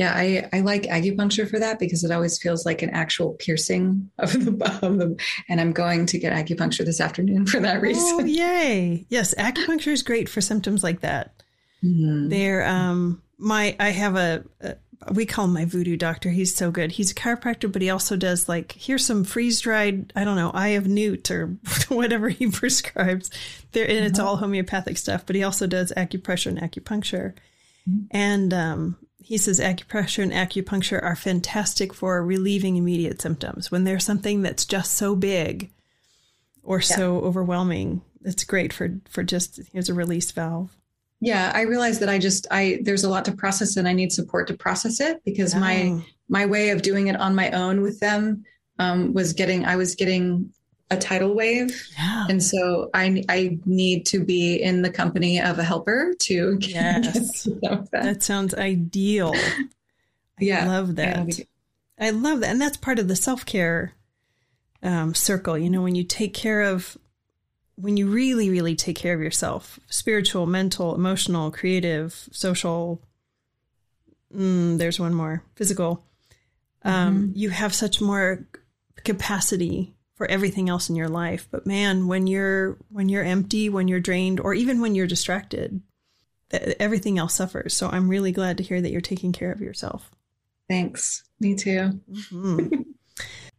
Yeah, 0.00 0.12
I, 0.14 0.48
I 0.52 0.60
like 0.60 0.82
acupuncture 0.82 1.48
for 1.48 1.58
that 1.58 1.78
because 1.78 2.02
it 2.02 2.10
always 2.10 2.38
feels 2.38 2.66
like 2.66 2.82
an 2.82 2.90
actual 2.90 3.34
piercing 3.34 4.10
of 4.18 4.32
the, 4.32 4.50
the 4.50 5.16
and 5.48 5.60
I'm 5.60 5.72
going 5.72 6.06
to 6.06 6.18
get 6.18 6.32
acupuncture 6.32 6.84
this 6.84 7.00
afternoon 7.00 7.46
for 7.46 7.60
that 7.60 7.80
reason. 7.80 8.02
Oh, 8.20 8.20
yay. 8.24 9.06
Yes, 9.10 9.34
acupuncture 9.34 9.92
is 9.92 10.02
great 10.02 10.28
for 10.28 10.40
symptoms 10.40 10.82
like 10.82 11.00
that. 11.00 11.42
Mm-hmm. 11.84 12.28
They're 12.28 12.66
um 12.66 13.22
my 13.38 13.76
I 13.78 13.90
have 13.90 14.16
a, 14.16 14.44
a 14.60 14.76
we 15.10 15.26
call 15.26 15.46
him 15.46 15.52
my 15.52 15.64
voodoo 15.64 15.96
doctor. 15.96 16.30
He's 16.30 16.54
so 16.54 16.70
good. 16.70 16.92
He's 16.92 17.10
a 17.10 17.14
chiropractor, 17.14 17.70
but 17.70 17.82
he 17.82 17.90
also 17.90 18.16
does 18.16 18.48
like 18.48 18.72
here's 18.72 19.04
some 19.04 19.24
freeze 19.24 19.60
dried, 19.60 20.12
I 20.14 20.24
don't 20.24 20.36
know, 20.36 20.50
eye 20.52 20.68
of 20.68 20.86
newt 20.86 21.30
or 21.30 21.46
whatever 21.88 22.28
he 22.28 22.46
prescribes. 22.50 23.30
There 23.72 23.88
and 23.88 24.04
it's 24.04 24.18
uh-huh. 24.18 24.28
all 24.28 24.36
homeopathic 24.36 24.98
stuff, 24.98 25.24
but 25.26 25.36
he 25.36 25.42
also 25.42 25.66
does 25.66 25.92
acupressure 25.96 26.46
and 26.46 26.60
acupuncture. 26.60 27.34
Mm-hmm. 27.88 28.04
And 28.10 28.54
um, 28.54 28.96
he 29.18 29.38
says 29.38 29.60
acupressure 29.60 30.22
and 30.22 30.32
acupuncture 30.32 31.02
are 31.02 31.16
fantastic 31.16 31.94
for 31.94 32.24
relieving 32.24 32.76
immediate 32.76 33.20
symptoms 33.22 33.70
when 33.70 33.84
there's 33.84 34.04
something 34.04 34.42
that's 34.42 34.64
just 34.64 34.94
so 34.94 35.16
big 35.16 35.70
or 36.62 36.78
yeah. 36.78 36.96
so 36.96 37.16
overwhelming. 37.20 38.02
It's 38.24 38.44
great 38.44 38.72
for 38.72 39.00
for 39.08 39.22
just 39.22 39.60
here's 39.72 39.88
a 39.88 39.94
release 39.94 40.30
valve. 40.30 40.76
Yeah, 41.22 41.52
I 41.54 41.62
realize 41.62 42.00
that 42.00 42.08
I 42.08 42.18
just 42.18 42.48
I 42.50 42.80
there's 42.82 43.04
a 43.04 43.08
lot 43.08 43.24
to 43.26 43.32
process 43.32 43.76
and 43.76 43.86
I 43.86 43.92
need 43.92 44.12
support 44.12 44.48
to 44.48 44.54
process 44.54 45.00
it 45.00 45.22
because 45.24 45.54
oh. 45.54 45.60
my 45.60 46.02
my 46.28 46.46
way 46.46 46.70
of 46.70 46.82
doing 46.82 47.06
it 47.06 47.16
on 47.16 47.32
my 47.34 47.48
own 47.52 47.80
with 47.80 48.00
them 48.00 48.44
um, 48.80 49.12
was 49.12 49.32
getting 49.32 49.64
I 49.64 49.76
was 49.76 49.94
getting 49.94 50.52
a 50.90 50.96
tidal 50.96 51.34
wave, 51.34 51.88
yeah. 51.96 52.26
and 52.28 52.42
so 52.42 52.90
I 52.92 53.22
I 53.28 53.58
need 53.64 54.04
to 54.06 54.24
be 54.24 54.56
in 54.56 54.82
the 54.82 54.90
company 54.90 55.40
of 55.40 55.60
a 55.60 55.62
helper 55.62 56.12
to 56.22 56.56
get, 56.58 57.04
yes. 57.04 57.46
Get 57.46 57.60
that. 57.60 57.90
that. 57.92 58.22
sounds 58.24 58.52
ideal. 58.54 59.32
yeah, 60.40 60.64
I 60.64 60.66
love 60.66 60.96
that. 60.96 61.38
Yeah, 61.38 61.44
I 62.00 62.10
love 62.10 62.40
that, 62.40 62.50
and 62.50 62.60
that's 62.60 62.76
part 62.76 62.98
of 62.98 63.06
the 63.06 63.16
self 63.16 63.46
care 63.46 63.92
um, 64.82 65.14
circle. 65.14 65.56
You 65.56 65.70
know, 65.70 65.82
when 65.82 65.94
you 65.94 66.02
take 66.02 66.34
care 66.34 66.62
of 66.62 66.98
when 67.82 67.96
you 67.96 68.08
really, 68.08 68.48
really 68.48 68.76
take 68.76 68.96
care 68.96 69.12
of 69.12 69.20
yourself 69.20 69.80
spiritual, 69.88 70.46
mental, 70.46 70.94
emotional, 70.94 71.50
creative, 71.50 72.28
social. 72.30 73.02
Mm, 74.34 74.78
there's 74.78 75.00
one 75.00 75.12
more 75.12 75.44
physical. 75.56 76.06
Um, 76.84 76.94
mm-hmm. 76.94 77.32
You 77.34 77.50
have 77.50 77.74
such 77.74 78.00
more 78.00 78.46
capacity 79.04 79.92
for 80.14 80.30
everything 80.30 80.68
else 80.68 80.88
in 80.88 80.94
your 80.94 81.08
life. 81.08 81.48
But 81.50 81.66
man, 81.66 82.06
when 82.06 82.28
you're 82.28 82.78
when 82.88 83.08
you're 83.08 83.24
empty, 83.24 83.68
when 83.68 83.88
you're 83.88 84.00
drained, 84.00 84.38
or 84.38 84.54
even 84.54 84.80
when 84.80 84.94
you're 84.94 85.08
distracted, 85.08 85.82
everything 86.52 87.18
else 87.18 87.34
suffers. 87.34 87.74
So 87.74 87.88
I'm 87.88 88.08
really 88.08 88.30
glad 88.30 88.58
to 88.58 88.62
hear 88.62 88.80
that 88.80 88.92
you're 88.92 89.00
taking 89.00 89.32
care 89.32 89.50
of 89.50 89.60
yourself. 89.60 90.12
Thanks. 90.68 91.24
Me 91.40 91.56
too. 91.56 92.00
Mm-hmm. 92.08 92.82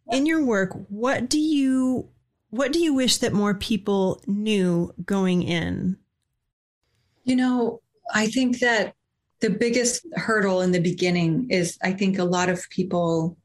in 0.13 0.25
your 0.25 0.45
work, 0.45 0.71
what 0.87 1.29
do 1.29 1.39
you 1.39 2.07
what 2.53 2.71
do 2.71 2.77
you 2.77 2.93
wish 2.93 3.17
that 3.17 3.33
more 3.33 3.55
people 3.55 4.21
knew 4.27 4.93
going 5.03 5.41
in? 5.41 5.97
You 7.23 7.35
know, 7.35 7.81
I 8.13 8.27
think 8.27 8.59
that 8.59 8.93
the 9.39 9.49
biggest 9.49 10.05
hurdle 10.13 10.61
in 10.61 10.71
the 10.71 10.79
beginning 10.79 11.47
is 11.49 11.79
I 11.81 11.93
think 11.93 12.19
a 12.19 12.23
lot 12.23 12.49
of 12.49 12.69
people 12.69 13.35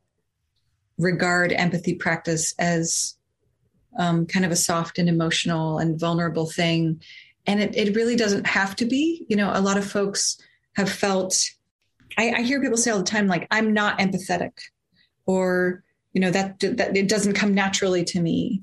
regard 0.98 1.54
empathy 1.54 1.94
practice 1.94 2.54
as 2.58 3.16
um, 3.98 4.26
kind 4.26 4.44
of 4.44 4.50
a 4.50 4.56
soft 4.56 4.98
and 4.98 5.08
emotional 5.08 5.78
and 5.78 5.98
vulnerable 5.98 6.44
thing. 6.44 7.00
And 7.46 7.62
it, 7.62 7.74
it 7.74 7.96
really 7.96 8.14
doesn't 8.14 8.46
have 8.46 8.76
to 8.76 8.84
be. 8.84 9.24
You 9.30 9.36
know, 9.36 9.50
a 9.54 9.62
lot 9.62 9.78
of 9.78 9.90
folks 9.90 10.36
have 10.74 10.90
felt, 10.90 11.34
I, 12.18 12.30
I 12.32 12.42
hear 12.42 12.60
people 12.60 12.76
say 12.76 12.90
all 12.90 12.98
the 12.98 13.04
time, 13.04 13.26
like, 13.26 13.46
I'm 13.50 13.72
not 13.72 14.00
empathetic, 14.00 14.52
or, 15.24 15.82
you 16.12 16.20
know, 16.20 16.30
that, 16.30 16.60
that 16.60 16.94
it 16.94 17.08
doesn't 17.08 17.32
come 17.32 17.54
naturally 17.54 18.04
to 18.04 18.20
me. 18.20 18.60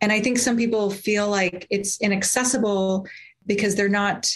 And 0.00 0.10
I 0.10 0.20
think 0.20 0.38
some 0.38 0.56
people 0.56 0.90
feel 0.90 1.28
like 1.28 1.66
it's 1.70 2.00
inaccessible 2.00 3.06
because 3.46 3.74
they're 3.74 3.88
not. 3.88 4.34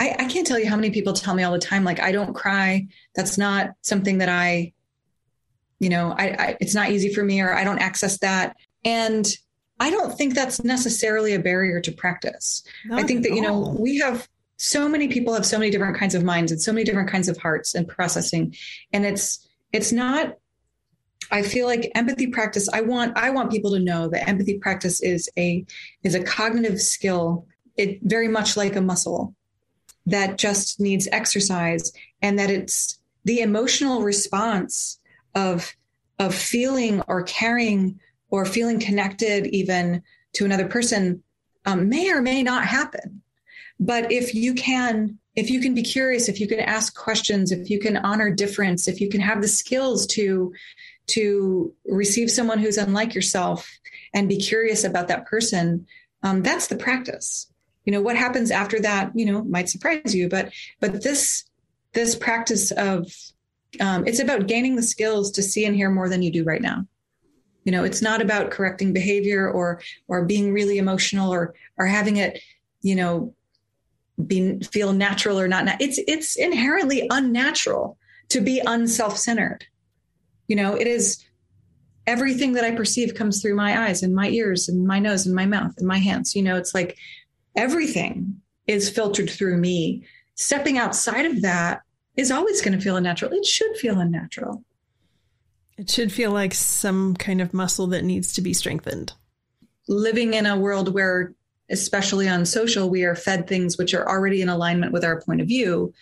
I, 0.00 0.16
I 0.18 0.24
can't 0.26 0.46
tell 0.46 0.58
you 0.58 0.68
how 0.68 0.76
many 0.76 0.90
people 0.90 1.12
tell 1.12 1.34
me 1.34 1.42
all 1.42 1.52
the 1.52 1.58
time, 1.58 1.84
like, 1.84 2.00
I 2.00 2.12
don't 2.12 2.34
cry. 2.34 2.88
That's 3.14 3.38
not 3.38 3.70
something 3.82 4.18
that 4.18 4.28
I, 4.28 4.72
you 5.78 5.88
know, 5.88 6.14
I, 6.16 6.24
I 6.24 6.56
it's 6.60 6.74
not 6.74 6.90
easy 6.90 7.12
for 7.12 7.22
me 7.22 7.40
or 7.40 7.54
I 7.54 7.64
don't 7.64 7.78
access 7.78 8.18
that. 8.18 8.56
And 8.84 9.26
I 9.78 9.90
don't 9.90 10.16
think 10.16 10.34
that's 10.34 10.62
necessarily 10.62 11.34
a 11.34 11.38
barrier 11.40 11.80
to 11.80 11.92
practice. 11.92 12.62
Not 12.84 13.00
I 13.00 13.02
think 13.02 13.22
that, 13.24 13.32
you 13.32 13.40
know, 13.40 13.76
we 13.78 13.98
have 13.98 14.28
so 14.56 14.88
many 14.88 15.08
people 15.08 15.34
have 15.34 15.44
so 15.44 15.58
many 15.58 15.72
different 15.72 15.96
kinds 15.96 16.14
of 16.14 16.22
minds 16.22 16.52
and 16.52 16.62
so 16.62 16.72
many 16.72 16.84
different 16.84 17.10
kinds 17.10 17.28
of 17.28 17.36
hearts 17.36 17.74
and 17.74 17.88
processing. 17.88 18.54
And 18.92 19.04
it's 19.04 19.44
it's 19.72 19.90
not 19.90 20.36
I 21.32 21.42
feel 21.42 21.66
like 21.66 21.90
empathy 21.94 22.26
practice, 22.28 22.68
I 22.72 22.82
want 22.82 23.16
I 23.16 23.30
want 23.30 23.50
people 23.50 23.72
to 23.72 23.78
know 23.78 24.08
that 24.08 24.28
empathy 24.28 24.58
practice 24.58 25.02
is 25.02 25.28
a 25.38 25.64
is 26.02 26.14
a 26.14 26.22
cognitive 26.22 26.80
skill. 26.80 27.46
It 27.76 28.00
very 28.02 28.28
much 28.28 28.56
like 28.56 28.76
a 28.76 28.82
muscle 28.82 29.34
that 30.06 30.36
just 30.36 30.78
needs 30.78 31.08
exercise 31.10 31.92
and 32.20 32.38
that 32.38 32.50
it's 32.50 32.98
the 33.24 33.40
emotional 33.40 34.02
response 34.02 34.98
of 35.34 35.74
of 36.18 36.34
feeling 36.34 37.00
or 37.08 37.22
caring 37.22 37.98
or 38.30 38.44
feeling 38.44 38.78
connected 38.78 39.46
even 39.46 40.02
to 40.34 40.44
another 40.44 40.66
person 40.66 41.22
um, 41.64 41.88
may 41.88 42.10
or 42.10 42.20
may 42.20 42.42
not 42.42 42.64
happen 42.64 43.22
but 43.78 44.10
if 44.10 44.34
you 44.34 44.54
can 44.54 45.18
if 45.34 45.50
you 45.50 45.60
can 45.60 45.74
be 45.74 45.82
curious 45.82 46.28
if 46.28 46.40
you 46.40 46.48
can 46.48 46.60
ask 46.60 46.94
questions 46.94 47.52
if 47.52 47.70
you 47.70 47.78
can 47.78 47.96
honor 47.98 48.30
difference 48.30 48.88
if 48.88 49.00
you 49.00 49.08
can 49.08 49.20
have 49.20 49.40
the 49.40 49.48
skills 49.48 50.06
to 50.06 50.52
to 51.08 51.72
receive 51.86 52.30
someone 52.30 52.58
who's 52.58 52.78
unlike 52.78 53.14
yourself 53.14 53.70
and 54.14 54.28
be 54.28 54.36
curious 54.36 54.84
about 54.84 55.08
that 55.08 55.26
person 55.26 55.86
um, 56.22 56.42
that's 56.42 56.68
the 56.68 56.76
practice. 56.76 57.48
You 57.84 57.92
know 57.92 58.00
what 58.00 58.16
happens 58.16 58.50
after 58.50 58.80
that 58.80 59.10
you 59.14 59.26
know 59.26 59.42
might 59.44 59.68
surprise 59.68 60.14
you 60.14 60.28
but 60.28 60.52
but 60.80 61.02
this 61.02 61.44
this 61.94 62.14
practice 62.14 62.70
of 62.70 63.12
um, 63.80 64.06
it's 64.06 64.20
about 64.20 64.46
gaining 64.46 64.76
the 64.76 64.82
skills 64.82 65.32
to 65.32 65.42
see 65.42 65.64
and 65.64 65.74
hear 65.74 65.90
more 65.90 66.08
than 66.08 66.22
you 66.22 66.30
do 66.30 66.44
right 66.44 66.62
now. 66.62 66.86
You 67.64 67.72
know 67.72 67.82
it's 67.82 68.00
not 68.00 68.22
about 68.22 68.52
correcting 68.52 68.92
behavior 68.92 69.50
or 69.50 69.82
or 70.06 70.24
being 70.24 70.52
really 70.52 70.78
emotional 70.78 71.32
or 71.32 71.54
or 71.76 71.86
having 71.86 72.18
it 72.18 72.40
you 72.82 72.94
know 72.94 73.34
be 74.24 74.60
feel 74.60 74.92
natural 74.92 75.40
or 75.40 75.48
not 75.48 75.80
it's 75.80 75.98
it's 76.06 76.36
inherently 76.36 77.08
unnatural 77.10 77.98
to 78.28 78.40
be 78.40 78.62
unself-centered 78.64 79.66
you 80.48 80.56
know, 80.56 80.74
it 80.74 80.86
is 80.86 81.24
everything 82.06 82.52
that 82.52 82.64
I 82.64 82.72
perceive 82.72 83.14
comes 83.14 83.40
through 83.40 83.54
my 83.54 83.86
eyes 83.86 84.02
and 84.02 84.14
my 84.14 84.28
ears 84.28 84.68
and 84.68 84.86
my 84.86 84.98
nose 84.98 85.26
and 85.26 85.34
my 85.34 85.46
mouth 85.46 85.74
and 85.78 85.86
my 85.86 85.98
hands. 85.98 86.34
You 86.34 86.42
know, 86.42 86.56
it's 86.56 86.74
like 86.74 86.96
everything 87.56 88.40
is 88.66 88.90
filtered 88.90 89.30
through 89.30 89.58
me. 89.58 90.04
Stepping 90.34 90.78
outside 90.78 91.26
of 91.26 91.42
that 91.42 91.82
is 92.16 92.30
always 92.30 92.60
going 92.60 92.76
to 92.76 92.82
feel 92.82 92.96
unnatural. 92.96 93.32
It 93.32 93.46
should 93.46 93.76
feel 93.76 93.98
unnatural. 93.98 94.64
It 95.78 95.90
should 95.90 96.12
feel 96.12 96.30
like 96.30 96.54
some 96.54 97.16
kind 97.16 97.40
of 97.40 97.54
muscle 97.54 97.86
that 97.88 98.04
needs 98.04 98.32
to 98.34 98.42
be 98.42 98.52
strengthened. 98.52 99.12
Living 99.88 100.34
in 100.34 100.46
a 100.46 100.58
world 100.58 100.92
where, 100.92 101.34
especially 101.70 102.28
on 102.28 102.44
social, 102.44 102.90
we 102.90 103.04
are 103.04 103.16
fed 103.16 103.48
things 103.48 103.78
which 103.78 103.94
are 103.94 104.08
already 104.08 104.42
in 104.42 104.48
alignment 104.48 104.92
with 104.92 105.04
our 105.04 105.20
point 105.20 105.40
of 105.40 105.48
view 105.48 105.92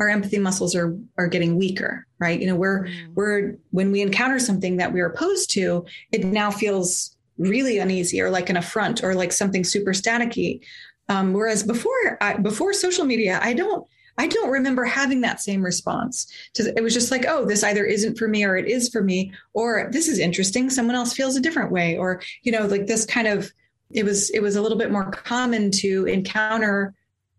our 0.00 0.08
empathy 0.08 0.38
muscles 0.38 0.74
are 0.74 0.96
are 1.16 1.28
getting 1.28 1.56
weaker 1.56 2.06
right? 2.20 2.40
You 2.40 2.46
know 2.46 2.54
we're 2.54 2.84
mm. 2.84 3.14
we're 3.14 3.56
when 3.70 3.90
we 3.90 4.02
encounter 4.02 4.38
something 4.38 4.76
that 4.76 4.92
we're 4.92 5.06
opposed 5.06 5.50
to 5.52 5.86
it 6.12 6.24
now 6.24 6.50
feels 6.50 7.16
really 7.38 7.78
uneasy 7.78 8.20
or 8.20 8.30
like 8.30 8.50
an 8.50 8.56
affront 8.58 9.02
or 9.02 9.14
like 9.14 9.32
something 9.32 9.64
super 9.64 9.92
staticky. 9.92 10.60
Um, 11.08 11.32
whereas 11.32 11.64
before 11.64 12.18
I, 12.20 12.36
before 12.36 12.72
social 12.72 13.04
media 13.04 13.40
i 13.42 13.52
don't 13.52 13.84
i 14.16 14.28
don't 14.28 14.50
remember 14.50 14.84
having 14.84 15.22
that 15.22 15.40
same 15.40 15.60
response. 15.60 16.30
To 16.54 16.72
it 16.76 16.82
was 16.82 16.94
just 16.94 17.10
like 17.10 17.24
oh 17.26 17.44
this 17.44 17.64
either 17.64 17.84
isn't 17.84 18.16
for 18.16 18.28
me 18.28 18.44
or 18.44 18.56
it 18.56 18.68
is 18.68 18.88
for 18.90 19.02
me 19.02 19.32
or 19.54 19.88
this 19.90 20.06
is 20.06 20.20
interesting 20.20 20.70
someone 20.70 20.94
else 20.94 21.12
feels 21.12 21.34
a 21.34 21.40
different 21.40 21.72
way 21.72 21.96
or 21.96 22.22
you 22.42 22.52
know 22.52 22.66
like 22.66 22.86
this 22.86 23.04
kind 23.04 23.26
of 23.26 23.50
it 23.90 24.04
was 24.04 24.30
it 24.30 24.40
was 24.40 24.54
a 24.54 24.62
little 24.62 24.78
bit 24.78 24.92
more 24.92 25.10
common 25.10 25.72
to 25.72 26.04
encounter 26.06 26.94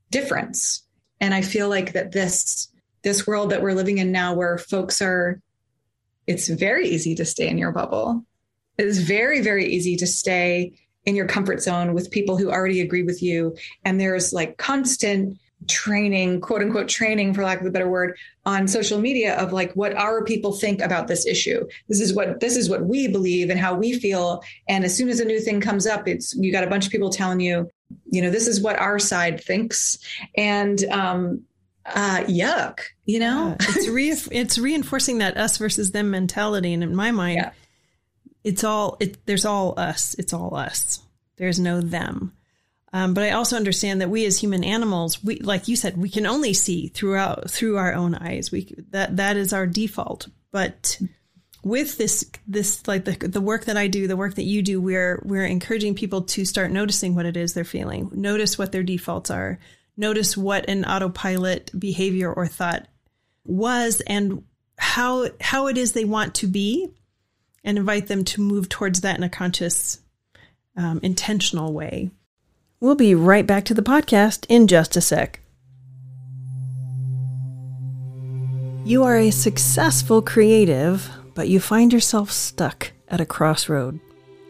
difference 0.10 0.84
and 1.22 1.34
i 1.34 1.42
feel 1.42 1.70
like 1.70 1.94
that 1.94 2.12
this 2.12 2.68
this 3.04 3.26
world 3.26 3.50
that 3.50 3.62
we're 3.62 3.74
living 3.74 3.98
in 4.00 4.12
now 4.12 4.34
where 4.34 4.58
folks 4.58 5.02
are 5.02 5.42
it's 6.28 6.48
very 6.48 6.88
easy 6.88 7.16
to 7.16 7.26
stay 7.26 7.48
in 7.48 7.58
your 7.58 7.72
bubble. 7.72 8.24
It 8.78 8.88
is 8.88 9.02
very 9.02 9.42
very 9.42 9.66
easy 9.66 9.96
to 9.98 10.08
stay 10.08 10.74
in 11.06 11.16
your 11.16 11.28
comfort 11.28 11.62
zone 11.62 11.94
with 11.94 12.12
people 12.12 12.38
who 12.38 12.52
already 12.52 12.82
agree 12.82 13.04
with 13.04 13.24
you. 13.24 13.56
And 13.86 14.00
there's 14.00 14.34
like 14.34 14.58
constant 14.58 15.38
training 15.68 16.42
quote 16.42 16.62
unquote 16.62 16.88
training 16.88 17.34
for 17.34 17.44
lack 17.44 17.62
of 17.62 17.68
a 17.68 17.72
better 17.72 17.90
word 17.90 18.18
on 18.46 18.68
social 18.68 19.00
media 19.00 19.38
of 19.38 19.54
like 19.54 19.72
what 19.74 19.96
our 19.96 20.24
people 20.24 20.54
think 20.54 20.82
about 20.82 21.08
this 21.08 21.26
issue. 21.26 21.68
This 21.88 22.02
is 22.02 22.14
what 22.14 22.40
this 22.40 22.56
is 22.56 22.70
what 22.70 22.86
we 22.86 23.08
believe 23.08 23.50
and 23.50 23.60
how 23.60 23.76
we 23.76 24.00
feel. 24.00 24.42
And 24.68 24.84
as 24.84 24.96
soon 24.96 25.10
as 25.10 25.20
a 25.20 25.26
new 25.26 25.40
thing 25.40 25.60
comes 25.60 25.86
up 25.86 26.08
it's 26.08 26.34
you 26.36 26.52
got 26.52 26.64
a 26.64 26.70
bunch 26.70 26.86
of 26.86 26.92
people 26.92 27.10
telling 27.10 27.40
you 27.40 27.70
you 28.10 28.22
know, 28.22 28.30
this 28.30 28.48
is 28.48 28.62
what 28.62 28.78
our 28.80 29.00
side 29.00 29.44
thinks. 29.44 29.98
And, 30.36 30.84
um, 30.86 31.44
uh, 31.86 32.24
yuck, 32.28 32.80
you 33.06 33.20
know? 33.20 33.56
Yeah, 33.60 33.68
it's 33.70 33.88
re- 33.88 34.38
it's 34.40 34.58
reinforcing 34.58 35.20
that 35.20 35.38
us 35.38 35.58
versus 35.58 35.92
them 35.92 36.12
mentality. 36.12 36.74
And 36.74 36.84
in 36.84 36.96
my 36.96 37.12
mind, 37.12 37.38
yeah. 37.38 37.52
it's 38.44 38.64
all, 38.64 38.98
it, 39.00 39.26
there's 39.26 39.46
all 39.46 39.74
us. 39.78 40.16
It's 40.20 40.34
all 40.34 40.56
us. 40.56 41.00
There's 41.38 41.60
no 41.60 41.82
them. 41.82 42.34
Um, 42.94 43.14
but 43.14 43.24
I 43.24 43.32
also 43.32 43.56
understand 43.56 44.02
that 44.02 44.10
we 44.10 44.26
as 44.26 44.38
human 44.38 44.64
animals, 44.64 45.24
we, 45.24 45.40
like 45.40 45.68
you 45.68 45.76
said, 45.76 45.98
we 45.98 46.10
can 46.10 46.26
only 46.26 46.54
see 46.54 46.88
throughout 46.90 47.50
through 47.50 47.78
our 47.78 47.94
own 47.94 48.16
eyes. 48.16 48.52
We, 48.52 48.76
that, 48.90 49.16
that 49.16 49.38
is 49.38 49.54
our 49.54 49.66
default. 49.66 50.28
But 50.52 51.00
with 51.64 51.98
this, 51.98 52.30
this, 52.48 52.88
like 52.88 53.06
the, 53.06 53.28
the 53.28 53.42
work 53.42 53.66
that 53.66 53.78
I 53.78 53.88
do, 53.88 54.08
the 54.08 54.18
work 54.18 54.36
that 54.36 54.44
you 54.44 54.62
do, 54.62 54.82
we're, 54.82 55.22
we're 55.24 55.46
encouraging 55.46 55.96
people 55.96 56.24
to 56.24 56.46
start 56.46 56.72
noticing 56.72 57.16
what 57.16 57.26
it 57.26 57.38
is 57.38 57.54
they're 57.54 57.64
feeling, 57.64 58.10
notice 58.14 58.58
what 58.58 58.72
their 58.72 58.84
defaults 58.84 59.30
are, 59.30 59.60
notice 59.98 60.36
what 60.36 60.68
an 60.68 60.86
autopilot 60.86 61.72
behavior 61.78 62.32
or 62.32 62.48
thought 62.48 62.88
was 63.46 64.02
and 64.02 64.44
how 64.78 65.28
how 65.40 65.68
it 65.68 65.78
is 65.78 65.92
they 65.92 66.06
want 66.06 66.34
to 66.36 66.48
be 66.48 66.90
and 67.64 67.78
invite 67.78 68.08
them 68.08 68.24
to 68.24 68.42
move 68.42 68.68
towards 68.68 69.02
that 69.02 69.18
in 69.18 69.24
a 69.24 69.30
conscious 69.30 70.00
um, 70.76 71.00
intentional 71.04 71.72
way. 71.72 72.10
We'll 72.80 72.96
be 72.96 73.14
right 73.14 73.46
back 73.46 73.66
to 73.66 73.76
the 73.76 73.84
podcast 73.84 74.46
in 74.50 74.66
just 74.68 74.96
a 74.96 75.02
sec. 75.02 75.40
You 78.84 79.04
are 79.04 79.18
a 79.18 79.30
successful 79.30 80.24
creative 80.24 81.08
but 81.34 81.50
you 81.50 81.60
find 81.60 81.94
yourself 81.94 82.32
stuck 82.32 82.92
at 83.08 83.22
a 83.22 83.26
crossroad 83.26 84.00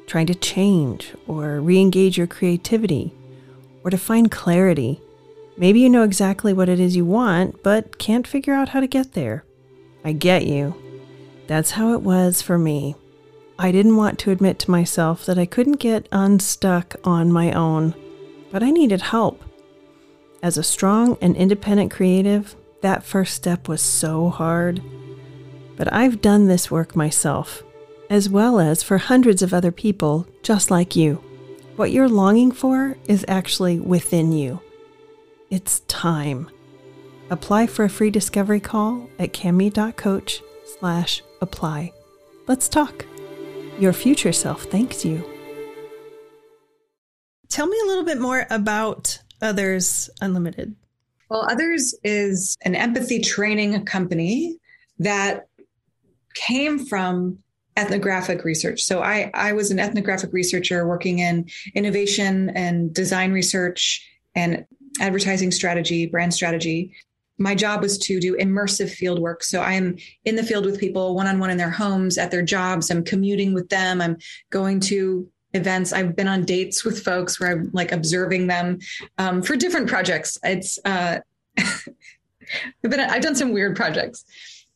trying 0.08 0.28
to 0.28 0.36
change 0.36 1.14
or 1.28 1.62
re-engage 1.62 2.18
your 2.18 2.28
creativity 2.28 3.14
or 3.84 3.90
to 3.90 3.98
find 3.98 4.30
clarity 4.32 5.02
Maybe 5.62 5.82
you 5.82 5.90
know 5.90 6.04
exactly 6.04 6.54
what 6.54 6.70
it 6.70 6.80
is 6.80 6.96
you 6.96 7.06
want, 7.06 7.62
but 7.62 8.00
can't 8.00 8.26
figure 8.26 8.54
out 8.54 8.70
how 8.70 8.80
to 8.80 8.88
get 8.88 9.14
there. 9.14 9.44
I 10.04 10.14
get 10.14 10.48
you. 10.48 10.74
That's 11.48 11.72
how 11.72 11.94
it 11.94 12.02
was 12.02 12.42
for 12.42 12.58
me. 12.58 12.96
I 13.60 13.72
didn't 13.72 13.98
want 13.98 14.18
to 14.20 14.32
admit 14.32 14.58
to 14.60 14.72
myself 14.72 15.26
that 15.26 15.38
I 15.38 15.46
couldn't 15.46 15.74
get 15.74 16.08
unstuck 16.12 16.96
on 17.04 17.32
my 17.32 17.52
own, 17.52 17.94
but 18.52 18.64
I 18.64 18.72
needed 18.72 19.02
help. 19.02 19.44
As 20.42 20.58
a 20.58 20.64
strong 20.64 21.16
and 21.22 21.36
independent 21.36 21.92
creative, 21.92 22.56
that 22.82 23.04
first 23.04 23.36
step 23.36 23.68
was 23.68 23.82
so 23.82 24.30
hard. 24.30 24.82
But 25.82 25.92
I've 25.92 26.22
done 26.22 26.46
this 26.46 26.70
work 26.70 26.96
myself, 26.96 27.64
as 28.08 28.30
well 28.30 28.60
as 28.60 28.84
for 28.84 29.00
hundreds 29.00 29.42
of 29.42 29.52
other 29.52 29.72
people 29.72 30.28
just 30.44 30.70
like 30.70 30.96
you. 30.96 31.16
What 31.76 31.90
you're 31.90 32.08
longing 32.08 32.52
for 32.52 32.98
is 33.08 33.26
actually 33.28 33.80
within 33.80 34.32
you. 34.32 34.62
It's 35.50 35.80
time. 35.88 36.52
Apply 37.32 37.66
for 37.66 37.84
a 37.84 37.90
free 37.90 38.12
discovery 38.12 38.60
call 38.60 39.10
at 39.18 39.34
cami.coach 39.34 40.44
slash 40.78 41.24
apply. 41.42 41.94
Let's 42.46 42.70
talk. 42.70 43.04
Your 43.80 43.92
future 43.92 44.34
self 44.34 44.66
thanks 44.66 45.04
you. 45.04 45.28
Tell 47.50 47.66
me 47.66 47.80
a 47.84 47.88
little 47.88 48.06
bit 48.06 48.22
more 48.22 48.46
about 48.52 49.18
Others 49.42 50.12
Unlimited. 50.22 50.76
Well, 51.32 51.48
Others 51.50 51.96
is 52.04 52.56
an 52.62 52.76
empathy 52.76 53.20
training 53.20 53.84
company 53.86 54.60
that 55.02 55.48
came 56.36 56.86
from 56.86 57.40
ethnographic 57.78 58.44
research. 58.44 58.84
So 58.84 59.02
I, 59.02 59.32
I 59.34 59.54
was 59.54 59.72
an 59.72 59.80
ethnographic 59.80 60.34
researcher 60.34 60.86
working 60.88 61.20
in 61.20 61.50
innovation 61.74 62.50
and 62.50 62.94
design 62.94 63.32
research 63.32 64.08
and 64.36 64.66
advertising 65.00 65.52
strategy, 65.52 66.06
brand 66.06 66.34
strategy. 66.34 66.94
My 67.38 67.56
job 67.56 67.82
was 67.82 67.98
to 68.00 68.20
do 68.20 68.36
immersive 68.38 68.90
field 68.90 69.20
work. 69.20 69.44
So 69.44 69.62
I'm 69.62 69.98
in 70.26 70.36
the 70.36 70.44
field 70.44 70.66
with 70.66 70.80
people 70.80 71.16
one 71.16 71.28
on 71.28 71.40
one 71.40 71.50
in 71.50 71.58
their 71.58 71.72
homes, 71.72 72.18
at 72.18 72.30
their 72.30 72.44
jobs. 72.44 72.92
I'm 72.92 73.04
commuting 73.04 73.54
with 73.54 73.70
them. 73.70 74.02
I'm 74.02 74.18
going 74.50 74.80
to 74.82 75.28
events. 75.54 75.92
I've 75.92 76.16
been 76.16 76.28
on 76.28 76.46
dates 76.46 76.84
with 76.84 77.04
folks 77.04 77.40
where 77.40 77.52
I'm 77.52 77.70
like 77.74 77.92
observing 77.92 78.48
them 78.48 78.80
um, 79.18 79.42
for 79.42 79.56
different 79.56 79.88
projects. 79.88 80.38
It's, 80.44 80.78
uh, 80.86 81.20
I've 81.58 81.86
been, 82.82 83.00
I've 83.00 83.22
done 83.22 83.36
some 83.36 83.54
weird 83.54 83.76
projects. 83.76 84.26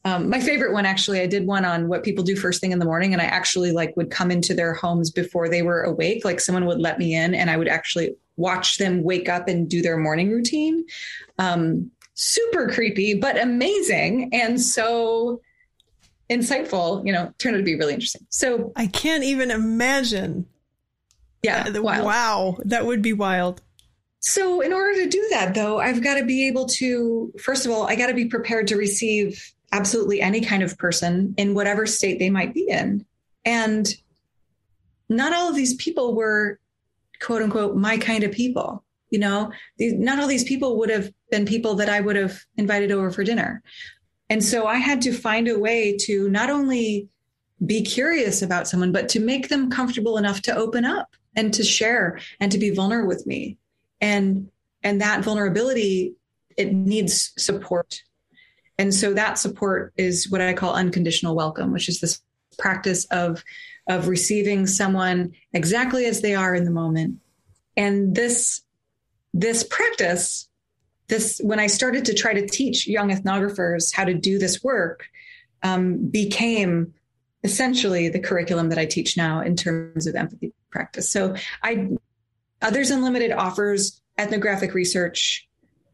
Um, 0.05 0.29
my 0.29 0.39
favorite 0.39 0.71
one 0.71 0.85
actually 0.85 1.19
i 1.19 1.25
did 1.25 1.47
one 1.47 1.65
on 1.65 1.87
what 1.87 2.03
people 2.03 2.23
do 2.23 2.35
first 2.35 2.61
thing 2.61 2.71
in 2.71 2.77
the 2.77 2.85
morning 2.85 3.11
and 3.11 3.21
i 3.21 3.25
actually 3.25 3.71
like 3.71 3.97
would 3.97 4.11
come 4.11 4.29
into 4.29 4.53
their 4.53 4.71
homes 4.71 5.09
before 5.09 5.49
they 5.49 5.63
were 5.63 5.81
awake. 5.81 6.23
Like 6.23 6.39
someone 6.39 6.65
would 6.67 6.79
let 6.79 6.99
me 6.99 7.15
in 7.15 7.33
and 7.33 7.49
i 7.49 7.57
would 7.57 7.67
actually 7.67 8.15
watch 8.37 8.77
them 8.77 9.03
wake 9.03 9.27
up 9.27 9.47
and 9.47 9.67
do 9.67 9.81
their 9.81 9.97
morning 9.97 10.29
routine. 10.29 10.85
Um, 11.39 11.91
super 12.13 12.69
creepy 12.69 13.15
but 13.15 13.41
amazing 13.41 14.29
and 14.31 14.61
so 14.61 15.41
insightful 16.29 17.05
you 17.05 17.11
know 17.11 17.33
turned 17.39 17.55
out 17.55 17.59
to 17.59 17.65
be 17.65 17.75
really 17.75 17.93
interesting. 17.93 18.25
So 18.29 18.71
i 18.75 18.87
can't 18.87 19.23
even 19.23 19.49
imagine. 19.49 20.45
Yeah 21.41 21.67
uh, 21.75 21.81
wow 21.81 22.57
that 22.65 22.85
would 22.85 23.01
be 23.01 23.13
wild. 23.13 23.61
So 24.19 24.61
in 24.61 24.71
order 24.73 25.03
to 25.03 25.09
do 25.09 25.27
that 25.31 25.55
though 25.55 25.79
i've 25.79 26.03
got 26.03 26.15
to 26.15 26.25
be 26.25 26.47
able 26.47 26.67
to 26.67 27.33
first 27.41 27.65
of 27.65 27.71
all 27.71 27.87
i 27.87 27.95
got 27.95 28.07
to 28.07 28.13
be 28.13 28.25
prepared 28.25 28.67
to 28.67 28.75
receive 28.75 29.54
absolutely 29.75 30.21
any 30.21 30.39
kind 30.39 30.63
of 30.63 30.77
person 30.77 31.35
in 31.37 31.53
whatever 31.53 31.85
state 31.85 32.17
they 32.17 32.29
might 32.29 32.53
be 32.53 32.65
in. 32.69 33.05
And 33.43 33.93
not 35.09 35.33
all 35.33 35.49
of 35.49 35.55
these 35.55 35.75
people 35.75 36.15
were 36.15 36.59
quote 37.21 37.41
unquote 37.41 37.75
my 37.75 37.97
kind 37.97 38.23
of 38.23 38.31
people. 38.31 38.83
You 39.09 39.19
know, 39.19 39.51
not 39.79 40.19
all 40.19 40.27
these 40.27 40.45
people 40.45 40.77
would 40.79 40.89
have 40.89 41.11
been 41.29 41.45
people 41.45 41.75
that 41.75 41.89
I 41.89 41.99
would 41.99 42.15
have 42.15 42.41
invited 42.57 42.91
over 42.91 43.11
for 43.11 43.23
dinner. 43.23 43.61
And 44.29 44.43
so 44.43 44.65
I 44.65 44.77
had 44.77 45.01
to 45.03 45.13
find 45.13 45.47
a 45.47 45.59
way 45.59 45.95
to 46.01 46.29
not 46.29 46.49
only 46.49 47.09
be 47.65 47.83
curious 47.83 48.41
about 48.41 48.67
someone, 48.67 48.91
but 48.91 49.09
to 49.09 49.19
make 49.19 49.49
them 49.49 49.69
comfortable 49.69 50.17
enough 50.17 50.41
to 50.43 50.55
open 50.55 50.85
up 50.85 51.15
and 51.35 51.53
to 51.53 51.63
share 51.63 52.19
and 52.39 52.51
to 52.51 52.57
be 52.57 52.71
vulnerable 52.71 53.07
with 53.07 53.27
me. 53.27 53.57
And 53.99 54.49
and 54.83 55.01
that 55.01 55.23
vulnerability, 55.23 56.15
it 56.57 56.73
needs 56.73 57.33
support 57.37 58.01
and 58.77 58.93
so 58.93 59.13
that 59.13 59.39
support 59.39 59.93
is 59.97 60.29
what 60.29 60.41
I 60.41 60.53
call 60.53 60.73
unconditional 60.73 61.35
welcome, 61.35 61.71
which 61.71 61.89
is 61.89 62.01
this 62.01 62.21
practice 62.57 63.05
of 63.05 63.43
of 63.87 64.07
receiving 64.07 64.65
someone 64.65 65.33
exactly 65.53 66.05
as 66.05 66.21
they 66.21 66.33
are 66.33 66.55
in 66.55 66.65
the 66.65 66.71
moment. 66.71 67.19
And 67.77 68.15
this 68.15 68.61
this 69.33 69.63
practice, 69.63 70.49
this 71.07 71.39
when 71.43 71.59
I 71.59 71.67
started 71.67 72.05
to 72.05 72.13
try 72.13 72.33
to 72.33 72.47
teach 72.47 72.87
young 72.87 73.11
ethnographers 73.11 73.93
how 73.93 74.05
to 74.05 74.13
do 74.13 74.39
this 74.39 74.63
work, 74.63 75.07
um, 75.63 76.07
became 76.07 76.93
essentially 77.43 78.09
the 78.09 78.19
curriculum 78.19 78.69
that 78.69 78.79
I 78.79 78.85
teach 78.85 79.15
now 79.15 79.41
in 79.41 79.55
terms 79.55 80.07
of 80.07 80.15
empathy 80.15 80.53
practice. 80.71 81.09
So 81.09 81.35
I 81.63 81.89
Others 82.61 82.91
Unlimited 82.91 83.31
offers 83.31 84.01
ethnographic 84.17 84.73
research. 84.73 85.47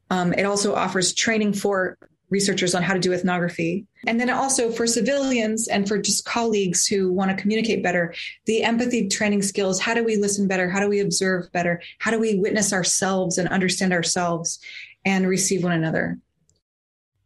Um, 0.09 0.34
it 0.34 0.43
also 0.43 0.75
offers 0.75 1.13
training 1.13 1.53
for 1.53 1.97
researchers 2.32 2.73
on 2.73 2.82
how 2.82 2.93
to 2.93 2.99
do 2.99 3.13
ethnography. 3.13 3.86
And 4.07 4.19
then 4.19 4.29
also 4.29 4.71
for 4.71 4.88
civilians 4.88 5.67
and 5.67 5.88
for 5.88 5.97
just 6.01 6.25
colleagues 6.25 6.88
who 6.88 7.11
want 7.11 7.29
to 7.29 7.39
communicate 7.39 7.84
better, 7.84 8.15
the 8.45 8.63
empathy 8.63 9.07
training 9.07 9.43
skills 9.43 9.79
how 9.79 9.93
do 9.93 10.03
we 10.03 10.15
listen 10.15 10.47
better? 10.47 10.69
How 10.69 10.79
do 10.79 10.88
we 10.88 11.01
observe 11.01 11.51
better? 11.51 11.82
How 11.99 12.09
do 12.09 12.19
we 12.19 12.39
witness 12.39 12.73
ourselves 12.73 13.38
and 13.38 13.47
understand 13.49 13.93
ourselves 13.93 14.59
and 15.05 15.27
receive 15.27 15.63
one 15.63 15.73
another? 15.73 16.17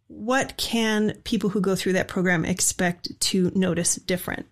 What 0.07 0.57
can 0.57 1.13
people 1.23 1.49
who 1.49 1.61
go 1.61 1.75
through 1.75 1.93
that 1.93 2.07
program 2.07 2.43
expect 2.43 3.19
to 3.19 3.51
notice 3.55 3.95
different? 3.95 4.47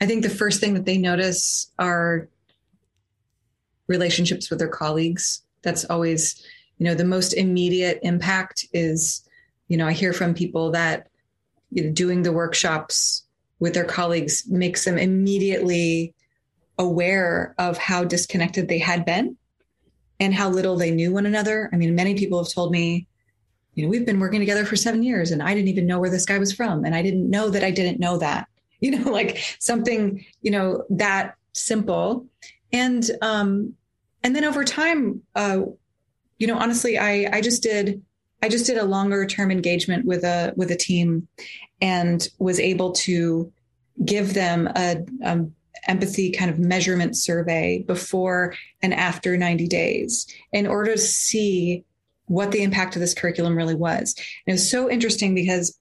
I 0.00 0.06
think 0.06 0.22
the 0.22 0.30
first 0.30 0.60
thing 0.60 0.74
that 0.74 0.84
they 0.84 0.98
notice 0.98 1.72
are 1.78 2.28
relationships 3.86 4.50
with 4.50 4.58
their 4.58 4.68
colleagues. 4.68 5.42
That's 5.62 5.84
always 5.86 6.44
you 6.78 6.84
know 6.84 6.94
the 6.94 7.04
most 7.04 7.32
immediate 7.32 7.98
impact 8.02 8.66
is 8.72 9.28
you 9.68 9.76
know 9.76 9.86
i 9.86 9.92
hear 9.92 10.12
from 10.12 10.34
people 10.34 10.70
that 10.70 11.08
you 11.70 11.84
know, 11.84 11.92
doing 11.92 12.22
the 12.22 12.32
workshops 12.32 13.24
with 13.60 13.74
their 13.74 13.84
colleagues 13.84 14.44
makes 14.48 14.84
them 14.84 14.96
immediately 14.96 16.14
aware 16.78 17.54
of 17.58 17.76
how 17.76 18.04
disconnected 18.04 18.68
they 18.68 18.78
had 18.78 19.04
been 19.04 19.36
and 20.20 20.32
how 20.32 20.48
little 20.48 20.76
they 20.76 20.92
knew 20.92 21.12
one 21.12 21.26
another. 21.26 21.68
I 21.72 21.76
mean 21.76 21.94
many 21.94 22.14
people 22.14 22.42
have 22.42 22.52
told 22.52 22.70
me 22.72 23.06
you 23.74 23.84
know 23.84 23.90
we've 23.90 24.06
been 24.06 24.20
working 24.20 24.40
together 24.40 24.64
for 24.64 24.74
seven 24.74 25.04
years 25.04 25.30
and 25.30 25.40
i 25.40 25.54
didn't 25.54 25.68
even 25.68 25.86
know 25.86 26.00
where 26.00 26.10
this 26.10 26.24
guy 26.24 26.36
was 26.36 26.52
from 26.52 26.84
and 26.84 26.96
i 26.96 27.02
didn't 27.02 27.30
know 27.30 27.48
that 27.48 27.62
i 27.62 27.70
didn't 27.70 28.00
know 28.00 28.18
that 28.18 28.48
you 28.80 28.90
know 28.90 29.10
like 29.10 29.38
something 29.60 30.24
you 30.42 30.50
know 30.50 30.84
that 30.90 31.36
simple. 31.58 32.26
And 32.72 33.10
um 33.22 33.74
and 34.22 34.34
then 34.34 34.44
over 34.44 34.64
time 34.64 35.22
uh 35.34 35.62
you 36.38 36.46
know, 36.46 36.56
honestly, 36.56 36.98
I 36.98 37.28
I 37.32 37.40
just 37.40 37.62
did 37.62 38.02
I 38.42 38.48
just 38.48 38.66
did 38.66 38.78
a 38.78 38.84
longer 38.84 39.26
term 39.26 39.50
engagement 39.50 40.04
with 40.04 40.24
a 40.24 40.52
with 40.56 40.70
a 40.70 40.76
team, 40.76 41.28
and 41.80 42.26
was 42.38 42.60
able 42.60 42.92
to 42.92 43.52
give 44.04 44.34
them 44.34 44.68
a, 44.76 45.04
a 45.24 45.46
empathy 45.86 46.30
kind 46.30 46.50
of 46.50 46.58
measurement 46.58 47.16
survey 47.16 47.82
before 47.86 48.54
and 48.82 48.92
after 48.92 49.36
90 49.36 49.66
days 49.68 50.26
in 50.52 50.66
order 50.66 50.92
to 50.92 50.98
see 50.98 51.84
what 52.26 52.52
the 52.52 52.62
impact 52.62 52.94
of 52.94 53.00
this 53.00 53.14
curriculum 53.14 53.56
really 53.56 53.74
was. 53.74 54.14
And 54.16 54.52
it 54.52 54.52
was 54.52 54.70
so 54.70 54.90
interesting 54.90 55.34
because 55.34 55.78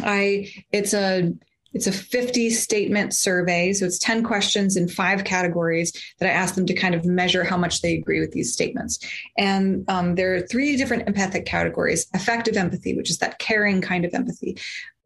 I 0.00 0.50
it's 0.72 0.94
a 0.94 1.32
it's 1.74 1.88
a 1.88 1.92
50 1.92 2.50
statement 2.50 3.14
survey. 3.14 3.72
So 3.72 3.84
it's 3.84 3.98
10 3.98 4.22
questions 4.22 4.76
in 4.76 4.88
five 4.88 5.24
categories 5.24 5.92
that 6.18 6.28
I 6.28 6.32
ask 6.32 6.54
them 6.54 6.66
to 6.66 6.74
kind 6.74 6.94
of 6.94 7.04
measure 7.04 7.44
how 7.44 7.56
much 7.56 7.82
they 7.82 7.94
agree 7.94 8.20
with 8.20 8.30
these 8.30 8.52
statements. 8.52 8.98
And 9.36 9.84
um, 9.88 10.14
there 10.14 10.34
are 10.34 10.40
three 10.40 10.76
different 10.76 11.08
empathic 11.08 11.44
categories 11.44 12.06
affective 12.14 12.56
empathy, 12.56 12.96
which 12.96 13.10
is 13.10 13.18
that 13.18 13.38
caring 13.40 13.80
kind 13.80 14.04
of 14.04 14.14
empathy, 14.14 14.56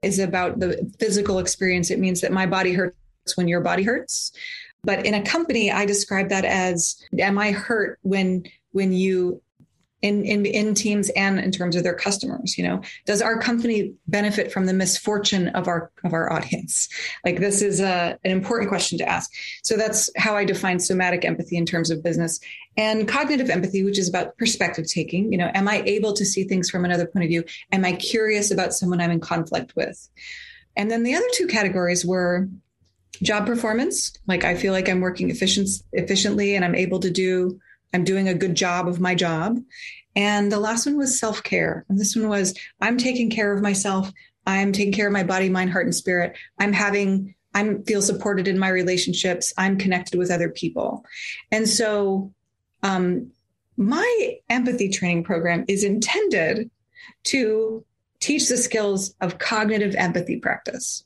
is 0.03 0.19
about 0.19 0.61
the 0.61 0.93
physical 1.01 1.39
experience. 1.39 1.91
It 1.91 1.99
means 1.99 2.21
that 2.21 2.33
my 2.33 2.47
body 2.47 2.75
hurts 2.75 2.97
when 3.37 3.49
your 3.49 3.61
body 3.61 3.83
hurts. 3.83 4.33
But 4.85 5.07
in 5.07 5.15
a 5.15 5.23
company, 5.23 5.73
I 5.73 5.87
describe 5.87 6.29
that 6.29 6.45
as 6.45 7.03
am 7.19 7.39
I 7.39 7.51
hurt 7.51 7.99
when 8.03 8.45
when 8.73 8.93
you 8.93 9.43
in, 10.03 10.25
in 10.25 10.47
in 10.47 10.75
teams 10.75 11.11
and 11.11 11.41
in 11.41 11.51
terms 11.51 11.75
of 11.75 11.83
their 11.83 11.95
customers 11.95 12.57
you 12.57 12.65
know 12.65 12.81
does 13.05 13.21
our 13.21 13.39
company 13.39 13.93
benefit 14.07 14.53
from 14.53 14.67
the 14.67 14.73
misfortune 14.73 15.49
of 15.49 15.69
our 15.69 15.91
of 16.05 16.13
our 16.13 16.33
audience? 16.33 16.89
Like 17.25 17.41
this 17.41 17.63
is 17.63 17.81
a, 17.81 18.19
an 18.25 18.31
important 18.31 18.69
question 18.69 18.99
to 18.99 19.09
ask. 19.09 19.31
So 19.63 19.77
that's 19.77 20.11
how 20.17 20.37
i 20.37 20.45
define 20.45 20.79
somatic 20.79 21.25
empathy 21.25 21.57
in 21.57 21.67
terms 21.67 21.91
of 21.91 22.03
business 22.03 22.41
and 22.77 23.09
cognitive 23.09 23.51
empathy 23.51 23.85
which 23.85 23.99
is 23.99 24.09
about 24.09 24.37
perspective 24.39 24.87
taking. 24.87 25.33
You 25.33 25.39
know 25.39 25.51
am 25.55 25.69
i 25.69 25.83
able 25.83 26.13
to 26.15 26.25
see 26.25 26.45
things 26.45 26.71
from 26.71 26.85
another 26.85 27.07
point 27.07 27.25
of 27.25 27.29
view? 27.29 27.45
Am 27.73 27.85
i 27.85 27.93
curious 27.93 28.51
about 28.51 28.75
someone 28.75 29.01
i'm 29.01 29.11
in 29.11 29.21
conflict 29.21 29.75
with? 29.77 30.09
And 30.77 30.91
then 30.91 31.03
the 31.03 31.15
other 31.15 31.27
two 31.35 31.47
categories 31.49 32.05
were 32.05 32.49
job 33.23 33.47
performance. 33.47 34.13
Like 34.27 34.45
i 34.45 34.55
feel 34.55 34.73
like 34.73 34.89
i'm 34.89 35.01
working 35.01 35.31
efficient, 35.31 35.69
efficiently 35.93 36.55
and 36.55 36.65
i'm 36.65 36.75
able 36.75 37.01
to 37.01 37.11
do 37.11 37.61
I'm 37.93 38.05
doing 38.05 38.29
a 38.29 38.35
good 38.35 38.55
job 38.55 38.89
of 38.89 39.01
my 39.01 39.15
job. 39.15 39.59
And 40.15 40.51
the 40.51 40.59
last 40.59 40.87
one 40.87 40.97
was 40.97 41.19
self 41.19 41.43
care. 41.43 41.85
And 41.89 41.99
this 41.99 42.17
one 42.17 42.29
was 42.29 42.55
I'm 42.81 42.99
taking 42.99 43.31
care 43.31 43.53
of 43.53 43.63
myself. 43.63 44.11
I'm 44.47 44.73
taking 44.73 44.93
care 44.93 45.07
of 45.07 45.13
my 45.13 45.25
body, 45.25 45.49
mind, 45.49 45.71
heart, 45.71 45.85
and 45.85 45.95
spirit. 45.95 46.37
I'm 46.59 46.73
having, 46.73 47.35
I'm 47.55 47.85
feel 47.85 48.01
supported 48.01 48.49
in 48.49 48.59
my 48.59 48.69
relationships. 48.69 49.53
I'm 49.59 49.77
connected 49.77 50.19
with 50.19 50.31
other 50.31 50.49
people. 50.49 51.05
And 51.53 51.69
so, 51.69 52.33
um, 52.83 53.31
my 53.77 54.39
empathy 54.49 54.89
training 54.89 55.23
program 55.23 55.65
is 55.69 55.85
intended 55.85 56.71
to 57.25 57.85
teach 58.21 58.49
the 58.49 58.57
skills 58.57 59.15
of 59.21 59.39
cognitive 59.39 59.95
empathy 59.95 60.39
practice. 60.39 61.05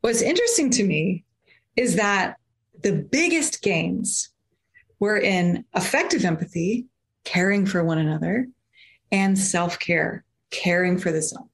What's 0.00 0.22
interesting 0.22 0.70
to 0.70 0.84
me 0.84 1.24
is 1.76 1.96
that 1.96 2.36
the 2.82 2.92
biggest 2.92 3.60
gains 3.62 4.30
we're 5.00 5.18
in 5.18 5.64
affective 5.74 6.24
empathy, 6.24 6.86
caring 7.24 7.66
for 7.66 7.82
one 7.82 7.98
another, 7.98 8.46
and 9.10 9.36
self 9.36 9.78
care, 9.78 10.24
caring 10.50 10.98
for 10.98 11.10
the 11.10 11.22
self. 11.22 11.46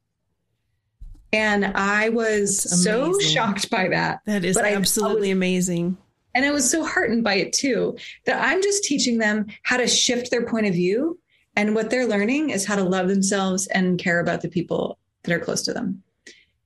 And 1.33 1.65
I 1.65 2.11
was 2.11 2.61
so 2.83 3.19
shocked 3.21 3.71
by 3.71 3.89
that. 3.89 4.21
That 4.27 4.45
is 4.45 4.57
absolutely 4.57 5.29
was, 5.29 5.37
amazing. 5.37 5.97
And 6.35 6.45
I 6.45 6.51
was 6.51 6.71
so 6.71 6.85
heartened 6.85 7.25
by 7.25 7.35
it 7.35 7.53
too, 7.53 7.97
that 8.25 8.43
I'm 8.43 8.63
just 8.63 8.85
teaching 8.85 9.19
them 9.19 9.47
how 9.63 9.77
to 9.77 9.87
shift 9.87 10.31
their 10.31 10.47
point 10.47 10.67
of 10.67 10.75
view. 10.75 11.19
And 11.55 11.75
what 11.75 11.89
they're 11.89 12.07
learning 12.07 12.51
is 12.51 12.67
how 12.67 12.77
to 12.77 12.85
love 12.85 13.09
themselves 13.09 13.67
and 13.69 13.99
care 13.99 14.21
about 14.21 14.43
the 14.43 14.49
people 14.49 14.99
that 15.23 15.33
are 15.33 15.41
close 15.41 15.63
to 15.63 15.73
them. 15.73 16.03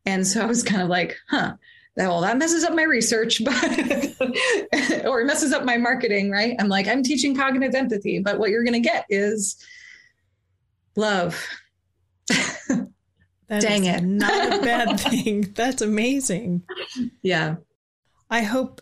And 0.06 0.26
so 0.26 0.42
I 0.42 0.46
was 0.46 0.62
kind 0.62 0.82
of 0.82 0.88
like, 0.88 1.16
huh, 1.28 1.54
well, 2.08 2.20
that 2.22 2.38
messes 2.38 2.64
up 2.64 2.74
my 2.74 2.84
research, 2.84 3.42
but 3.44 5.04
or 5.06 5.24
messes 5.24 5.52
up 5.52 5.64
my 5.64 5.76
marketing, 5.76 6.30
right? 6.30 6.54
I'm 6.58 6.68
like, 6.68 6.86
I'm 6.86 7.02
teaching 7.02 7.36
cognitive 7.36 7.74
empathy, 7.74 8.20
but 8.20 8.38
what 8.38 8.50
you're 8.50 8.64
going 8.64 8.80
to 8.80 8.88
get 8.88 9.06
is 9.08 9.56
love. 10.96 11.46
Dang 13.48 13.84
it. 13.84 14.02
Not 14.02 14.60
a 14.60 14.62
bad 14.64 15.00
thing. 15.00 15.52
That's 15.54 15.82
amazing. 15.82 16.62
Yeah. 17.22 17.56
I 18.30 18.42
hope 18.42 18.80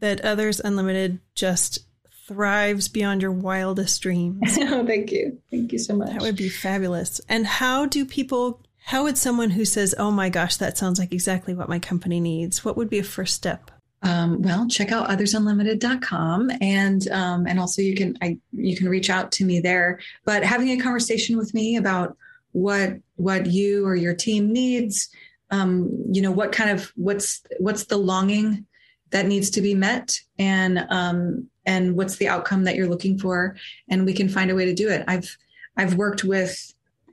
that 0.00 0.22
Others 0.22 0.60
Unlimited 0.60 1.20
just 1.34 1.80
thrives 2.26 2.88
beyond 2.88 3.20
your 3.22 3.32
wildest 3.32 4.00
dreams. 4.00 4.56
oh, 4.60 4.86
thank 4.86 5.12
you. 5.12 5.38
Thank 5.50 5.72
you 5.72 5.78
so 5.78 5.94
much. 5.94 6.10
That 6.10 6.22
would 6.22 6.36
be 6.36 6.48
fabulous. 6.48 7.20
And 7.28 7.46
how 7.46 7.86
do 7.86 8.04
people 8.06 8.62
how 8.88 9.02
would 9.02 9.18
someone 9.18 9.50
who 9.50 9.66
says, 9.66 9.94
"Oh 9.98 10.10
my 10.10 10.30
gosh, 10.30 10.56
that 10.56 10.78
sounds 10.78 10.98
like 10.98 11.12
exactly 11.12 11.52
what 11.52 11.68
my 11.68 11.78
company 11.78 12.20
needs," 12.20 12.64
what 12.64 12.74
would 12.78 12.88
be 12.88 12.98
a 12.98 13.04
first 13.04 13.34
step? 13.34 13.70
Um, 14.00 14.40
well, 14.40 14.66
check 14.66 14.92
out 14.92 15.10
othersunlimited.com 15.10 16.50
and 16.62 17.06
um, 17.10 17.46
and 17.46 17.60
also 17.60 17.82
you 17.82 17.94
can 17.94 18.16
I, 18.22 18.38
you 18.50 18.78
can 18.78 18.88
reach 18.88 19.10
out 19.10 19.30
to 19.32 19.44
me 19.44 19.60
there. 19.60 20.00
But 20.24 20.42
having 20.42 20.70
a 20.70 20.82
conversation 20.82 21.36
with 21.36 21.52
me 21.52 21.76
about 21.76 22.16
what 22.52 22.94
what 23.16 23.44
you 23.44 23.84
or 23.84 23.94
your 23.94 24.14
team 24.14 24.54
needs, 24.54 25.10
um, 25.50 25.90
you 26.10 26.22
know, 26.22 26.32
what 26.32 26.52
kind 26.52 26.70
of 26.70 26.90
what's 26.96 27.42
what's 27.58 27.84
the 27.84 27.98
longing 27.98 28.64
that 29.10 29.26
needs 29.26 29.50
to 29.50 29.60
be 29.60 29.74
met, 29.74 30.18
and 30.38 30.86
um, 30.88 31.50
and 31.66 31.94
what's 31.94 32.16
the 32.16 32.28
outcome 32.28 32.64
that 32.64 32.74
you're 32.74 32.88
looking 32.88 33.18
for, 33.18 33.54
and 33.90 34.06
we 34.06 34.14
can 34.14 34.30
find 34.30 34.50
a 34.50 34.54
way 34.54 34.64
to 34.64 34.74
do 34.74 34.88
it. 34.88 35.04
I've 35.06 35.36
I've 35.76 35.96
worked 35.96 36.24
with 36.24 36.72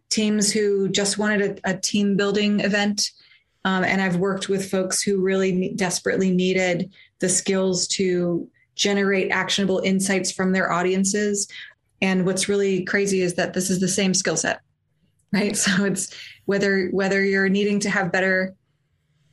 teams 0.10 0.52
who 0.52 0.90
just 0.90 1.18
wanted 1.18 1.60
a, 1.66 1.72
a 1.72 1.78
team 1.78 2.16
building 2.16 2.60
event. 2.60 3.12
Um, 3.64 3.84
and 3.84 4.02
I've 4.02 4.18
worked 4.18 4.48
with 4.48 4.70
folks 4.70 5.02
who 5.02 5.22
really 5.22 5.74
desperately 5.76 6.32
needed 6.32 6.94
the 7.20 7.30
skills 7.30 7.88
to 7.90 8.48
generate 8.76 9.32
actionable 9.32 9.80
insights 9.80 10.32
from 10.32 10.52
their 10.52 10.72
audiences. 10.72 11.48
And 12.02 12.26
what's 12.26 12.50
really 12.50 12.84
crazy 12.84 13.22
is 13.22 13.36
that 13.36 13.54
this 13.54 13.70
is 13.70 13.80
the 13.80 13.88
same 13.88 14.14
skill 14.14 14.38
set, 14.38 14.62
right? 15.34 15.56
So 15.66 15.86
it's 15.86 16.14
whether 16.46 16.88
whether 16.90 17.24
you're 17.24 17.50
needing 17.50 17.80
to 17.82 17.90
have 17.90 18.12
better 18.12 18.54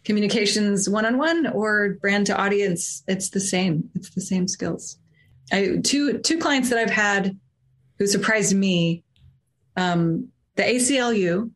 communications 0.05 0.89
one 0.89 1.05
on 1.05 1.19
one 1.19 1.47
or 1.49 1.97
brand 2.01 2.27
to 2.27 2.37
audience, 2.37 3.05
it's 3.07 3.31
the 3.31 3.41
same. 3.41 3.91
It's 3.95 4.15
the 4.15 4.21
same 4.21 4.49
skills. 4.49 4.99
I, 5.53 5.79
two 5.83 6.19
two 6.19 6.39
clients 6.39 6.71
that 6.71 6.79
I've 6.79 6.91
had 6.91 7.39
who 7.99 8.07
surprised 8.07 8.57
me 8.57 9.05
um, 9.77 10.29
the 10.57 10.63
ACLU, 10.63 11.51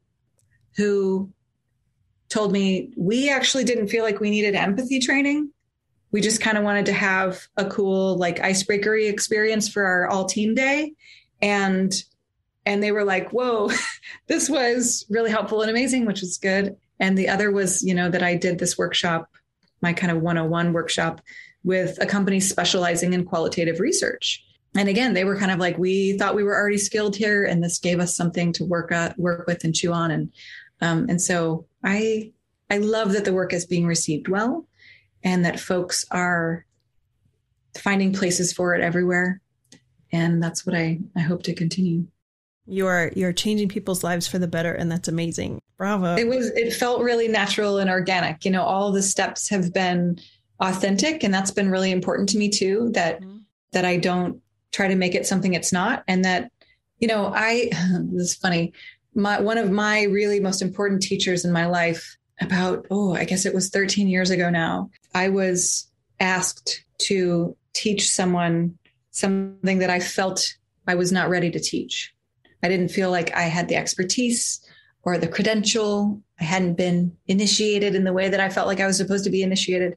who 0.76 1.30
told 2.28 2.52
me 2.52 2.92
we 2.96 3.30
actually 3.30 3.64
didn't 3.64 3.88
feel 3.88 4.04
like 4.04 4.20
we 4.20 4.30
needed 4.30 4.54
empathy 4.54 4.98
training. 4.98 5.50
We 6.12 6.20
just 6.20 6.40
kind 6.40 6.56
of 6.56 6.64
wanted 6.64 6.86
to 6.86 6.92
have 6.92 7.46
a 7.56 7.64
cool 7.66 8.16
like 8.16 8.38
icebreakery 8.38 9.08
experience 9.08 9.68
for 9.68 9.84
our 9.84 10.08
all 10.08 10.24
team 10.24 10.54
day. 10.54 10.94
And 11.42 11.92
and 12.64 12.82
they 12.82 12.90
were 12.90 13.04
like, 13.04 13.30
whoa, 13.30 13.70
this 14.26 14.48
was 14.48 15.06
really 15.08 15.30
helpful 15.30 15.62
and 15.62 15.70
amazing, 15.70 16.04
which 16.04 16.20
was 16.20 16.38
good. 16.38 16.76
And 16.98 17.16
the 17.16 17.28
other 17.28 17.52
was, 17.52 17.82
you 17.82 17.94
know, 17.94 18.08
that 18.10 18.22
I 18.22 18.34
did 18.34 18.58
this 18.58 18.76
workshop, 18.76 19.30
my 19.82 19.92
kind 19.92 20.10
of 20.10 20.20
101 20.20 20.72
workshop 20.72 21.20
with 21.62 22.00
a 22.00 22.06
company 22.06 22.40
specializing 22.40 23.12
in 23.12 23.24
qualitative 23.24 23.80
research 23.80 24.45
and 24.76 24.88
again 24.88 25.14
they 25.14 25.24
were 25.24 25.36
kind 25.36 25.50
of 25.50 25.58
like 25.58 25.78
we 25.78 26.16
thought 26.18 26.34
we 26.34 26.44
were 26.44 26.56
already 26.56 26.78
skilled 26.78 27.16
here 27.16 27.44
and 27.44 27.62
this 27.62 27.78
gave 27.78 28.00
us 28.00 28.16
something 28.16 28.52
to 28.52 28.64
work 28.64 28.92
at, 28.92 29.18
work 29.18 29.46
with 29.46 29.64
and 29.64 29.74
chew 29.74 29.92
on. 29.92 30.10
And 30.10 30.32
um, 30.80 31.06
and 31.08 31.20
so 31.20 31.66
i 31.84 32.30
i 32.70 32.78
love 32.78 33.12
that 33.12 33.24
the 33.24 33.32
work 33.32 33.52
is 33.52 33.66
being 33.66 33.86
received 33.86 34.28
well 34.28 34.66
and 35.24 35.44
that 35.44 35.60
folks 35.60 36.04
are 36.10 36.64
finding 37.78 38.12
places 38.12 38.52
for 38.52 38.74
it 38.74 38.82
everywhere. 38.82 39.40
And 40.12 40.42
that's 40.42 40.66
what 40.66 40.76
i 40.76 40.98
i 41.16 41.20
hope 41.20 41.42
to 41.44 41.54
continue. 41.54 42.06
You 42.66 42.86
are 42.86 43.12
you're 43.14 43.32
changing 43.32 43.68
people's 43.68 44.04
lives 44.04 44.26
for 44.26 44.38
the 44.38 44.48
better 44.48 44.72
and 44.72 44.90
that's 44.90 45.08
amazing. 45.08 45.60
Bravo. 45.78 46.16
It 46.16 46.26
was 46.26 46.48
it 46.50 46.72
felt 46.72 47.02
really 47.02 47.28
natural 47.28 47.78
and 47.78 47.90
organic. 47.90 48.44
You 48.44 48.50
know 48.50 48.62
all 48.62 48.92
the 48.92 49.02
steps 49.02 49.48
have 49.48 49.72
been 49.72 50.18
authentic 50.60 51.22
and 51.22 51.32
that's 51.32 51.50
been 51.50 51.70
really 51.70 51.90
important 51.90 52.28
to 52.30 52.38
me 52.38 52.48
too 52.48 52.90
that 52.94 53.20
mm-hmm. 53.20 53.38
that 53.72 53.84
i 53.84 53.96
don't 53.96 54.40
try 54.76 54.88
to 54.88 54.94
make 54.94 55.14
it 55.14 55.26
something 55.26 55.54
it's 55.54 55.72
not. 55.72 56.04
And 56.06 56.24
that, 56.24 56.52
you 56.98 57.08
know, 57.08 57.32
I, 57.34 57.70
this 58.12 58.22
is 58.22 58.34
funny. 58.34 58.72
My, 59.14 59.40
one 59.40 59.58
of 59.58 59.70
my 59.70 60.02
really 60.02 60.38
most 60.38 60.60
important 60.60 61.02
teachers 61.02 61.44
in 61.44 61.52
my 61.52 61.66
life 61.66 62.16
about, 62.40 62.86
oh, 62.90 63.14
I 63.14 63.24
guess 63.24 63.46
it 63.46 63.54
was 63.54 63.70
13 63.70 64.08
years 64.08 64.30
ago 64.30 64.50
now, 64.50 64.90
I 65.14 65.30
was 65.30 65.90
asked 66.20 66.84
to 66.98 67.56
teach 67.72 68.10
someone 68.10 68.76
something 69.10 69.78
that 69.78 69.88
I 69.88 70.00
felt 70.00 70.54
I 70.86 70.94
was 70.94 71.10
not 71.10 71.30
ready 71.30 71.50
to 71.50 71.58
teach. 71.58 72.12
I 72.62 72.68
didn't 72.68 72.88
feel 72.88 73.10
like 73.10 73.34
I 73.34 73.42
had 73.42 73.68
the 73.68 73.76
expertise 73.76 74.60
or 75.02 75.16
the 75.16 75.28
credential. 75.28 76.20
I 76.38 76.44
hadn't 76.44 76.74
been 76.74 77.16
initiated 77.26 77.94
in 77.94 78.04
the 78.04 78.12
way 78.12 78.28
that 78.28 78.40
I 78.40 78.50
felt 78.50 78.66
like 78.66 78.80
I 78.80 78.86
was 78.86 78.98
supposed 78.98 79.24
to 79.24 79.30
be 79.30 79.42
initiated. 79.42 79.96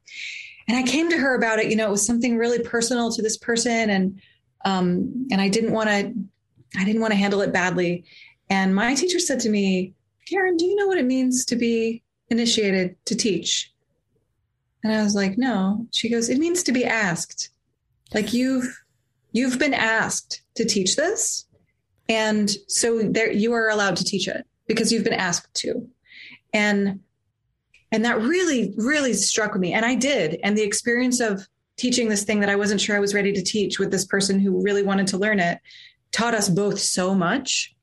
And 0.67 0.77
I 0.77 0.83
came 0.83 1.09
to 1.09 1.17
her 1.17 1.35
about 1.35 1.59
it. 1.59 1.69
You 1.69 1.75
know, 1.75 1.87
it 1.87 1.91
was 1.91 2.05
something 2.05 2.37
really 2.37 2.59
personal 2.59 3.11
to 3.11 3.21
this 3.21 3.37
person. 3.37 3.89
And 3.89 4.21
um, 4.65 5.27
and 5.31 5.41
I 5.41 5.49
didn't 5.49 5.71
want 5.71 5.89
to 5.89 6.13
I 6.77 6.85
didn't 6.85 7.01
want 7.01 7.11
to 7.11 7.17
handle 7.19 7.41
it 7.41 7.51
badly. 7.51 8.03
And 8.49 8.75
my 8.75 8.93
teacher 8.93 9.19
said 9.19 9.39
to 9.41 9.49
me, 9.49 9.93
Karen, 10.27 10.57
do 10.57 10.65
you 10.65 10.75
know 10.75 10.87
what 10.87 10.97
it 10.97 11.05
means 11.05 11.45
to 11.45 11.55
be 11.55 12.03
initiated 12.29 12.95
to 13.05 13.15
teach? 13.15 13.73
And 14.83 14.93
I 14.93 15.03
was 15.03 15.15
like, 15.15 15.37
no. 15.37 15.87
She 15.91 16.09
goes, 16.09 16.29
it 16.29 16.37
means 16.37 16.63
to 16.63 16.71
be 16.71 16.85
asked. 16.85 17.49
Like 18.13 18.33
you've 18.33 18.83
you've 19.31 19.59
been 19.59 19.73
asked 19.73 20.41
to 20.55 20.65
teach 20.65 20.95
this 20.95 21.45
And 22.09 22.49
so 22.67 23.03
there 23.03 23.31
you 23.31 23.53
are 23.53 23.69
allowed 23.69 23.95
to 23.97 24.03
teach 24.03 24.27
it 24.27 24.45
because 24.67 24.91
you've 24.91 25.03
been 25.03 25.13
asked 25.13 25.53
to. 25.55 25.87
And 26.53 26.99
and 27.91 28.05
that 28.05 28.19
really, 28.21 28.73
really 28.77 29.13
struck 29.13 29.57
me. 29.57 29.73
And 29.73 29.85
I 29.85 29.95
did. 29.95 30.39
And 30.43 30.57
the 30.57 30.63
experience 30.63 31.19
of 31.19 31.47
teaching 31.79 32.09
this 32.09 32.23
thing 32.23 32.41
that 32.41 32.49
I 32.49 32.55
wasn't 32.55 32.81
sure 32.81 32.95
I 32.95 32.99
was 32.99 33.13
ready 33.13 33.31
to 33.33 33.41
teach 33.41 33.79
with 33.79 33.89
this 33.89 34.05
person 34.05 34.39
who 34.39 34.61
really 34.61 34.83
wanted 34.83 35.07
to 35.07 35.17
learn 35.17 35.39
it 35.39 35.59
taught 36.11 36.35
us 36.35 36.49
both 36.49 36.79
so 36.79 37.15
much 37.15 37.73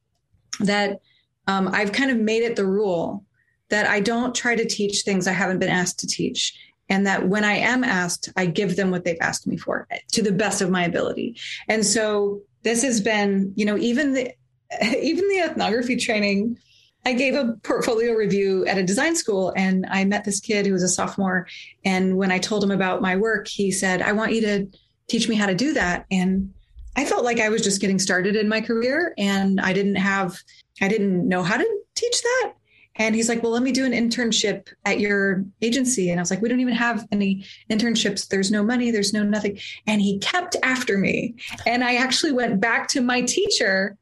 that 0.60 1.00
um, 1.46 1.68
I've 1.68 1.92
kind 1.92 2.10
of 2.10 2.18
made 2.18 2.42
it 2.42 2.56
the 2.56 2.66
rule 2.66 3.24
that 3.68 3.88
I 3.88 4.00
don't 4.00 4.34
try 4.34 4.54
to 4.54 4.66
teach 4.66 5.02
things 5.02 5.26
I 5.26 5.32
haven't 5.32 5.58
been 5.58 5.68
asked 5.68 6.00
to 6.00 6.06
teach. 6.06 6.54
And 6.88 7.06
that 7.06 7.26
when 7.26 7.44
I 7.44 7.54
am 7.54 7.82
asked, 7.82 8.30
I 8.36 8.46
give 8.46 8.76
them 8.76 8.92
what 8.92 9.04
they've 9.04 9.16
asked 9.20 9.46
me 9.46 9.56
for 9.56 9.88
to 10.12 10.22
the 10.22 10.30
best 10.30 10.60
of 10.60 10.70
my 10.70 10.84
ability. 10.84 11.36
And 11.68 11.84
so 11.84 12.42
this 12.62 12.82
has 12.82 13.00
been, 13.00 13.52
you 13.56 13.64
know, 13.64 13.76
even 13.76 14.12
the 14.12 14.32
even 15.00 15.28
the 15.28 15.40
ethnography 15.40 15.96
training 15.96 16.58
I 17.06 17.12
gave 17.12 17.36
a 17.36 17.54
portfolio 17.62 18.14
review 18.14 18.66
at 18.66 18.78
a 18.78 18.82
design 18.82 19.14
school 19.14 19.52
and 19.56 19.86
I 19.88 20.04
met 20.04 20.24
this 20.24 20.40
kid 20.40 20.66
who 20.66 20.72
was 20.72 20.82
a 20.82 20.88
sophomore. 20.88 21.46
And 21.84 22.16
when 22.16 22.32
I 22.32 22.40
told 22.40 22.64
him 22.64 22.72
about 22.72 23.00
my 23.00 23.14
work, 23.14 23.46
he 23.46 23.70
said, 23.70 24.02
I 24.02 24.10
want 24.10 24.32
you 24.32 24.40
to 24.40 24.66
teach 25.06 25.28
me 25.28 25.36
how 25.36 25.46
to 25.46 25.54
do 25.54 25.72
that. 25.74 26.04
And 26.10 26.52
I 26.96 27.04
felt 27.04 27.24
like 27.24 27.38
I 27.38 27.48
was 27.48 27.62
just 27.62 27.80
getting 27.80 28.00
started 28.00 28.34
in 28.34 28.48
my 28.48 28.60
career 28.60 29.14
and 29.16 29.60
I 29.60 29.72
didn't 29.72 29.94
have, 29.94 30.36
I 30.80 30.88
didn't 30.88 31.28
know 31.28 31.44
how 31.44 31.56
to 31.56 31.80
teach 31.94 32.20
that. 32.22 32.54
And 32.96 33.14
he's 33.14 33.28
like, 33.28 33.40
well, 33.40 33.52
let 33.52 33.62
me 33.62 33.70
do 33.70 33.84
an 33.84 33.92
internship 33.92 34.66
at 34.84 34.98
your 34.98 35.44
agency. 35.62 36.10
And 36.10 36.18
I 36.18 36.22
was 36.22 36.30
like, 36.30 36.42
we 36.42 36.48
don't 36.48 36.60
even 36.60 36.74
have 36.74 37.06
any 37.12 37.44
internships. 37.70 38.26
There's 38.26 38.50
no 38.50 38.64
money. 38.64 38.90
There's 38.90 39.12
no 39.12 39.22
nothing. 39.22 39.60
And 39.86 40.02
he 40.02 40.18
kept 40.18 40.56
after 40.64 40.98
me. 40.98 41.36
And 41.66 41.84
I 41.84 41.96
actually 41.96 42.32
went 42.32 42.60
back 42.60 42.88
to 42.88 43.00
my 43.00 43.20
teacher 43.20 43.96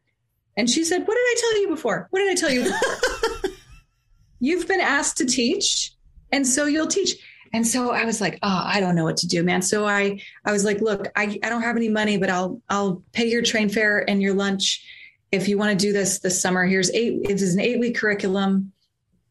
and 0.56 0.68
she 0.68 0.84
said, 0.84 0.98
What 0.98 1.14
did 1.14 1.16
I 1.16 1.34
tell 1.40 1.60
you 1.62 1.68
before? 1.68 2.08
What 2.10 2.20
did 2.20 2.30
I 2.30 2.34
tell 2.34 2.50
you? 2.50 2.72
You've 4.40 4.68
been 4.68 4.80
asked 4.80 5.16
to 5.18 5.24
teach, 5.24 5.92
and 6.30 6.46
so 6.46 6.66
you'll 6.66 6.86
teach. 6.86 7.16
And 7.54 7.66
so 7.66 7.92
I 7.92 8.04
was 8.04 8.20
like, 8.20 8.40
oh, 8.42 8.62
I 8.64 8.80
don't 8.80 8.96
know 8.96 9.04
what 9.04 9.16
to 9.18 9.28
do, 9.28 9.44
man. 9.44 9.62
So 9.62 9.86
I 9.86 10.20
I 10.44 10.50
was 10.50 10.64
like, 10.64 10.80
look, 10.80 11.06
I, 11.14 11.38
I 11.42 11.48
don't 11.48 11.62
have 11.62 11.76
any 11.76 11.88
money, 11.88 12.18
but 12.18 12.28
I'll 12.28 12.60
I'll 12.68 13.02
pay 13.12 13.30
your 13.30 13.42
train 13.42 13.68
fare 13.68 14.08
and 14.10 14.20
your 14.20 14.34
lunch 14.34 14.84
if 15.30 15.48
you 15.48 15.56
want 15.56 15.70
to 15.70 15.86
do 15.86 15.92
this 15.92 16.18
this 16.18 16.40
summer. 16.40 16.64
Here's 16.64 16.90
eight, 16.90 17.20
it 17.24 17.40
is 17.40 17.54
an 17.54 17.60
eight 17.60 17.78
week 17.78 17.96
curriculum. 17.96 18.72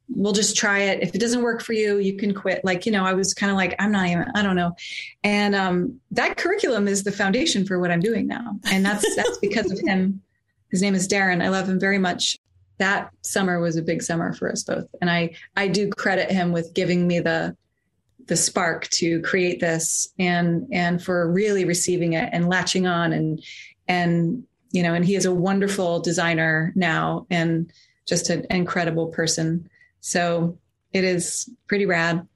We'll 0.09 0.33
just 0.33 0.55
try 0.55 0.79
it. 0.79 1.03
If 1.03 1.13
it 1.13 1.19
doesn't 1.19 1.41
work 1.41 1.61
for 1.61 1.73
you, 1.73 1.97
you 1.97 2.17
can 2.17 2.33
quit. 2.33 2.63
Like, 2.63 2.85
you 2.85 2.91
know, 2.91 3.05
I 3.05 3.13
was 3.13 3.33
kind 3.33 3.51
of 3.51 3.55
like, 3.55 3.75
I'm 3.79 3.91
not 3.91 4.07
even, 4.07 4.25
I 4.35 4.41
don't 4.41 4.55
know. 4.55 4.75
And 5.23 5.55
um, 5.55 5.99
that 6.11 6.37
curriculum 6.37 6.87
is 6.87 7.03
the 7.03 7.11
foundation 7.11 7.65
for 7.65 7.79
what 7.79 7.89
I'm 7.89 8.01
doing 8.01 8.27
now. 8.27 8.59
And 8.71 8.85
that's 8.85 9.15
that's 9.15 9.37
because 9.39 9.71
of 9.71 9.79
him 9.79 10.21
his 10.73 10.81
name 10.81 10.95
is 10.95 11.07
Darren. 11.07 11.43
I 11.43 11.49
love 11.49 11.69
him 11.69 11.79
very 11.79 11.99
much. 11.99 12.35
That 12.79 13.11
summer 13.21 13.59
was 13.59 13.75
a 13.75 13.83
big 13.83 14.01
summer 14.01 14.33
for 14.33 14.51
us 14.51 14.63
both. 14.63 14.87
And 14.99 15.07
I, 15.07 15.35
I 15.55 15.67
do 15.67 15.91
credit 15.91 16.31
him 16.31 16.51
with 16.51 16.73
giving 16.73 17.07
me 17.07 17.19
the, 17.19 17.55
the 18.25 18.35
spark 18.35 18.87
to 18.87 19.21
create 19.21 19.59
this 19.59 20.11
and, 20.17 20.67
and 20.71 20.99
for 20.99 21.31
really 21.31 21.63
receiving 21.63 22.13
it 22.13 22.27
and 22.33 22.49
latching 22.49 22.87
on 22.87 23.13
and, 23.13 23.43
and, 23.87 24.43
you 24.71 24.81
know, 24.81 24.95
and 24.95 25.05
he 25.05 25.13
is 25.13 25.27
a 25.27 25.33
wonderful 25.33 25.99
designer 25.99 26.73
now 26.75 27.27
and 27.29 27.71
just 28.07 28.31
an 28.31 28.47
incredible 28.49 29.09
person. 29.09 29.69
So 30.01 30.57
it 30.91 31.03
is 31.03 31.47
pretty 31.67 31.85
rad. 31.85 32.27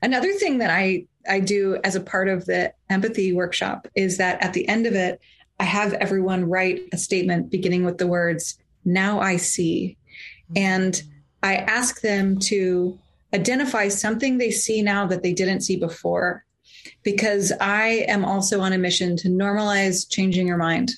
Another 0.00 0.32
thing 0.32 0.56
that 0.58 0.70
I 0.70 1.06
I 1.28 1.40
do 1.40 1.78
as 1.84 1.96
a 1.96 2.00
part 2.00 2.28
of 2.28 2.46
the 2.46 2.72
empathy 2.88 3.32
workshop 3.32 3.88
is 3.94 4.18
that 4.18 4.42
at 4.42 4.52
the 4.52 4.68
end 4.68 4.86
of 4.86 4.94
it, 4.94 5.20
I 5.58 5.64
have 5.64 5.94
everyone 5.94 6.48
write 6.48 6.82
a 6.92 6.98
statement 6.98 7.50
beginning 7.50 7.84
with 7.84 7.98
the 7.98 8.06
words, 8.06 8.58
now 8.84 9.20
I 9.20 9.36
see. 9.36 9.96
And 10.54 11.02
I 11.42 11.56
ask 11.56 12.00
them 12.00 12.38
to 12.40 12.98
identify 13.34 13.88
something 13.88 14.38
they 14.38 14.50
see 14.50 14.82
now 14.82 15.06
that 15.06 15.22
they 15.22 15.32
didn't 15.32 15.60
see 15.60 15.76
before, 15.76 16.44
because 17.02 17.52
I 17.60 18.04
am 18.08 18.24
also 18.24 18.60
on 18.60 18.72
a 18.72 18.78
mission 18.78 19.16
to 19.18 19.28
normalize 19.28 20.08
changing 20.08 20.46
your 20.46 20.56
mind. 20.56 20.92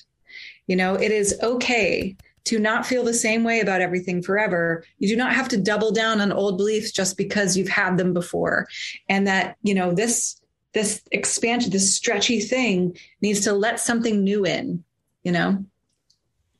You 0.67 0.75
know, 0.75 0.93
it 0.93 1.11
is 1.11 1.37
okay 1.41 2.15
to 2.45 2.59
not 2.59 2.85
feel 2.85 3.03
the 3.03 3.13
same 3.13 3.43
way 3.43 3.59
about 3.59 3.81
everything 3.81 4.21
forever. 4.21 4.83
You 4.97 5.07
do 5.07 5.15
not 5.15 5.33
have 5.33 5.47
to 5.49 5.57
double 5.57 5.91
down 5.91 6.21
on 6.21 6.31
old 6.31 6.57
beliefs 6.57 6.91
just 6.91 7.17
because 7.17 7.57
you've 7.57 7.69
had 7.69 7.97
them 7.97 8.13
before. 8.13 8.67
And 9.07 9.27
that, 9.27 9.55
you 9.61 9.73
know, 9.73 9.91
this 9.93 10.38
this 10.73 11.01
expansion, 11.11 11.71
this 11.71 11.95
stretchy 11.95 12.39
thing 12.39 12.97
needs 13.21 13.41
to 13.41 13.53
let 13.53 13.79
something 13.79 14.23
new 14.23 14.45
in, 14.45 14.83
you 15.23 15.31
know? 15.31 15.65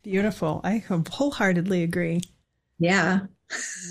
Beautiful. 0.04 0.62
I 0.64 0.84
wholeheartedly 0.88 1.84
agree. 1.84 2.22
Yeah. 2.80 3.22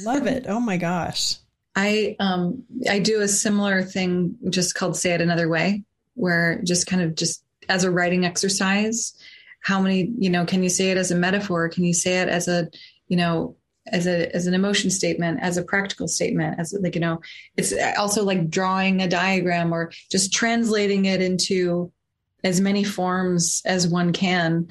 Love 0.03 0.27
it. 0.27 0.47
Oh 0.49 0.61
my 0.61 0.77
gosh. 0.77 1.37
I 1.77 2.17
um 2.19 2.65
I 2.91 2.99
do 2.99 3.21
a 3.21 3.29
similar 3.29 3.83
thing 3.83 4.37
just 4.51 4.75
called 4.75 4.97
say 4.97 5.13
it 5.13 5.21
another 5.21 5.49
way 5.49 5.85
where 6.15 6.61
just 6.65 6.87
kind 6.87 7.03
of 7.03 7.15
just 7.15 7.45
as 7.69 7.85
a 7.85 7.91
writing 7.91 8.25
exercise 8.25 9.15
how 9.61 9.81
many 9.81 10.13
you 10.19 10.31
know 10.31 10.45
can 10.45 10.63
you 10.63 10.69
say 10.69 10.91
it 10.91 10.97
as 10.97 11.11
a 11.11 11.15
metaphor 11.15 11.69
can 11.69 11.85
you 11.85 11.95
say 11.95 12.21
it 12.21 12.29
as 12.29 12.49
a 12.49 12.69
you 13.07 13.17
know 13.17 13.55
as 13.93 14.07
a 14.07 14.35
as 14.35 14.47
an 14.47 14.55
emotion 14.55 14.91
statement 14.91 15.39
as 15.43 15.57
a 15.57 15.63
practical 15.63 16.09
statement 16.09 16.59
as 16.59 16.75
like 16.81 16.95
you 16.95 17.01
know 17.01 17.21
it's 17.57 17.73
also 17.99 18.25
like 18.25 18.51
drawing 18.51 19.03
a 19.03 19.09
diagram 19.09 19.73
or 19.73 19.91
just 20.11 20.33
translating 20.33 21.05
it 21.05 21.21
into 21.21 21.91
as 22.45 22.61
many 22.61 22.85
forms 22.85 23.63
as 23.65 23.89
one 23.89 24.13
can. 24.13 24.69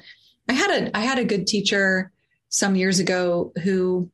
I 0.48 0.52
had 0.54 0.70
a 0.70 0.96
i 0.96 1.00
had 1.00 1.18
a 1.18 1.24
good 1.24 1.46
teacher 1.46 2.10
some 2.48 2.76
years 2.76 2.98
ago 2.98 3.52
who 3.62 4.10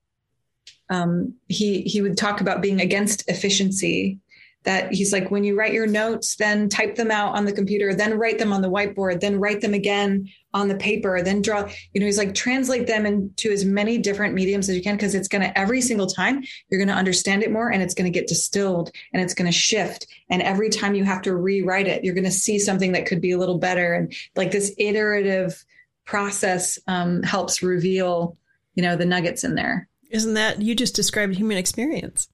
um, 0.91 1.35
he 1.49 1.83
he 1.83 2.03
would 2.03 2.19
talk 2.19 2.41
about 2.41 2.61
being 2.61 2.81
against 2.81 3.29
efficiency 3.29 4.19
that 4.65 4.93
he's 4.93 5.13
like 5.13 5.31
when 5.31 5.45
you 5.45 5.57
write 5.57 5.73
your 5.73 5.87
notes 5.87 6.37
then 6.37 6.69
type 6.69 6.97
them 6.97 7.11
out 7.11 7.37
on 7.37 7.45
the 7.45 7.53
computer 7.53 7.95
then 7.95 8.19
write 8.19 8.39
them 8.39 8.53
on 8.53 8.63
the 8.63 8.71
whiteboard 8.71 9.21
then 9.21 9.39
write 9.39 9.61
them 9.61 9.75
again 9.75 10.29
on 10.53 10.69
the 10.69 10.77
paper 10.77 11.21
then 11.23 11.43
draw 11.43 11.69
you 11.93 12.01
know 12.01 12.07
he's 12.07 12.19
like 12.19 12.35
translate 12.35 12.87
them 12.87 13.05
into 13.05 13.51
as 13.51 13.65
many 13.65 13.99
different 13.99 14.35
mediums 14.35 14.69
as 14.69 14.77
you 14.77 14.83
can 14.83 14.97
because 14.97 15.15
it's 15.15 15.29
going 15.29 15.43
to 15.43 15.59
every 15.59 15.81
single 15.81 16.07
time 16.07 16.43
you're 16.69 16.79
going 16.79 16.89
to 16.89 16.95
understand 16.95 17.43
it 17.43 17.51
more 17.51 17.71
and 17.71 17.83
it's 17.83 17.95
going 17.95 18.11
to 18.11 18.19
get 18.19 18.29
distilled 18.29 18.91
and 19.13 19.23
it's 19.23 19.35
going 19.35 19.51
to 19.51 19.57
shift. 19.57 20.07
And 20.31 20.41
every 20.41 20.71
time 20.71 20.95
you 20.95 21.05
have 21.05 21.23
to 21.23 21.35
rewrite 21.35 21.87
it 21.87 22.05
you're 22.05 22.15
going 22.15 22.25
to 22.25 22.31
see 22.31 22.59
something 22.59 22.93
that 22.93 23.07
could 23.07 23.21
be 23.21 23.33
a 23.33 23.39
little 23.39 23.59
better. 23.59 23.93
And 23.95 24.15
like 24.37 24.51
this 24.51 24.73
iterative 24.79 25.65
process 26.05 26.79
um, 26.87 27.23
helps 27.23 27.63
reveal 27.63 28.37
you 28.75 28.83
know 28.83 28.97
the 28.97 29.07
nuggets 29.07 29.45
in 29.45 29.55
there. 29.55 29.89
Isn't 30.11 30.35
that 30.35 30.63
you 30.63 30.75
just 30.75 30.95
described 30.95 31.35
human 31.35 31.59
experience 31.59 32.29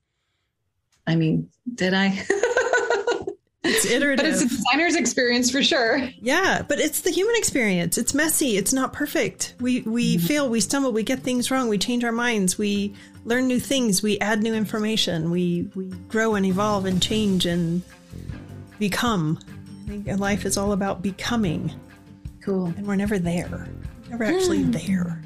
I 1.10 1.16
mean, 1.16 1.50
did 1.74 1.92
I? 1.92 2.06
it's 3.64 3.84
iterative. 3.84 4.24
But 4.24 4.32
it's 4.32 4.42
a 4.42 4.48
designer's 4.48 4.94
experience 4.94 5.50
for 5.50 5.60
sure. 5.60 5.98
Yeah, 6.20 6.62
but 6.62 6.78
it's 6.78 7.00
the 7.00 7.10
human 7.10 7.34
experience. 7.36 7.98
It's 7.98 8.14
messy. 8.14 8.56
It's 8.56 8.72
not 8.72 8.92
perfect. 8.92 9.56
We 9.58 9.80
we 9.82 10.16
mm-hmm. 10.16 10.26
fail, 10.26 10.48
we 10.48 10.60
stumble, 10.60 10.92
we 10.92 11.02
get 11.02 11.20
things 11.20 11.50
wrong, 11.50 11.68
we 11.68 11.78
change 11.78 12.04
our 12.04 12.12
minds, 12.12 12.56
we 12.56 12.94
learn 13.24 13.48
new 13.48 13.58
things, 13.58 14.04
we 14.04 14.20
add 14.20 14.40
new 14.40 14.54
information, 14.54 15.32
we 15.32 15.68
we 15.74 15.86
grow 16.08 16.36
and 16.36 16.46
evolve 16.46 16.86
and 16.86 17.02
change 17.02 17.44
and 17.44 17.82
become. 18.78 19.40
I 19.86 19.88
think 19.88 20.20
life 20.20 20.46
is 20.46 20.56
all 20.56 20.70
about 20.70 21.02
becoming. 21.02 21.72
Cool. 22.40 22.66
And 22.66 22.86
we're 22.86 22.94
never 22.94 23.18
there. 23.18 23.66
Never 24.08 24.22
actually 24.22 24.62
there. 24.62 25.20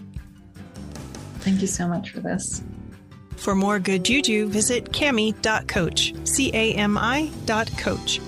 Thank 1.41 1.61
you 1.61 1.67
so 1.67 1.87
much 1.87 2.09
for 2.09 2.21
this. 2.21 2.63
For 3.37 3.55
more 3.55 3.79
good 3.79 4.05
juju, 4.05 4.49
visit 4.49 4.93
cami.coach, 4.93 6.15
C 6.25 6.51
A 6.55 6.75
M 6.75 6.97
I 6.99 7.31
dot 7.45 7.71
coach. 7.79 8.21